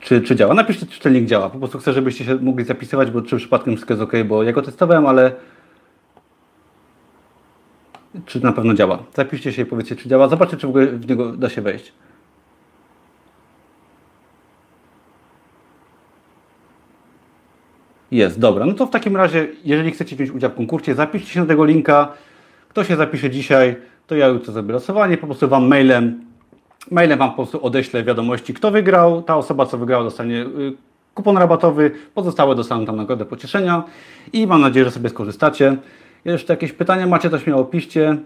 [0.00, 0.54] czy, czy działa.
[0.54, 1.50] Napiszcie, czy ten link działa.
[1.50, 4.52] Po prostu chcę, żebyście się mogli zapisywać, bo czy przypadkiem wszystko jest ok, bo ja
[4.52, 5.32] go testowałem, ale
[8.26, 9.02] czy na pewno działa.
[9.14, 10.28] Zapiszcie się i powiedzcie, czy działa.
[10.28, 11.92] Zobaczcie, czy w ogóle w niego da się wejść.
[18.10, 18.66] Jest, dobra.
[18.66, 21.64] No to w takim razie, jeżeli chcecie wziąć udział w konkursie, zapiszcie się na tego
[21.64, 22.12] linka.
[22.68, 25.16] Kto się zapisze dzisiaj, to ja jutro zrobię losowanie.
[25.16, 26.24] Po prostu Wam mailem,
[26.90, 29.22] mailem Wam po prostu odeślę wiadomości, kto wygrał.
[29.22, 30.72] Ta osoba, co wygrała, dostanie y,
[31.14, 31.90] kupon rabatowy.
[32.14, 33.84] Pozostałe dostaną tam nagrodę pocieszenia.
[34.32, 35.76] I mam nadzieję, że sobie skorzystacie.
[36.24, 38.16] Jeszcze jakieś pytania macie, to śmiało piszcie.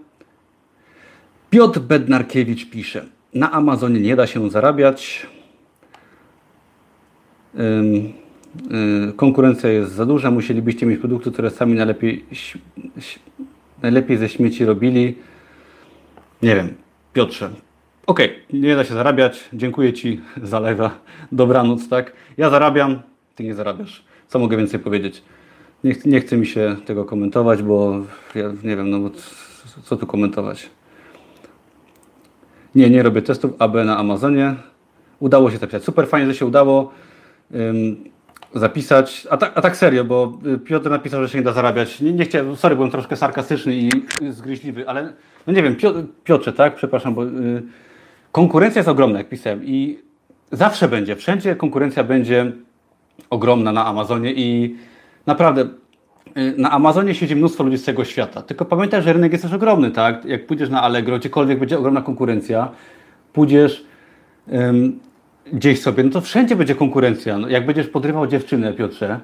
[1.51, 3.05] Piotr Bednarkiewicz pisze.
[3.35, 5.27] Na Amazonie nie da się zarabiać.
[7.55, 8.22] Y,
[9.17, 12.25] konkurencja jest za duża, musielibyście mieć produkty, które sami najlepiej,
[13.83, 15.15] najlepiej ze śmieci robili.
[16.43, 16.75] Nie wiem,
[17.13, 17.51] Piotrze.
[18.07, 19.49] Okej, okay, nie da się zarabiać.
[19.53, 20.91] Dziękuję Ci za.
[21.33, 22.13] Dobranoc, tak?
[22.37, 23.03] Ja zarabiam,
[23.35, 24.05] Ty nie zarabiasz.
[24.29, 25.23] Co mogę więcej powiedzieć?
[25.85, 29.11] Nie, nie chcę mi się tego komentować, bo ja nie wiem, no
[29.85, 30.71] co tu komentować.
[32.75, 34.55] Nie, nie robię testów AB na Amazonie.
[35.21, 35.85] Udało się zapisać.
[35.85, 36.93] Super fajnie, że się udało
[38.55, 42.01] zapisać, a, ta, a tak serio, bo y, Piotr napisał, że się nie da zarabiać.
[42.01, 43.91] Nie, nie chciałem, sorry, byłem troszkę sarkastyczny i
[44.31, 45.13] zgryźliwy, ale
[45.47, 45.77] no nie wiem,
[46.25, 47.63] Piotrze, tak, przepraszam, bo y,
[48.33, 49.99] konkurencja jest ogromna, jak pisałem i
[50.53, 52.53] zawsze będzie, wszędzie konkurencja będzie
[53.31, 54.77] ogromna na Amazonie i
[55.27, 55.63] naprawdę
[56.37, 58.43] y, na Amazonie siedzi mnóstwo ludzi z całego świata.
[58.43, 60.25] Tylko pamiętaj, że rynek jest też ogromny, tak?
[60.25, 62.69] Jak pójdziesz na Allegro, gdziekolwiek będzie ogromna konkurencja,
[63.33, 63.85] pójdziesz
[65.53, 67.39] gdzieś sobie, no to wszędzie będzie konkurencja.
[67.39, 69.21] No, jak będziesz podrywał dziewczynę, Piotrze,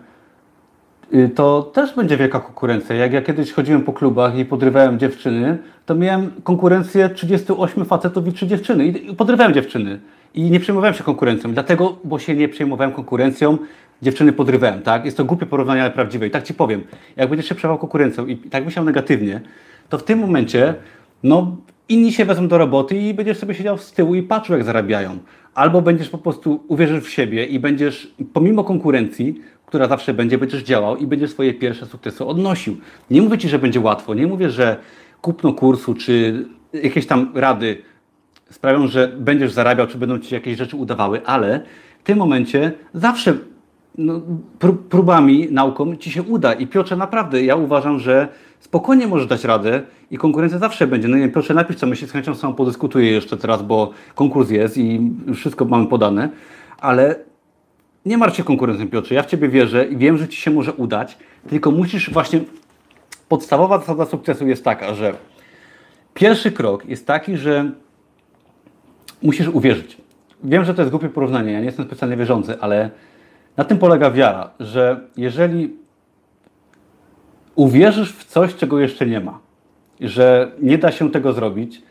[1.15, 2.97] y, to też będzie wielka konkurencja.
[2.97, 8.33] Jak ja kiedyś chodziłem po klubach i podrywałem dziewczyny, to miałem konkurencję 38 facetów i
[8.33, 8.87] 3 dziewczyny.
[8.87, 10.01] I podrywałem dziewczyny.
[10.35, 11.53] I nie przejmowałem się konkurencją.
[11.53, 13.59] Dlatego, bo się nie przejmowałem konkurencją,
[14.03, 15.05] dziewczyny podrywałem, tak?
[15.05, 16.27] Jest to głupie porównanie, ale prawdziwe.
[16.27, 16.83] I tak Ci powiem,
[17.17, 19.41] jak będziesz się przejmował konkurencją i tak myślał negatywnie,
[19.89, 20.75] to w tym momencie,
[21.23, 21.57] no,
[21.89, 25.19] inni się wezmą do roboty i będziesz sobie siedział z tyłu i patrzył, jak zarabiają
[25.59, 30.63] albo będziesz po prostu uwierzysz w siebie i będziesz, pomimo konkurencji, która zawsze będzie, będziesz
[30.63, 32.77] działał i będziesz swoje pierwsze sukcesy odnosił.
[33.11, 34.77] Nie mówię Ci, że będzie łatwo, nie mówię, że
[35.21, 37.83] kupno kursu czy jakieś tam rady
[38.51, 41.61] sprawią, że będziesz zarabiał, czy będą Ci jakieś rzeczy udawały, ale
[41.99, 43.35] w tym momencie zawsze
[43.99, 44.21] no,
[44.89, 46.53] próbami, nauką ci się uda.
[46.53, 48.29] I Piotrze, naprawdę, ja uważam, że
[48.61, 51.09] spokojnie możesz dać radę i konkurencja zawsze będzie.
[51.09, 54.79] No wiem, Piotrze, napisz co myślisz, z chęcią z podyskutuję jeszcze teraz, bo konkurs jest
[54.79, 56.29] i wszystko mamy podane,
[56.79, 57.17] ale
[58.07, 59.15] nie martw się konkurencją, Piotrze.
[59.15, 61.19] Ja w Ciebie wierzę i wiem, że Ci się może udać,
[61.49, 62.41] tylko musisz właśnie...
[63.29, 65.15] Podstawowa zasada sukcesu jest taka, że
[66.15, 67.71] pierwszy krok jest taki, że
[69.23, 69.97] musisz uwierzyć.
[70.45, 72.91] Wiem, że to jest głupie porównanie, ja nie jestem specjalnie wierzący, ale
[73.57, 75.77] na tym polega wiara, że jeżeli
[77.59, 79.39] uwierzysz w coś, czego jeszcze nie ma,
[80.01, 81.83] że nie da się tego zrobić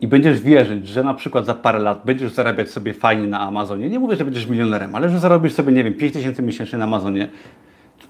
[0.00, 3.90] i będziesz wierzyć, że na przykład za parę lat będziesz zarabiać sobie fajnie na Amazonie,
[3.90, 6.84] nie mówię, że będziesz milionerem, ale że zarobisz sobie, nie wiem, 5 tysięcy miesięcznie na
[6.84, 7.28] Amazonie,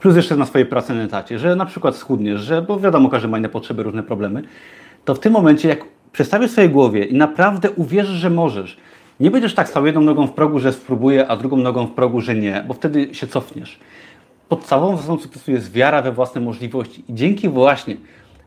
[0.00, 3.28] plus jeszcze na swojej pracy na etacie, że na przykład schudniesz, że, bo wiadomo, każdy
[3.28, 4.42] ma inne potrzeby, różne problemy,
[5.04, 8.76] to w tym momencie, jak przestawisz swojej głowie i naprawdę uwierzysz, że możesz,
[9.20, 12.20] nie będziesz tak stał jedną nogą w progu, że spróbuję, a drugą nogą w progu,
[12.20, 13.80] że nie, bo wtedy się cofniesz.
[14.48, 17.04] Podstawową zasadą sukcesu jest wiara we własne możliwości.
[17.08, 17.96] I dzięki właśnie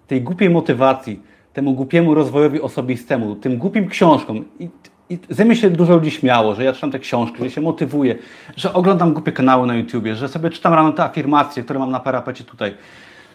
[0.07, 1.19] tej głupiej motywacji,
[1.53, 4.69] temu głupiemu rozwojowi osobistemu, tym głupim książkom i,
[5.09, 8.15] i ze mnie się dużo ludzi śmiało, że ja czytam te książki, że się motywuję,
[8.55, 11.99] że oglądam głupie kanały na YouTubie, że sobie czytam rano te afirmacje, które mam na
[11.99, 12.73] parapecie tutaj.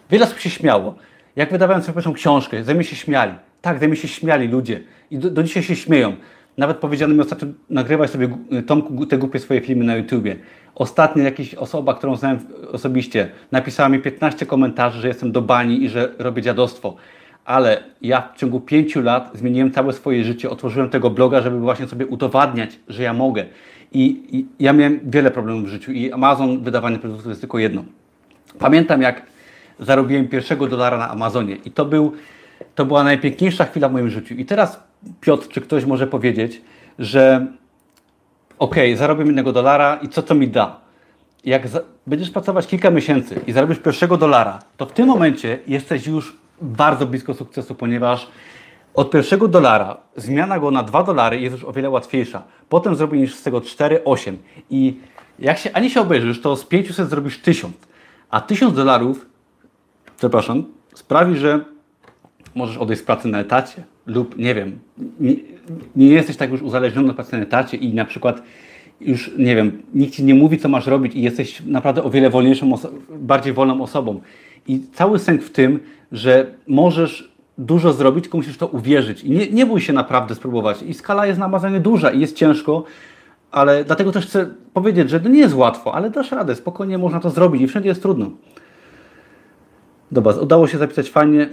[0.09, 0.95] Wiele osób się śmiało.
[1.35, 3.33] Jak wydawałem sobie pierwszą książkę, ze mnie się śmiali.
[3.61, 6.15] Tak, ze mnie się śmiali ludzie i do, do dzisiaj się śmieją.
[6.57, 8.29] Nawet powiedziano mi ostatnio, nagrywaj sobie
[8.67, 10.35] Tomku te głupie swoje filmy na YouTubie.
[10.75, 12.39] Ostatnio jakaś osoba, którą znałem
[12.71, 16.95] osobiście, napisała mi 15 komentarzy, że jestem do bani i że robię dziadostwo.
[17.45, 21.87] Ale ja w ciągu pięciu lat zmieniłem całe swoje życie, otworzyłem tego bloga, żeby właśnie
[21.87, 23.45] sobie udowadniać, że ja mogę.
[23.91, 27.83] I, I, ja miałem wiele problemów w życiu i Amazon, wydawanie produktów jest tylko jedno.
[28.59, 29.21] Pamiętam, jak
[29.79, 32.11] zarobiłem pierwszego dolara na Amazonie i to, był,
[32.75, 34.35] to była najpiękniejsza chwila w moim życiu.
[34.35, 34.86] I teraz
[35.21, 36.61] Piotr, czy ktoś może powiedzieć,
[36.99, 37.47] że
[38.59, 40.79] ok, zarobię jednego dolara i co to mi da?
[41.45, 46.07] Jak za, będziesz pracować kilka miesięcy i zarobisz pierwszego dolara, to w tym momencie jesteś
[46.07, 48.27] już bardzo blisko sukcesu, ponieważ
[48.93, 52.43] od pierwszego dolara zmiana go na dwa dolary jest już o wiele łatwiejsza.
[52.69, 54.37] Potem zrobisz z tego 4, 8
[54.69, 54.99] i
[55.39, 57.73] jak się ani się obejrzysz, to z 500 zrobisz 1000,
[58.29, 59.25] a 1000 dolarów,
[60.17, 60.63] przepraszam,
[60.95, 61.65] sprawi, że
[62.55, 64.79] możesz odejść z pracy na etacie lub nie wiem,
[65.19, 65.35] nie,
[65.95, 68.41] nie jesteś tak już uzależniony od pracy na etacie i na przykład
[69.01, 72.29] już, nie wiem, nikt ci nie mówi, co masz robić i jesteś naprawdę o wiele
[72.29, 72.75] wolniejszą,
[73.09, 74.21] bardziej wolną osobą.
[74.67, 75.79] I cały sęk w tym,
[76.11, 79.23] że możesz dużo zrobić, tylko musisz to uwierzyć.
[79.23, 80.83] I nie, nie bój się naprawdę spróbować.
[80.83, 82.83] I skala jest na Amazonie duża i jest ciężko,
[83.51, 87.19] ale dlatego też chcę powiedzieć, że to nie jest łatwo, ale dasz radę, spokojnie można
[87.19, 88.31] to zrobić i wszędzie jest trudno.
[90.11, 91.49] Dobra, udało się zapisać fajnie.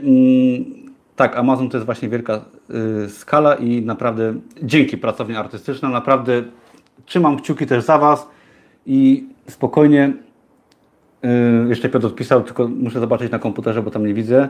[1.17, 2.45] Tak, Amazon to jest właśnie wielka
[3.05, 6.43] y, skala i naprawdę dzięki pracowni artystyczna, naprawdę
[7.07, 8.29] trzymam kciuki też za Was
[8.87, 10.13] i spokojnie,
[11.25, 14.49] y, jeszcze Piotr odpisał, tylko muszę zobaczyć na komputerze, bo tam nie widzę.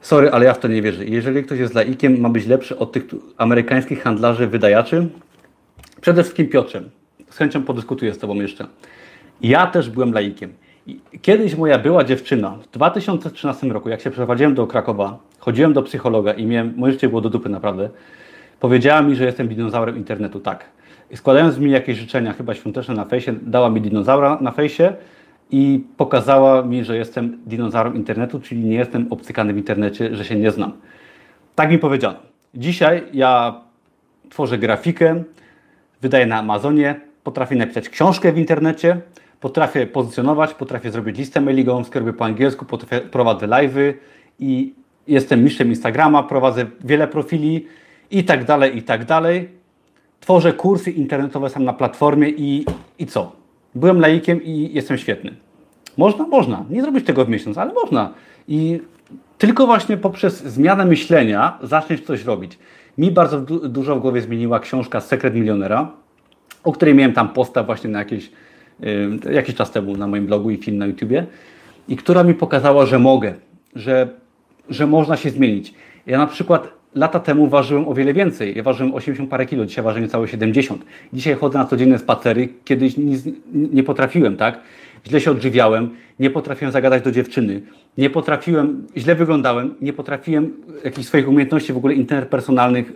[0.00, 1.04] Sorry, ale ja w to nie wierzę.
[1.04, 3.04] Jeżeli ktoś jest laikiem, ma być lepszy od tych
[3.36, 5.08] amerykańskich handlarzy, wydajaczy.
[6.00, 6.90] Przede wszystkim Piotrem.
[7.30, 8.66] Z chęcią podyskutuję z Tobą jeszcze.
[9.40, 10.52] Ja też byłem laikiem.
[11.22, 16.32] Kiedyś moja była dziewczyna, w 2013 roku, jak się przeprowadziłem do Krakowa, chodziłem do psychologa
[16.32, 17.90] i miałem, moje życie było do dupy naprawdę,
[18.60, 20.64] powiedziała mi, że jestem dinozaurem internetu, tak.
[21.10, 24.92] I składając mi jakieś życzenia, chyba świąteczne na fejsie, dała mi dinozaura na fejsie
[25.50, 30.36] i pokazała mi, że jestem dinozaurem internetu, czyli nie jestem obcykany w internecie, że się
[30.36, 30.72] nie znam.
[31.54, 32.16] Tak mi powiedziano.
[32.54, 33.60] Dzisiaj ja
[34.30, 35.22] tworzę grafikę,
[36.02, 39.00] wydaję na Amazonie, potrafię napisać książkę w internecie,
[39.40, 43.94] potrafię pozycjonować, potrafię zrobić listę mailingową, skierowuję po angielsku, potrafię, prowadzę live'y
[44.38, 44.74] i
[45.08, 47.66] jestem mistrzem Instagrama, prowadzę wiele profili
[48.10, 49.48] i tak dalej, i tak dalej.
[50.20, 52.64] Tworzę kursy internetowe sam na platformie i,
[52.98, 53.32] i co?
[53.74, 55.34] Byłem laikiem i jestem świetny.
[55.96, 56.26] Można?
[56.26, 56.64] Można.
[56.70, 58.12] Nie zrobić tego w miesiąc, ale można.
[58.48, 58.80] I
[59.38, 62.58] tylko właśnie poprzez zmianę myślenia zaczniesz coś robić.
[62.98, 65.92] Mi bardzo dużo w głowie zmieniła książka Sekret Milionera,
[66.64, 68.30] o której miałem tam posta właśnie na jakieś
[69.32, 71.26] jakiś czas temu na moim blogu i film na YouTubie
[71.88, 73.34] i która mi pokazała, że mogę,
[73.74, 74.08] że,
[74.70, 75.74] że można się zmienić.
[76.06, 78.56] Ja na przykład lata temu ważyłem o wiele więcej.
[78.56, 80.84] Ja ważyłem 80 parę kilo, dzisiaj ważyłem całe 70.
[81.12, 83.22] Dzisiaj chodzę na codzienne spacery, kiedyś nic,
[83.52, 84.60] nie potrafiłem, tak?
[85.06, 85.90] Źle się odżywiałem,
[86.20, 87.62] nie potrafiłem zagadać do dziewczyny,
[87.98, 90.52] nie potrafiłem, źle wyglądałem, nie potrafiłem
[90.84, 92.92] jakichś swoich umiejętności w ogóle interpersonalnych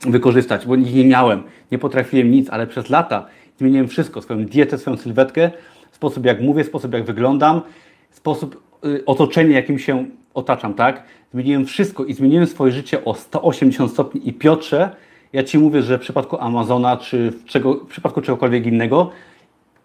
[0.00, 1.42] wykorzystać, bo ich nie miałem,
[1.72, 3.26] nie potrafiłem nic, ale przez lata
[3.58, 5.50] Zmieniłem wszystko, swoją dietę, swoją sylwetkę,
[5.92, 7.60] sposób jak mówię, sposób jak wyglądam,
[8.10, 10.04] sposób y, otoczenie, jakim się
[10.34, 11.02] otaczam, tak?
[11.32, 14.90] Zmieniłem wszystko i zmieniłem swoje życie o 180 stopni i Piotrze,
[15.32, 19.10] ja Ci mówię, że w przypadku Amazona, czy w, czego, w przypadku czegokolwiek innego,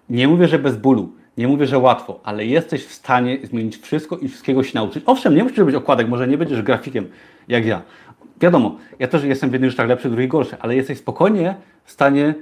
[0.10, 4.18] nie mówię, że bez bólu, nie mówię, że łatwo, ale jesteś w stanie zmienić wszystko
[4.18, 5.04] i wszystkiego się nauczyć.
[5.06, 7.08] Owszem, nie musisz robić okładek, może nie będziesz grafikiem
[7.48, 7.82] jak ja.
[8.42, 12.36] Wiadomo, ja też jestem w jednych rzeczach lepszy, w gorszy, ale jesteś spokojnie w stanie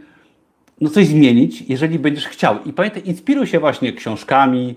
[0.82, 2.56] no coś zmienić, jeżeli będziesz chciał.
[2.66, 4.76] I pamiętaj, inspiruj się właśnie książkami,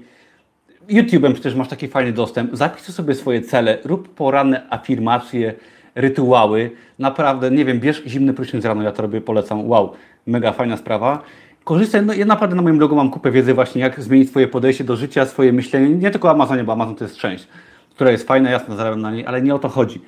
[0.88, 2.56] YouTube'em przecież masz taki fajny dostęp.
[2.56, 5.54] Zapisuj sobie swoje cele, rób poranne afirmacje,
[5.94, 6.70] rytuały.
[6.98, 9.68] Naprawdę, nie wiem, bierz zimny prysznic rano, ja to robię, polecam.
[9.68, 9.92] Wow,
[10.26, 11.22] mega fajna sprawa.
[11.64, 14.84] Korzystaj, no ja naprawdę na moim blogu mam kupę wiedzy właśnie, jak zmienić swoje podejście
[14.84, 15.88] do życia, swoje myślenie.
[15.88, 17.48] Nie tylko Amazonie, bo Amazon to jest część,
[17.94, 20.00] która jest fajna, jasno zarabiam na niej, ale nie o to chodzi.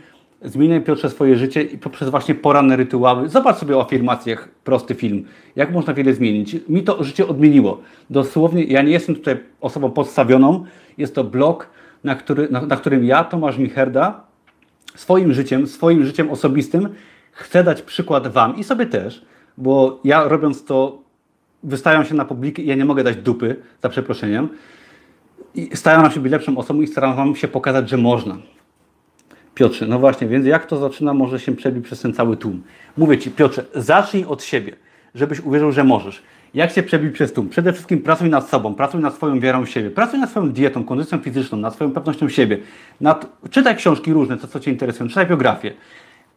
[0.45, 3.29] Zmieniaj Piotrze swoje życie i poprzez właśnie poranne rytuały.
[3.29, 5.25] Zobacz sobie o afirmacjach prosty film.
[5.57, 6.57] Jak można wiele zmienić.
[6.69, 7.81] Mi to życie odmieniło.
[8.11, 10.65] Dosłownie, ja nie jestem tutaj osobą podstawioną.
[10.99, 11.69] Jest to blog,
[12.05, 14.25] na, który, na, na którym ja, Tomasz Micherda,
[14.95, 16.89] swoim życiem, swoim życiem osobistym
[17.33, 19.25] chcę dać przykład Wam i sobie też,
[19.59, 21.03] bo ja robiąc to,
[21.63, 24.49] wystawiam się na publikę i ja nie mogę dać dupy, za przeproszeniem.
[25.55, 28.39] I staram się być lepszą osobą i staram się pokazać, że można.
[29.55, 32.63] Piotrze, no właśnie, więc jak to zaczyna, może się przebić przez ten cały tłum.
[32.97, 34.73] Mówię Ci, Piotrze, zacznij od siebie,
[35.15, 36.23] żebyś uwierzył, że możesz.
[36.55, 37.49] Jak się przebić przez tłum?
[37.49, 40.85] Przede wszystkim pracuj nad sobą, pracuj nad swoją wiarą w siebie, pracuj nad swoją dietą,
[40.85, 42.59] kondycją fizyczną, nad swoją pewnością siebie.
[43.01, 43.27] Nad...
[43.51, 45.73] Czytaj książki różne, to co Cię interesuje, czytaj biografię.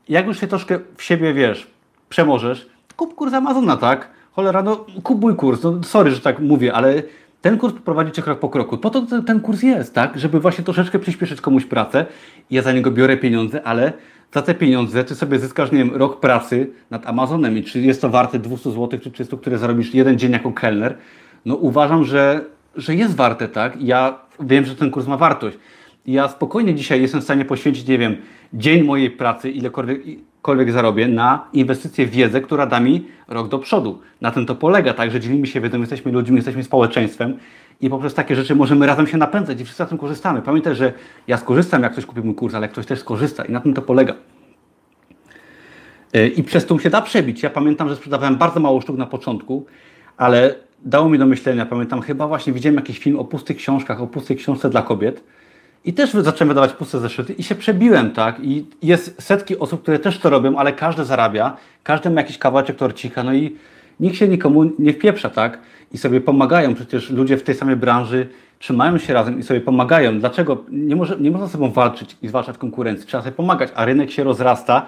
[0.10, 1.68] Jak już się troszkę w siebie, wiesz,
[2.10, 4.10] przemożesz, kup kurs Amazona, tak?
[4.32, 7.04] Cholera, no kup mój kurs, no sorry, że tak mówię, ale
[7.48, 8.78] ten kurs prowadzi Cię krok po kroku.
[8.78, 10.20] Po to ten kurs jest, tak?
[10.20, 12.06] Żeby właśnie troszeczkę przyspieszyć komuś pracę.
[12.52, 13.94] Ja za niego biorę pieniądze, ale
[14.34, 18.02] za te pieniądze Ty sobie zyskasz, nie wiem, rok pracy nad Amazonem i czy jest
[18.02, 20.98] to warte 200 zł czy 300, które zarobisz jeden dzień jako kelner,
[21.46, 22.46] no uważam, że,
[22.76, 23.82] że jest warte, tak?
[23.82, 25.58] Ja wiem, że ten kurs ma wartość.
[26.06, 28.18] Ja spokojnie dzisiaj jestem w stanie poświęcić, nie wiem,
[28.54, 30.02] dzień mojej pracy, ilekolwiek
[30.48, 34.02] cokolwiek zarobię na inwestycję w wiedzę, która da mi rok do przodu.
[34.22, 37.38] Na tym to polega, tak, że dzielimy się wiedzą, jesteśmy ludźmi, jesteśmy społeczeństwem
[37.82, 40.42] i poprzez takie rzeczy możemy razem się napędzać i wszyscy na tym korzystamy.
[40.42, 40.94] Pamiętaj, że
[41.28, 43.82] ja skorzystam, jak ktoś kupi mój kurs, ale ktoś też skorzysta i na tym to
[43.82, 44.14] polega.
[46.14, 47.44] E, I przez to się da przebić.
[47.44, 49.66] Ja pamiętam, że sprzedawałem bardzo mało sztuk na początku,
[50.18, 50.56] ale
[50.86, 51.66] dało mi do myślenia.
[51.66, 55.24] Pamiętam, chyba właśnie widziałem jakiś film o pustych książkach, o pustej książce dla kobiet
[55.86, 58.40] i też zacząłem wydawać puste zeszyty i się przebiłem, tak?
[58.40, 62.76] I jest setki osób, które też to robią, ale każdy zarabia, każdy ma jakiś kawałeczek
[62.76, 63.56] torcika, no i
[64.00, 65.60] nikt się nikomu nie wpieprza, tak?
[65.92, 66.76] I sobie pomagają.
[66.76, 68.28] Przecież ludzie w tej samej branży
[68.60, 70.20] trzymają się razem i sobie pomagają.
[70.20, 70.64] Dlaczego?
[70.72, 73.08] Nie, może, nie można ze sobą walczyć i zwalczać konkurencji.
[73.08, 74.86] Trzeba sobie pomagać, a rynek się rozrasta.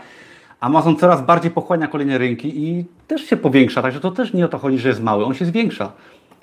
[0.60, 4.48] Amazon coraz bardziej pochłania kolejne rynki i też się powiększa, także to też nie o
[4.48, 5.92] to chodzi, że jest mały, on się zwiększa.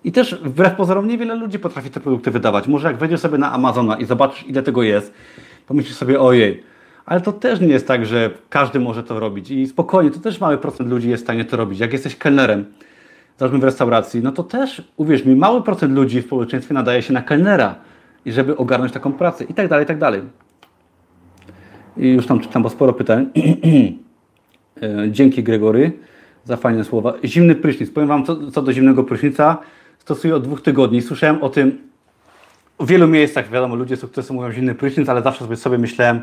[0.04, 2.68] I też wbrew pozorom niewiele ludzi potrafi te produkty wydawać.
[2.68, 5.14] Może jak wejdziesz sobie na Amazona i zobaczysz ile tego jest,
[5.66, 6.62] pomyślisz sobie ojej.
[7.06, 9.50] Ale to też nie jest tak, że każdy może to robić.
[9.50, 11.78] I spokojnie, to też mały procent ludzi jest w stanie to robić.
[11.78, 12.64] Jak jesteś kelnerem,
[13.38, 17.12] załóżmy w restauracji, no to też, uwierz mi, mały procent ludzi w społeczeństwie nadaje się
[17.12, 17.74] na kelnera
[18.24, 20.22] i żeby ogarnąć taką pracę i tak dalej, i tak dalej.
[21.96, 23.26] I już tam czytam, bo sporo pytań.
[24.82, 25.92] E, dzięki Gregory
[26.44, 27.14] za fajne słowa.
[27.24, 27.90] Zimny prysznic.
[27.90, 29.58] Powiem Wam co, co do zimnego prysznica
[30.06, 31.02] stosuję od dwóch tygodni.
[31.02, 31.78] Słyszałem o tym
[32.80, 36.22] w wielu miejscach, wiadomo, ludzie sukcesu mówią zimny prysznic, ale zawsze sobie, sobie myślałem,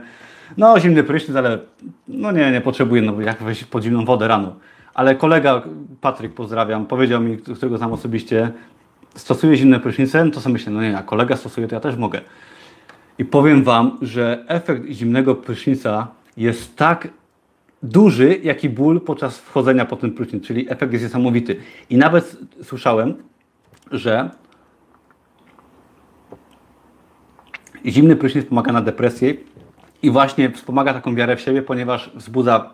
[0.57, 1.59] no zimny prysznic, ale
[2.07, 4.55] no nie, nie potrzebuję, no jak wejść pod zimną wodę rano.
[4.93, 5.61] Ale kolega,
[6.01, 8.51] Patryk, pozdrawiam, powiedział mi, którego znam osobiście,
[9.15, 12.21] stosuje zimne prysznice, to sobie myślę, no nie, jak kolega stosuje, to ja też mogę.
[13.17, 16.07] I powiem Wam, że efekt zimnego prysznica
[16.37, 17.07] jest tak
[17.83, 21.55] duży, jak i ból podczas wchodzenia po ten prysznic, czyli efekt jest niesamowity.
[21.89, 23.15] I nawet słyszałem,
[23.93, 24.29] że
[27.85, 29.33] zimny prysznic pomaga na depresję
[30.03, 32.73] i właśnie wspomaga taką wiarę w siebie, ponieważ wzbudza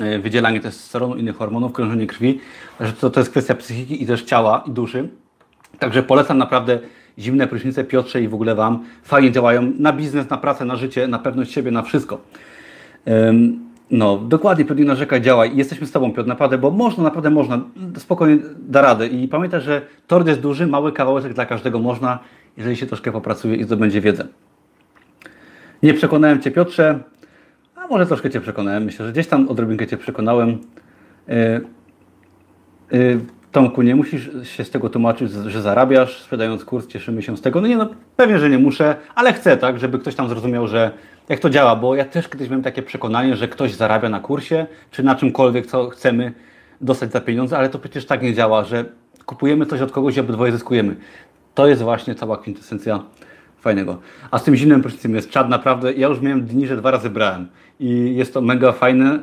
[0.00, 2.40] e, wydzielanie testosteronu innych hormonów, krążenie krwi.
[2.78, 5.08] Także to, to jest kwestia psychiki i też ciała i duszy.
[5.78, 6.78] Także polecam naprawdę
[7.18, 8.84] zimne prysznice Piotrze i w ogóle Wam.
[9.02, 12.20] Fajnie działają na biznes, na pracę, na życie, na pewność siebie, na wszystko.
[13.92, 15.56] No, dokładnie, Piotr, nie narzekaj, działaj.
[15.56, 17.60] Jesteśmy z Tobą, Piotr, naprawdę, bo można, naprawdę można,
[17.96, 19.06] spokojnie da radę.
[19.06, 22.18] I pamiętaj, że tort jest duży, mały kawałek dla każdego można,
[22.56, 24.26] jeżeli się troszkę popracuje i zdobędzie wiedzę.
[25.82, 26.98] Nie przekonałem Cię, Piotrze,
[27.76, 28.84] a może troszkę Cię przekonałem.
[28.84, 30.58] Myślę, że gdzieś tam odrobinkę Cię przekonałem.
[31.28, 31.60] Yy,
[32.92, 33.20] yy,
[33.52, 37.60] Tomku, nie musisz się z tego tłumaczyć, że zarabiasz, sprzedając kurs, cieszymy się z tego.
[37.60, 40.90] No nie, no pewnie, że nie muszę, ale chcę, tak, żeby ktoś tam zrozumiał, że
[41.32, 44.66] jak to działa, bo ja też kiedyś miałem takie przekonanie, że ktoś zarabia na kursie,
[44.90, 46.32] czy na czymkolwiek, co chcemy
[46.80, 48.84] dostać za pieniądze, ale to przecież tak nie działa, że
[49.26, 50.96] kupujemy coś od kogoś i obydwoje zyskujemy.
[51.54, 53.02] To jest właśnie cała kwintesencja
[53.60, 54.00] fajnego.
[54.30, 57.10] A z tym zimnym prysznicem jest czad naprawdę, ja już miałem dni, że dwa razy
[57.10, 57.48] brałem
[57.80, 59.18] i jest to mega fajne,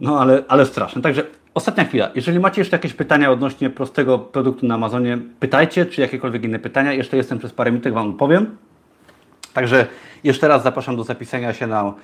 [0.00, 1.02] no ale, ale straszne.
[1.02, 2.10] Także Ostatnia chwila.
[2.14, 6.92] Jeżeli macie jeszcze jakieś pytania odnośnie prostego produktu na Amazonie, pytajcie, czy jakiekolwiek inne pytania.
[6.92, 8.56] Jeszcze jestem przez parę minut, Wam powiem.
[9.54, 9.86] Także
[10.24, 11.94] jeszcze raz zapraszam do zapisania się na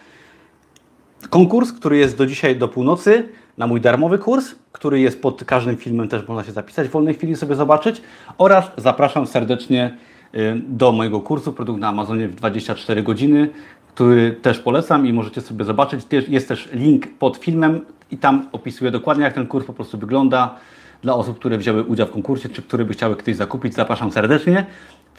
[1.30, 3.28] konkurs, który jest do dzisiaj do północy,
[3.58, 7.14] na mój darmowy kurs, który jest pod każdym filmem, też można się zapisać w wolnej
[7.14, 8.02] chwili sobie zobaczyć
[8.38, 9.96] oraz zapraszam serdecznie
[10.34, 13.50] y, do mojego kursu Produkt na Amazonie w 24 godziny,
[13.94, 16.00] który też polecam i możecie sobie zobaczyć.
[16.28, 20.54] Jest też link pod filmem i tam opisuję dokładnie, jak ten kurs po prostu wygląda
[21.02, 23.74] dla osób, które wzięły udział w konkursie, czy które by chciały ktoś zakupić.
[23.74, 24.66] Zapraszam serdecznie.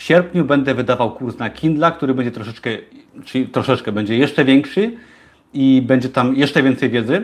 [0.01, 2.69] W sierpniu będę wydawał kurs na Kindle, który będzie troszeczkę,
[3.25, 4.91] czyli troszeczkę będzie jeszcze większy
[5.53, 7.23] i będzie tam jeszcze więcej wiedzy.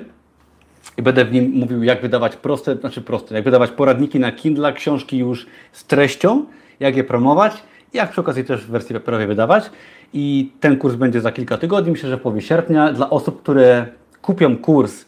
[0.97, 4.73] I będę w nim mówił, jak wydawać proste, znaczy proste, jak wydawać poradniki na Kindle,
[4.73, 6.45] książki już z treścią,
[6.79, 7.63] jak je promować,
[7.93, 9.71] jak przy okazji też w wersji papierowej wydawać.
[10.13, 12.93] I ten kurs będzie za kilka tygodni, myślę, że w połowie sierpnia.
[12.93, 13.87] Dla osób, które
[14.21, 15.05] kupią kurs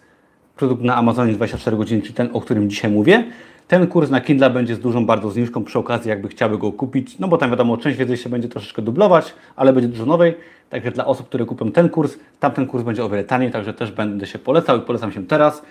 [0.56, 3.24] produkt na Amazonie 24 godziny, czyli ten, o którym dzisiaj mówię,
[3.70, 7.20] ten kurs na Kindle będzie z dużą bardzo zniżką przy okazji, jakby chciały go kupić,
[7.20, 10.36] no bo tam wiadomo, część wiedzy się będzie troszeczkę dublować, ale będzie dużo nowej.
[10.70, 13.92] Także dla osób, które kupią ten kurs, tamten kurs będzie o wiele taniej, także też
[13.92, 15.62] będę się polecał i polecam się teraz.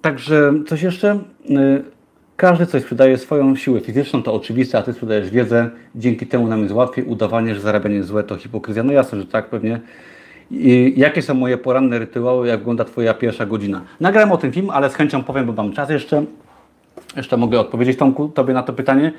[0.00, 1.18] Także coś jeszcze?
[1.50, 1.84] Y,
[2.36, 5.70] każdy coś sprzedaje swoją siłę fizyczną, to oczywiste, a Ty sprzedajesz wiedzę.
[5.94, 7.04] Dzięki temu nam jest łatwiej.
[7.04, 8.82] Udawanie, że zarabianie złe, to hipokryzja.
[8.82, 9.80] No jasne, że tak, pewnie.
[10.96, 13.82] Jakie są moje poranne rytuały, jak wygląda Twoja pierwsza godzina?
[14.00, 16.24] Nagrałem o tym film, ale z chęcią powiem, bo mam czas jeszcze.
[17.16, 19.12] Jeszcze mogę odpowiedzieć Tomku, Tobie na to pytanie.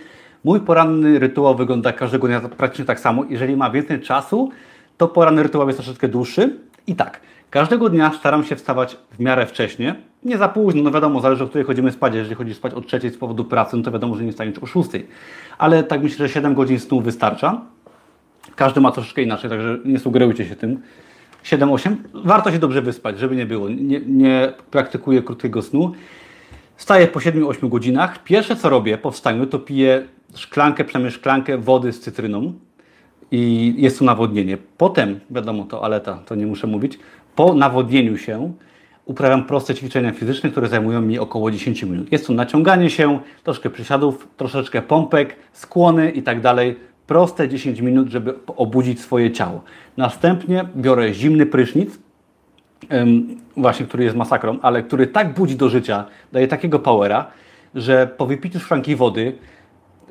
[0.43, 3.23] Mój poranny rytuał wygląda każdego dnia praktycznie tak samo.
[3.30, 4.52] Jeżeli ma więcej czasu,
[4.97, 6.60] to poranny rytuał jest troszeczkę dłuższy.
[6.88, 7.19] I tak,
[7.49, 9.95] każdego dnia staram się wstawać w miarę wcześnie.
[10.23, 12.14] Nie za późno, no wiadomo, zależy o której chodzimy spać.
[12.14, 14.65] Jeżeli chodzisz spać o trzeciej z powodu pracy, no to wiadomo, że nie wstaniesz o
[14.65, 15.07] szóstej.
[15.57, 17.61] Ale tak myślę, że 7 godzin snu wystarcza.
[18.56, 20.81] Każdy ma troszeczkę inaczej, także nie sugerujcie się tym.
[21.45, 21.95] 7-8.
[22.13, 23.69] Warto się dobrze wyspać, żeby nie było.
[23.69, 25.91] Nie, nie praktykuję krótkiego snu.
[26.76, 28.23] Wstaję po 7-8 godzinach.
[28.23, 32.53] Pierwsze co robię po wstaniu, to piję szklankę, przynajmniej szklankę wody z cytryną
[33.31, 34.57] i jest tu nawodnienie.
[34.77, 36.99] Potem, wiadomo, to aleta, to nie muszę mówić,
[37.35, 38.53] po nawodnieniu się
[39.05, 42.11] uprawiam proste ćwiczenia fizyczne, które zajmują mi około 10 minut.
[42.11, 46.76] Jest tu naciąganie się, troszkę przysiadów, troszeczkę pompek, skłony i tak dalej
[47.07, 49.64] proste 10 minut, żeby obudzić swoje ciało.
[49.98, 51.99] Następnie biorę zimny prysznic,
[53.57, 57.27] właśnie który jest masakrą, ale który tak budzi do życia, daje takiego powera,
[57.76, 59.34] że po wypiciu szklanki wody,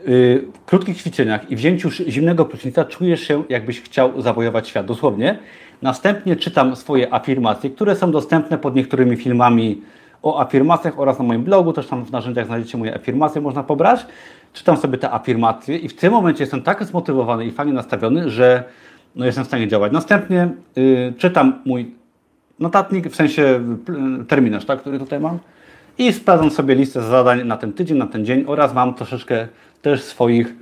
[0.09, 5.39] y, w krótkich ćwiczeniach i wzięciu zimnego prysznica czujesz się, jakbyś chciał zawojować świat, dosłownie.
[5.83, 9.83] Następnie czytam swoje afirmacje, które są dostępne pod niektórymi filmami
[10.25, 14.07] o afirmacjach oraz na moim blogu, też tam w narzędziach znajdziecie moje afirmacje, można pobrać
[14.55, 18.65] czytam sobie te afirmacje i w tym momencie jestem tak zmotywowany i fajnie nastawiony, że
[19.17, 19.93] no, jestem w stanie działać.
[19.93, 20.49] Następnie
[20.79, 21.95] y, czytam mój
[22.59, 23.61] notatnik, w sensie
[24.23, 25.39] y, terminarz, tak, który tutaj mam
[25.99, 29.49] i sprawdzam sobie listę zadań na ten tydzień, na ten dzień oraz mam troszeczkę
[29.83, 30.55] też swoich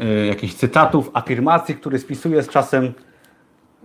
[0.00, 2.92] y, jakichś cytatów, afirmacji, które spisuję z czasem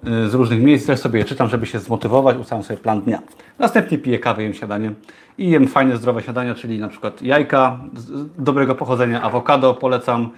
[0.03, 3.19] z różnych miejsc, też sobie je czytam, żeby się zmotywować, ustalam sobie plan dnia.
[3.59, 4.91] Następnie piję kawę, jem śniadanie
[5.37, 7.79] i jem fajne, zdrowe śniadania, czyli na przykład jajka
[8.37, 10.29] dobrego pochodzenia, awokado polecam,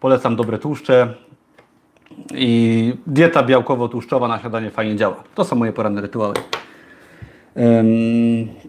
[0.00, 1.14] polecam dobre tłuszcze
[2.34, 5.16] i dieta białkowo-tłuszczowa na śniadanie fajnie działa.
[5.34, 6.34] To są moje poranne rytuały.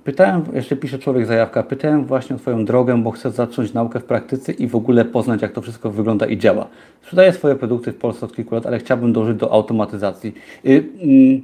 [0.03, 4.03] Pytałem, jeszcze pisze człowiek zajawka, pytałem właśnie o Twoją drogę, bo chcę zacząć naukę w
[4.03, 6.67] praktyce i w ogóle poznać, jak to wszystko wygląda i działa.
[7.01, 10.33] Sprzedaję swoje produkty w Polsce od kilku lat, ale chciałbym dążyć do automatyzacji.
[10.65, 11.41] Y, mm,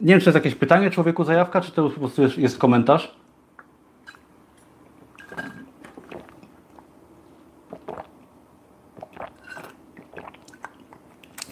[0.00, 3.14] nie wiem, czy jest jakieś pytanie człowieku zajawka, czy to po prostu jest, jest komentarz?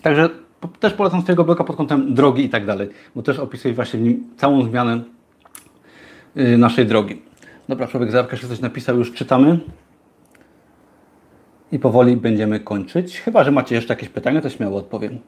[0.03, 0.29] Także
[0.69, 4.03] też polecam swojego bloga pod kątem drogi i tak dalej, bo też opisuję właśnie w
[4.03, 5.01] nim całą zmianę
[6.37, 7.23] y, naszej drogi.
[7.69, 9.59] Dobra, człowiek Zarka się coś napisał, już czytamy.
[11.73, 13.21] I powoli będziemy kończyć.
[13.21, 15.19] Chyba, że macie jeszcze jakieś pytania, to śmiało odpowiem.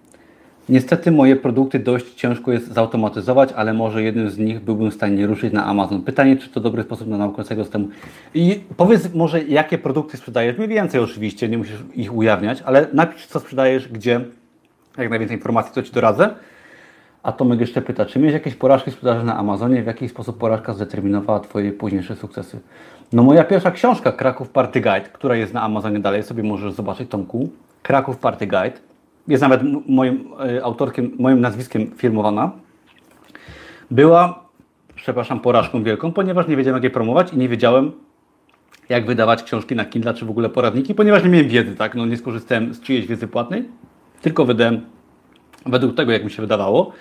[0.69, 5.27] Niestety moje produkty dość ciężko jest zautomatyzować, ale może jednym z nich byłbym w stanie
[5.27, 6.03] ruszyć na Amazon.
[6.03, 7.89] Pytanie, czy to dobry sposób na z systemu.
[8.35, 10.57] I powiedz może, jakie produkty sprzedajesz.
[10.57, 14.21] Mniej więcej oczywiście, nie musisz ich ujawniać, ale napisz, co sprzedajesz, gdzie,
[14.99, 16.35] jak najwięcej informacji, to Ci doradzę.
[17.23, 19.83] A Tomek jeszcze pyta, czy miałeś jakieś porażki sprzedaży na Amazonie?
[19.83, 22.61] W jaki sposób porażka zdeterminowała Twoje późniejsze sukcesy?
[23.13, 27.11] No moja pierwsza książka, Kraków Party Guide, która jest na Amazonie dalej, sobie możesz zobaczyć,
[27.11, 27.51] Tomku.
[27.83, 28.79] Kraków Party Guide.
[29.29, 32.51] Jest nawet moim e, autorkiem, moim nazwiskiem firmowana.
[33.91, 34.45] Była,
[34.95, 37.93] przepraszam, porażką wielką, ponieważ nie wiedziałem, jak je promować i nie wiedziałem,
[38.89, 41.95] jak wydawać książki na Kindle, czy w ogóle poradniki, ponieważ nie miałem wiedzy, tak?
[41.95, 43.69] No nie skorzystałem z czyjejś wiedzy płatnej,
[44.25, 44.81] tylko wydałem
[45.67, 46.93] według tego, jak mi się wydawało.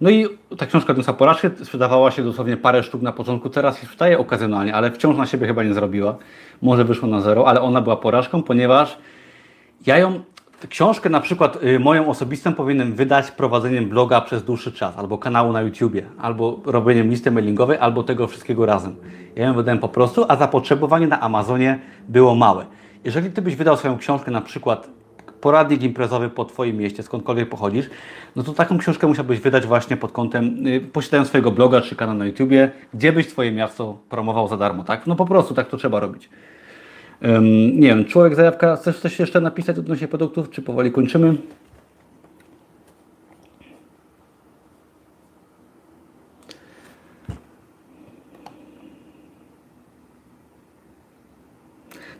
[0.00, 0.26] No i
[0.58, 4.74] ta książka odniosła porażkę, sprzedawała się dosłownie parę sztuk na początku, teraz się sprzedaje okazjonalnie,
[4.74, 6.16] ale wciąż na siebie chyba nie zrobiła.
[6.62, 8.98] Może wyszło na zero, ale ona była porażką, ponieważ
[9.86, 10.20] ja ją,
[10.68, 15.52] książkę na przykład y, moją osobistą powinienem wydać prowadzeniem bloga przez dłuższy czas, albo kanału
[15.52, 18.96] na YouTubie, albo robieniem listy mailingowej, albo tego wszystkiego razem.
[19.36, 21.78] Ja ją wydałem po prostu, a zapotrzebowanie na Amazonie
[22.08, 22.66] było małe.
[23.04, 25.01] Jeżeli Ty byś wydał swoją książkę na przykład
[25.42, 27.90] poradnik imprezowy po Twoim mieście, skądkolwiek pochodzisz,
[28.36, 32.16] no to taką książkę musiałbyś wydać właśnie pod kątem, yy, posiadając swojego bloga czy kanał
[32.16, 35.06] na YouTubie, gdzie byś Twoje miasto promował za darmo, tak?
[35.06, 36.28] No po prostu tak to trzeba robić.
[37.22, 37.44] Um,
[37.80, 41.36] nie wiem, człowiek zajawka, chcesz coś jeszcze napisać odnośnie produktów, czy powoli kończymy?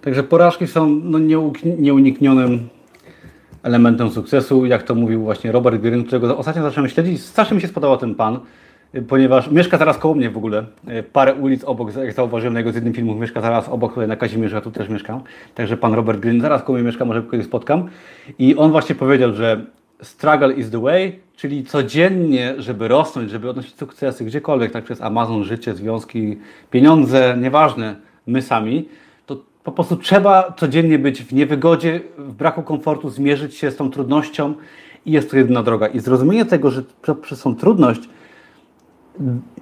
[0.01, 1.19] Także porażki są no,
[1.78, 2.69] nieuniknionym
[3.62, 7.22] elementem sukcesu, jak to mówił właśnie Robert Greene, którego ostatnio zacząłem śledzić.
[7.22, 8.39] Strasznie mi się spodobał ten pan,
[9.09, 10.64] ponieważ mieszka zaraz koło mnie w ogóle.
[11.12, 14.55] Parę ulic obok, jak zauważyłem na jego z jednym filmu, mieszka zaraz obok, na Kazimierzu,
[14.55, 15.20] ja tu też mieszkam.
[15.55, 17.89] Także pan Robert Greene zaraz koło mnie mieszka, może kiedyś spotkam.
[18.39, 19.66] I on właśnie powiedział, że
[20.02, 25.44] struggle is the way, czyli codziennie, żeby rosnąć, żeby odnosić sukcesy gdziekolwiek, tak przez Amazon,
[25.44, 26.39] życie, związki,
[26.70, 28.89] pieniądze, nieważne, my sami,
[29.64, 34.55] po prostu trzeba codziennie być w niewygodzie, w braku komfortu, zmierzyć się z tą trudnością
[35.06, 35.86] i jest to jedyna droga.
[35.86, 36.82] I zrozumienie tego, że
[37.22, 38.01] przez tą trudność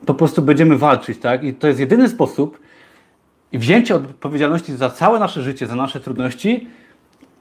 [0.06, 1.44] po prostu będziemy walczyć, tak?
[1.44, 2.60] I to jest jedyny sposób
[3.52, 6.66] i wzięcie odpowiedzialności za całe nasze życie, za nasze trudności,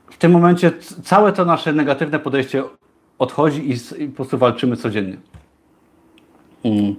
[0.08, 0.72] w tym momencie
[1.04, 2.64] całe to nasze negatywne podejście
[3.20, 5.18] odchodzi i, i po prostu walczymy codziennie.
[6.64, 6.96] Mm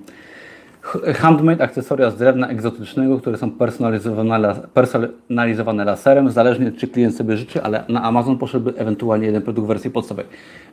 [1.15, 7.63] handmade akcesoria z drewna egzotycznego, które są personalizowane, personalizowane laserem, zależnie czy klient sobie życzy,
[7.63, 10.27] ale na Amazon poszedłby ewentualnie jeden produkt w wersji podstawowej.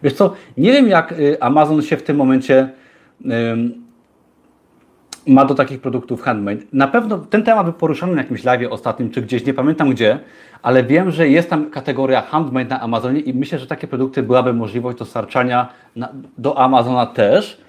[0.03, 2.69] Wiesz co, nie wiem jak y, Amazon się w tym momencie
[5.27, 6.61] ma do takich produktów handmade.
[6.73, 10.19] Na pewno ten temat był poruszany na jakimś live ostatnim, czy gdzieś, nie pamiętam gdzie,
[10.61, 14.53] ale wiem, że jest tam kategoria handmade na Amazonie i myślę, że takie produkty byłaby
[14.53, 17.61] możliwość dostarczania na, do Amazona też,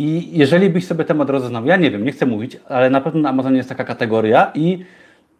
[0.00, 3.20] i jeżeli byś sobie temat rozeznał, ja nie wiem, nie chcę mówić, ale na pewno
[3.20, 4.84] na Amazonie jest taka kategoria i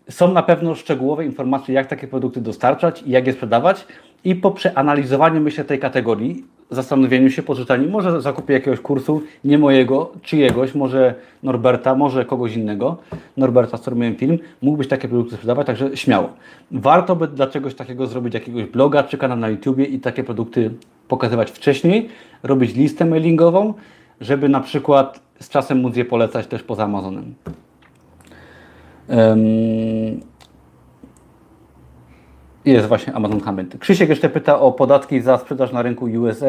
[0.09, 3.87] są na pewno szczegółowe informacje, jak takie produkty dostarczać i jak je sprzedawać.
[4.24, 10.12] I po przeanalizowaniu, myślę, tej kategorii, zastanowieniu się, poczytaniu, może zakupię jakiegoś kursu, nie mojego,
[10.23, 12.97] czyjegoś, może Norberta, może kogoś innego,
[13.37, 16.28] Norberta, z którym miałem film, mógłbyś takie produkty sprzedawać, także śmiało.
[16.70, 20.70] Warto by dla czegoś takiego zrobić jakiegoś bloga czy kanał na YouTubie i takie produkty
[21.09, 22.09] pokazywać wcześniej,
[22.43, 23.74] robić listę mailingową,
[24.20, 27.34] żeby na przykład z czasem móc je polecać też poza Amazonem.
[32.64, 33.78] Jest właśnie Amazon Handmade.
[33.78, 36.47] Krzysiek jeszcze pyta o podatki za sprzedaż na rynku USA,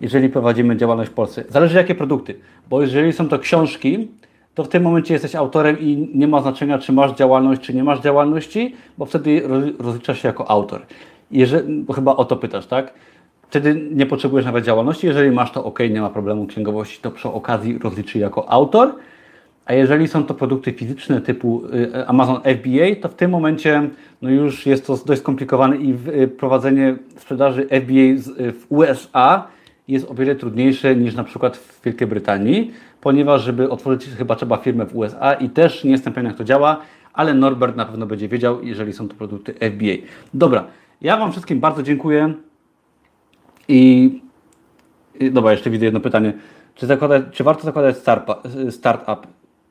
[0.00, 1.44] jeżeli prowadzimy działalność w Polsce.
[1.48, 2.38] Zależy jakie produkty,
[2.70, 4.08] bo jeżeli są to książki,
[4.54, 7.84] to w tym momencie jesteś autorem i nie ma znaczenia, czy masz działalność, czy nie
[7.84, 9.42] masz działalności, bo wtedy
[9.78, 10.82] rozliczasz się jako autor.
[11.30, 12.94] Jeżeli, chyba o to pytasz, tak?
[13.48, 15.06] Wtedy nie potrzebujesz nawet działalności.
[15.06, 18.94] Jeżeli masz to ok, nie ma problemu księgowości, to przy okazji rozliczy jako autor.
[19.66, 23.90] A jeżeli są to produkty fizyczne typu y, Amazon FBA, to w tym momencie
[24.22, 29.46] no już jest to dość skomplikowane i y, prowadzenie sprzedaży FBA y, w USA
[29.88, 34.56] jest o wiele trudniejsze niż na przykład w Wielkiej Brytanii, ponieważ żeby otworzyć chyba trzeba
[34.56, 36.80] firmę w USA i też nie jestem pewien jak to działa,
[37.12, 40.08] ale Norbert na pewno będzie wiedział, jeżeli są to produkty FBA.
[40.34, 40.64] Dobra,
[41.02, 42.34] ja Wam wszystkim bardzo dziękuję.
[43.68, 44.10] I,
[45.30, 46.32] dobra, jeszcze widzę jedno pytanie.
[46.74, 47.96] Czy, zakładać, czy warto zakładać
[48.70, 49.26] startup?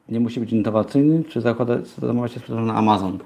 [0.09, 3.19] Nie musi być innowacyjny, czy zakładać, zamawiać się sprzedaż na Amazon?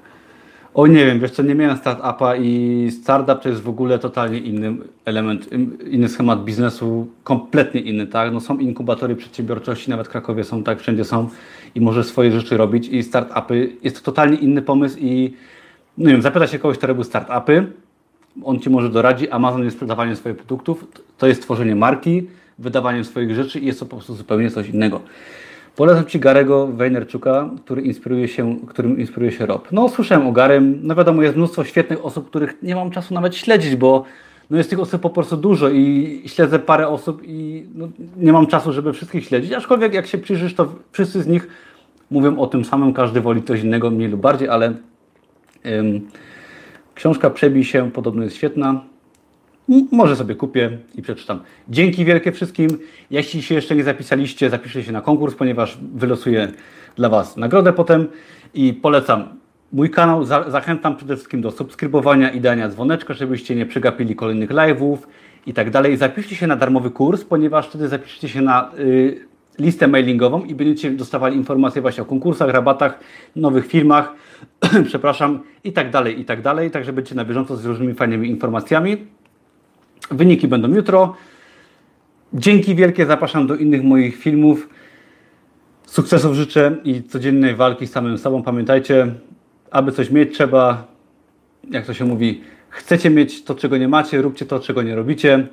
[0.74, 4.38] O nie wiem, wiesz co, nie miałem startupa i startup to jest w ogóle totalnie
[4.38, 5.50] inny element,
[5.90, 8.32] inny schemat biznesu, kompletnie inny, tak?
[8.32, 11.28] No są inkubatory przedsiębiorczości, nawet w Krakowie są, tak, wszędzie są
[11.74, 15.34] i możesz swoje rzeczy robić i startupy, jest to totalnie inny pomysł i
[15.98, 17.72] no nie wiem, zapyta się kogoś, kto robił startupy,
[18.44, 19.30] on Ci może doradzi.
[19.30, 20.84] Amazon jest sprzedawaniem swoich produktów,
[21.18, 22.26] to jest tworzenie marki,
[22.58, 25.00] wydawaniem swoich rzeczy i jest to po prostu zupełnie coś innego.
[25.76, 29.68] Polecam Ci Garego Wejnerczuka, który inspiruje się, którym inspiruje się Rob.
[29.72, 30.80] No, słyszałem o Garym.
[30.82, 34.04] No wiadomo, jest mnóstwo świetnych osób, których nie mam czasu nawet śledzić, bo
[34.50, 38.46] no jest tych osób po prostu dużo i śledzę parę osób i no, nie mam
[38.46, 39.52] czasu, żeby wszystkich śledzić.
[39.52, 41.48] Aczkolwiek jak się przyjrzysz, to wszyscy z nich
[42.10, 44.74] mówią o tym samym, każdy woli coś innego, mniej lub bardziej, ale
[45.66, 46.08] ym,
[47.00, 48.84] Książka Przebij się, podobno jest świetna.
[49.92, 51.40] Może sobie kupię i przeczytam.
[51.68, 52.78] Dzięki wielkie wszystkim.
[53.10, 56.52] Jeśli się jeszcze nie zapisaliście, zapiszcie się na konkurs, ponieważ wylosuję
[56.96, 58.06] dla Was nagrodę potem
[58.54, 59.28] i polecam
[59.72, 64.50] Mój kanał za zachęcam przede wszystkim do subskrybowania i dania dzwoneczka, żebyście nie przegapili kolejnych
[64.50, 64.96] live'ów
[65.46, 65.96] i tak dalej.
[65.96, 70.90] Zapiszcie się na darmowy kurs, ponieważ wtedy zapiszcie się na y, listę mailingową i będziecie
[70.90, 73.00] dostawali informacje właśnie o konkursach, rabatach,
[73.36, 74.12] nowych firmach,
[74.86, 76.70] przepraszam, i tak dalej, i tak dalej.
[76.70, 78.96] Także będziecie na bieżąco z różnymi fajnymi informacjami.
[80.10, 81.16] Wyniki będą jutro.
[82.32, 84.68] Dzięki wielkie, zapraszam do innych moich filmów.
[85.86, 88.42] Sukcesów życzę i codziennej walki z samym sobą.
[88.42, 89.14] Pamiętajcie,
[89.70, 90.86] aby coś mieć, trzeba,
[91.70, 95.46] jak to się mówi, chcecie mieć to, czego nie macie, róbcie to, czego nie robicie.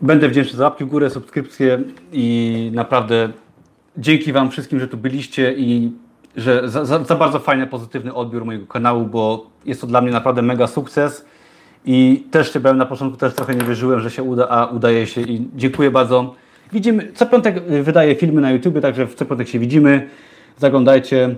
[0.00, 1.78] Będę wdzięczny za łapki w górę, subskrypcje
[2.12, 3.32] i naprawdę
[3.96, 5.92] dzięki Wam wszystkim, że tu byliście i
[6.36, 10.12] że za, za, za bardzo fajny, pozytywny odbiór mojego kanału, bo jest to dla mnie
[10.12, 11.24] naprawdę mega sukces.
[11.86, 15.06] I też się byłem na początku, też trochę nie wierzyłem, że się uda, a udaje
[15.06, 16.34] się i dziękuję bardzo.
[16.72, 20.08] Widzimy, co piątek wydaję filmy na YouTube, także w co piątek się widzimy.
[20.56, 21.36] Zaglądajcie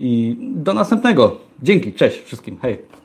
[0.00, 1.36] i do następnego.
[1.62, 3.01] Dzięki, cześć wszystkim, hej.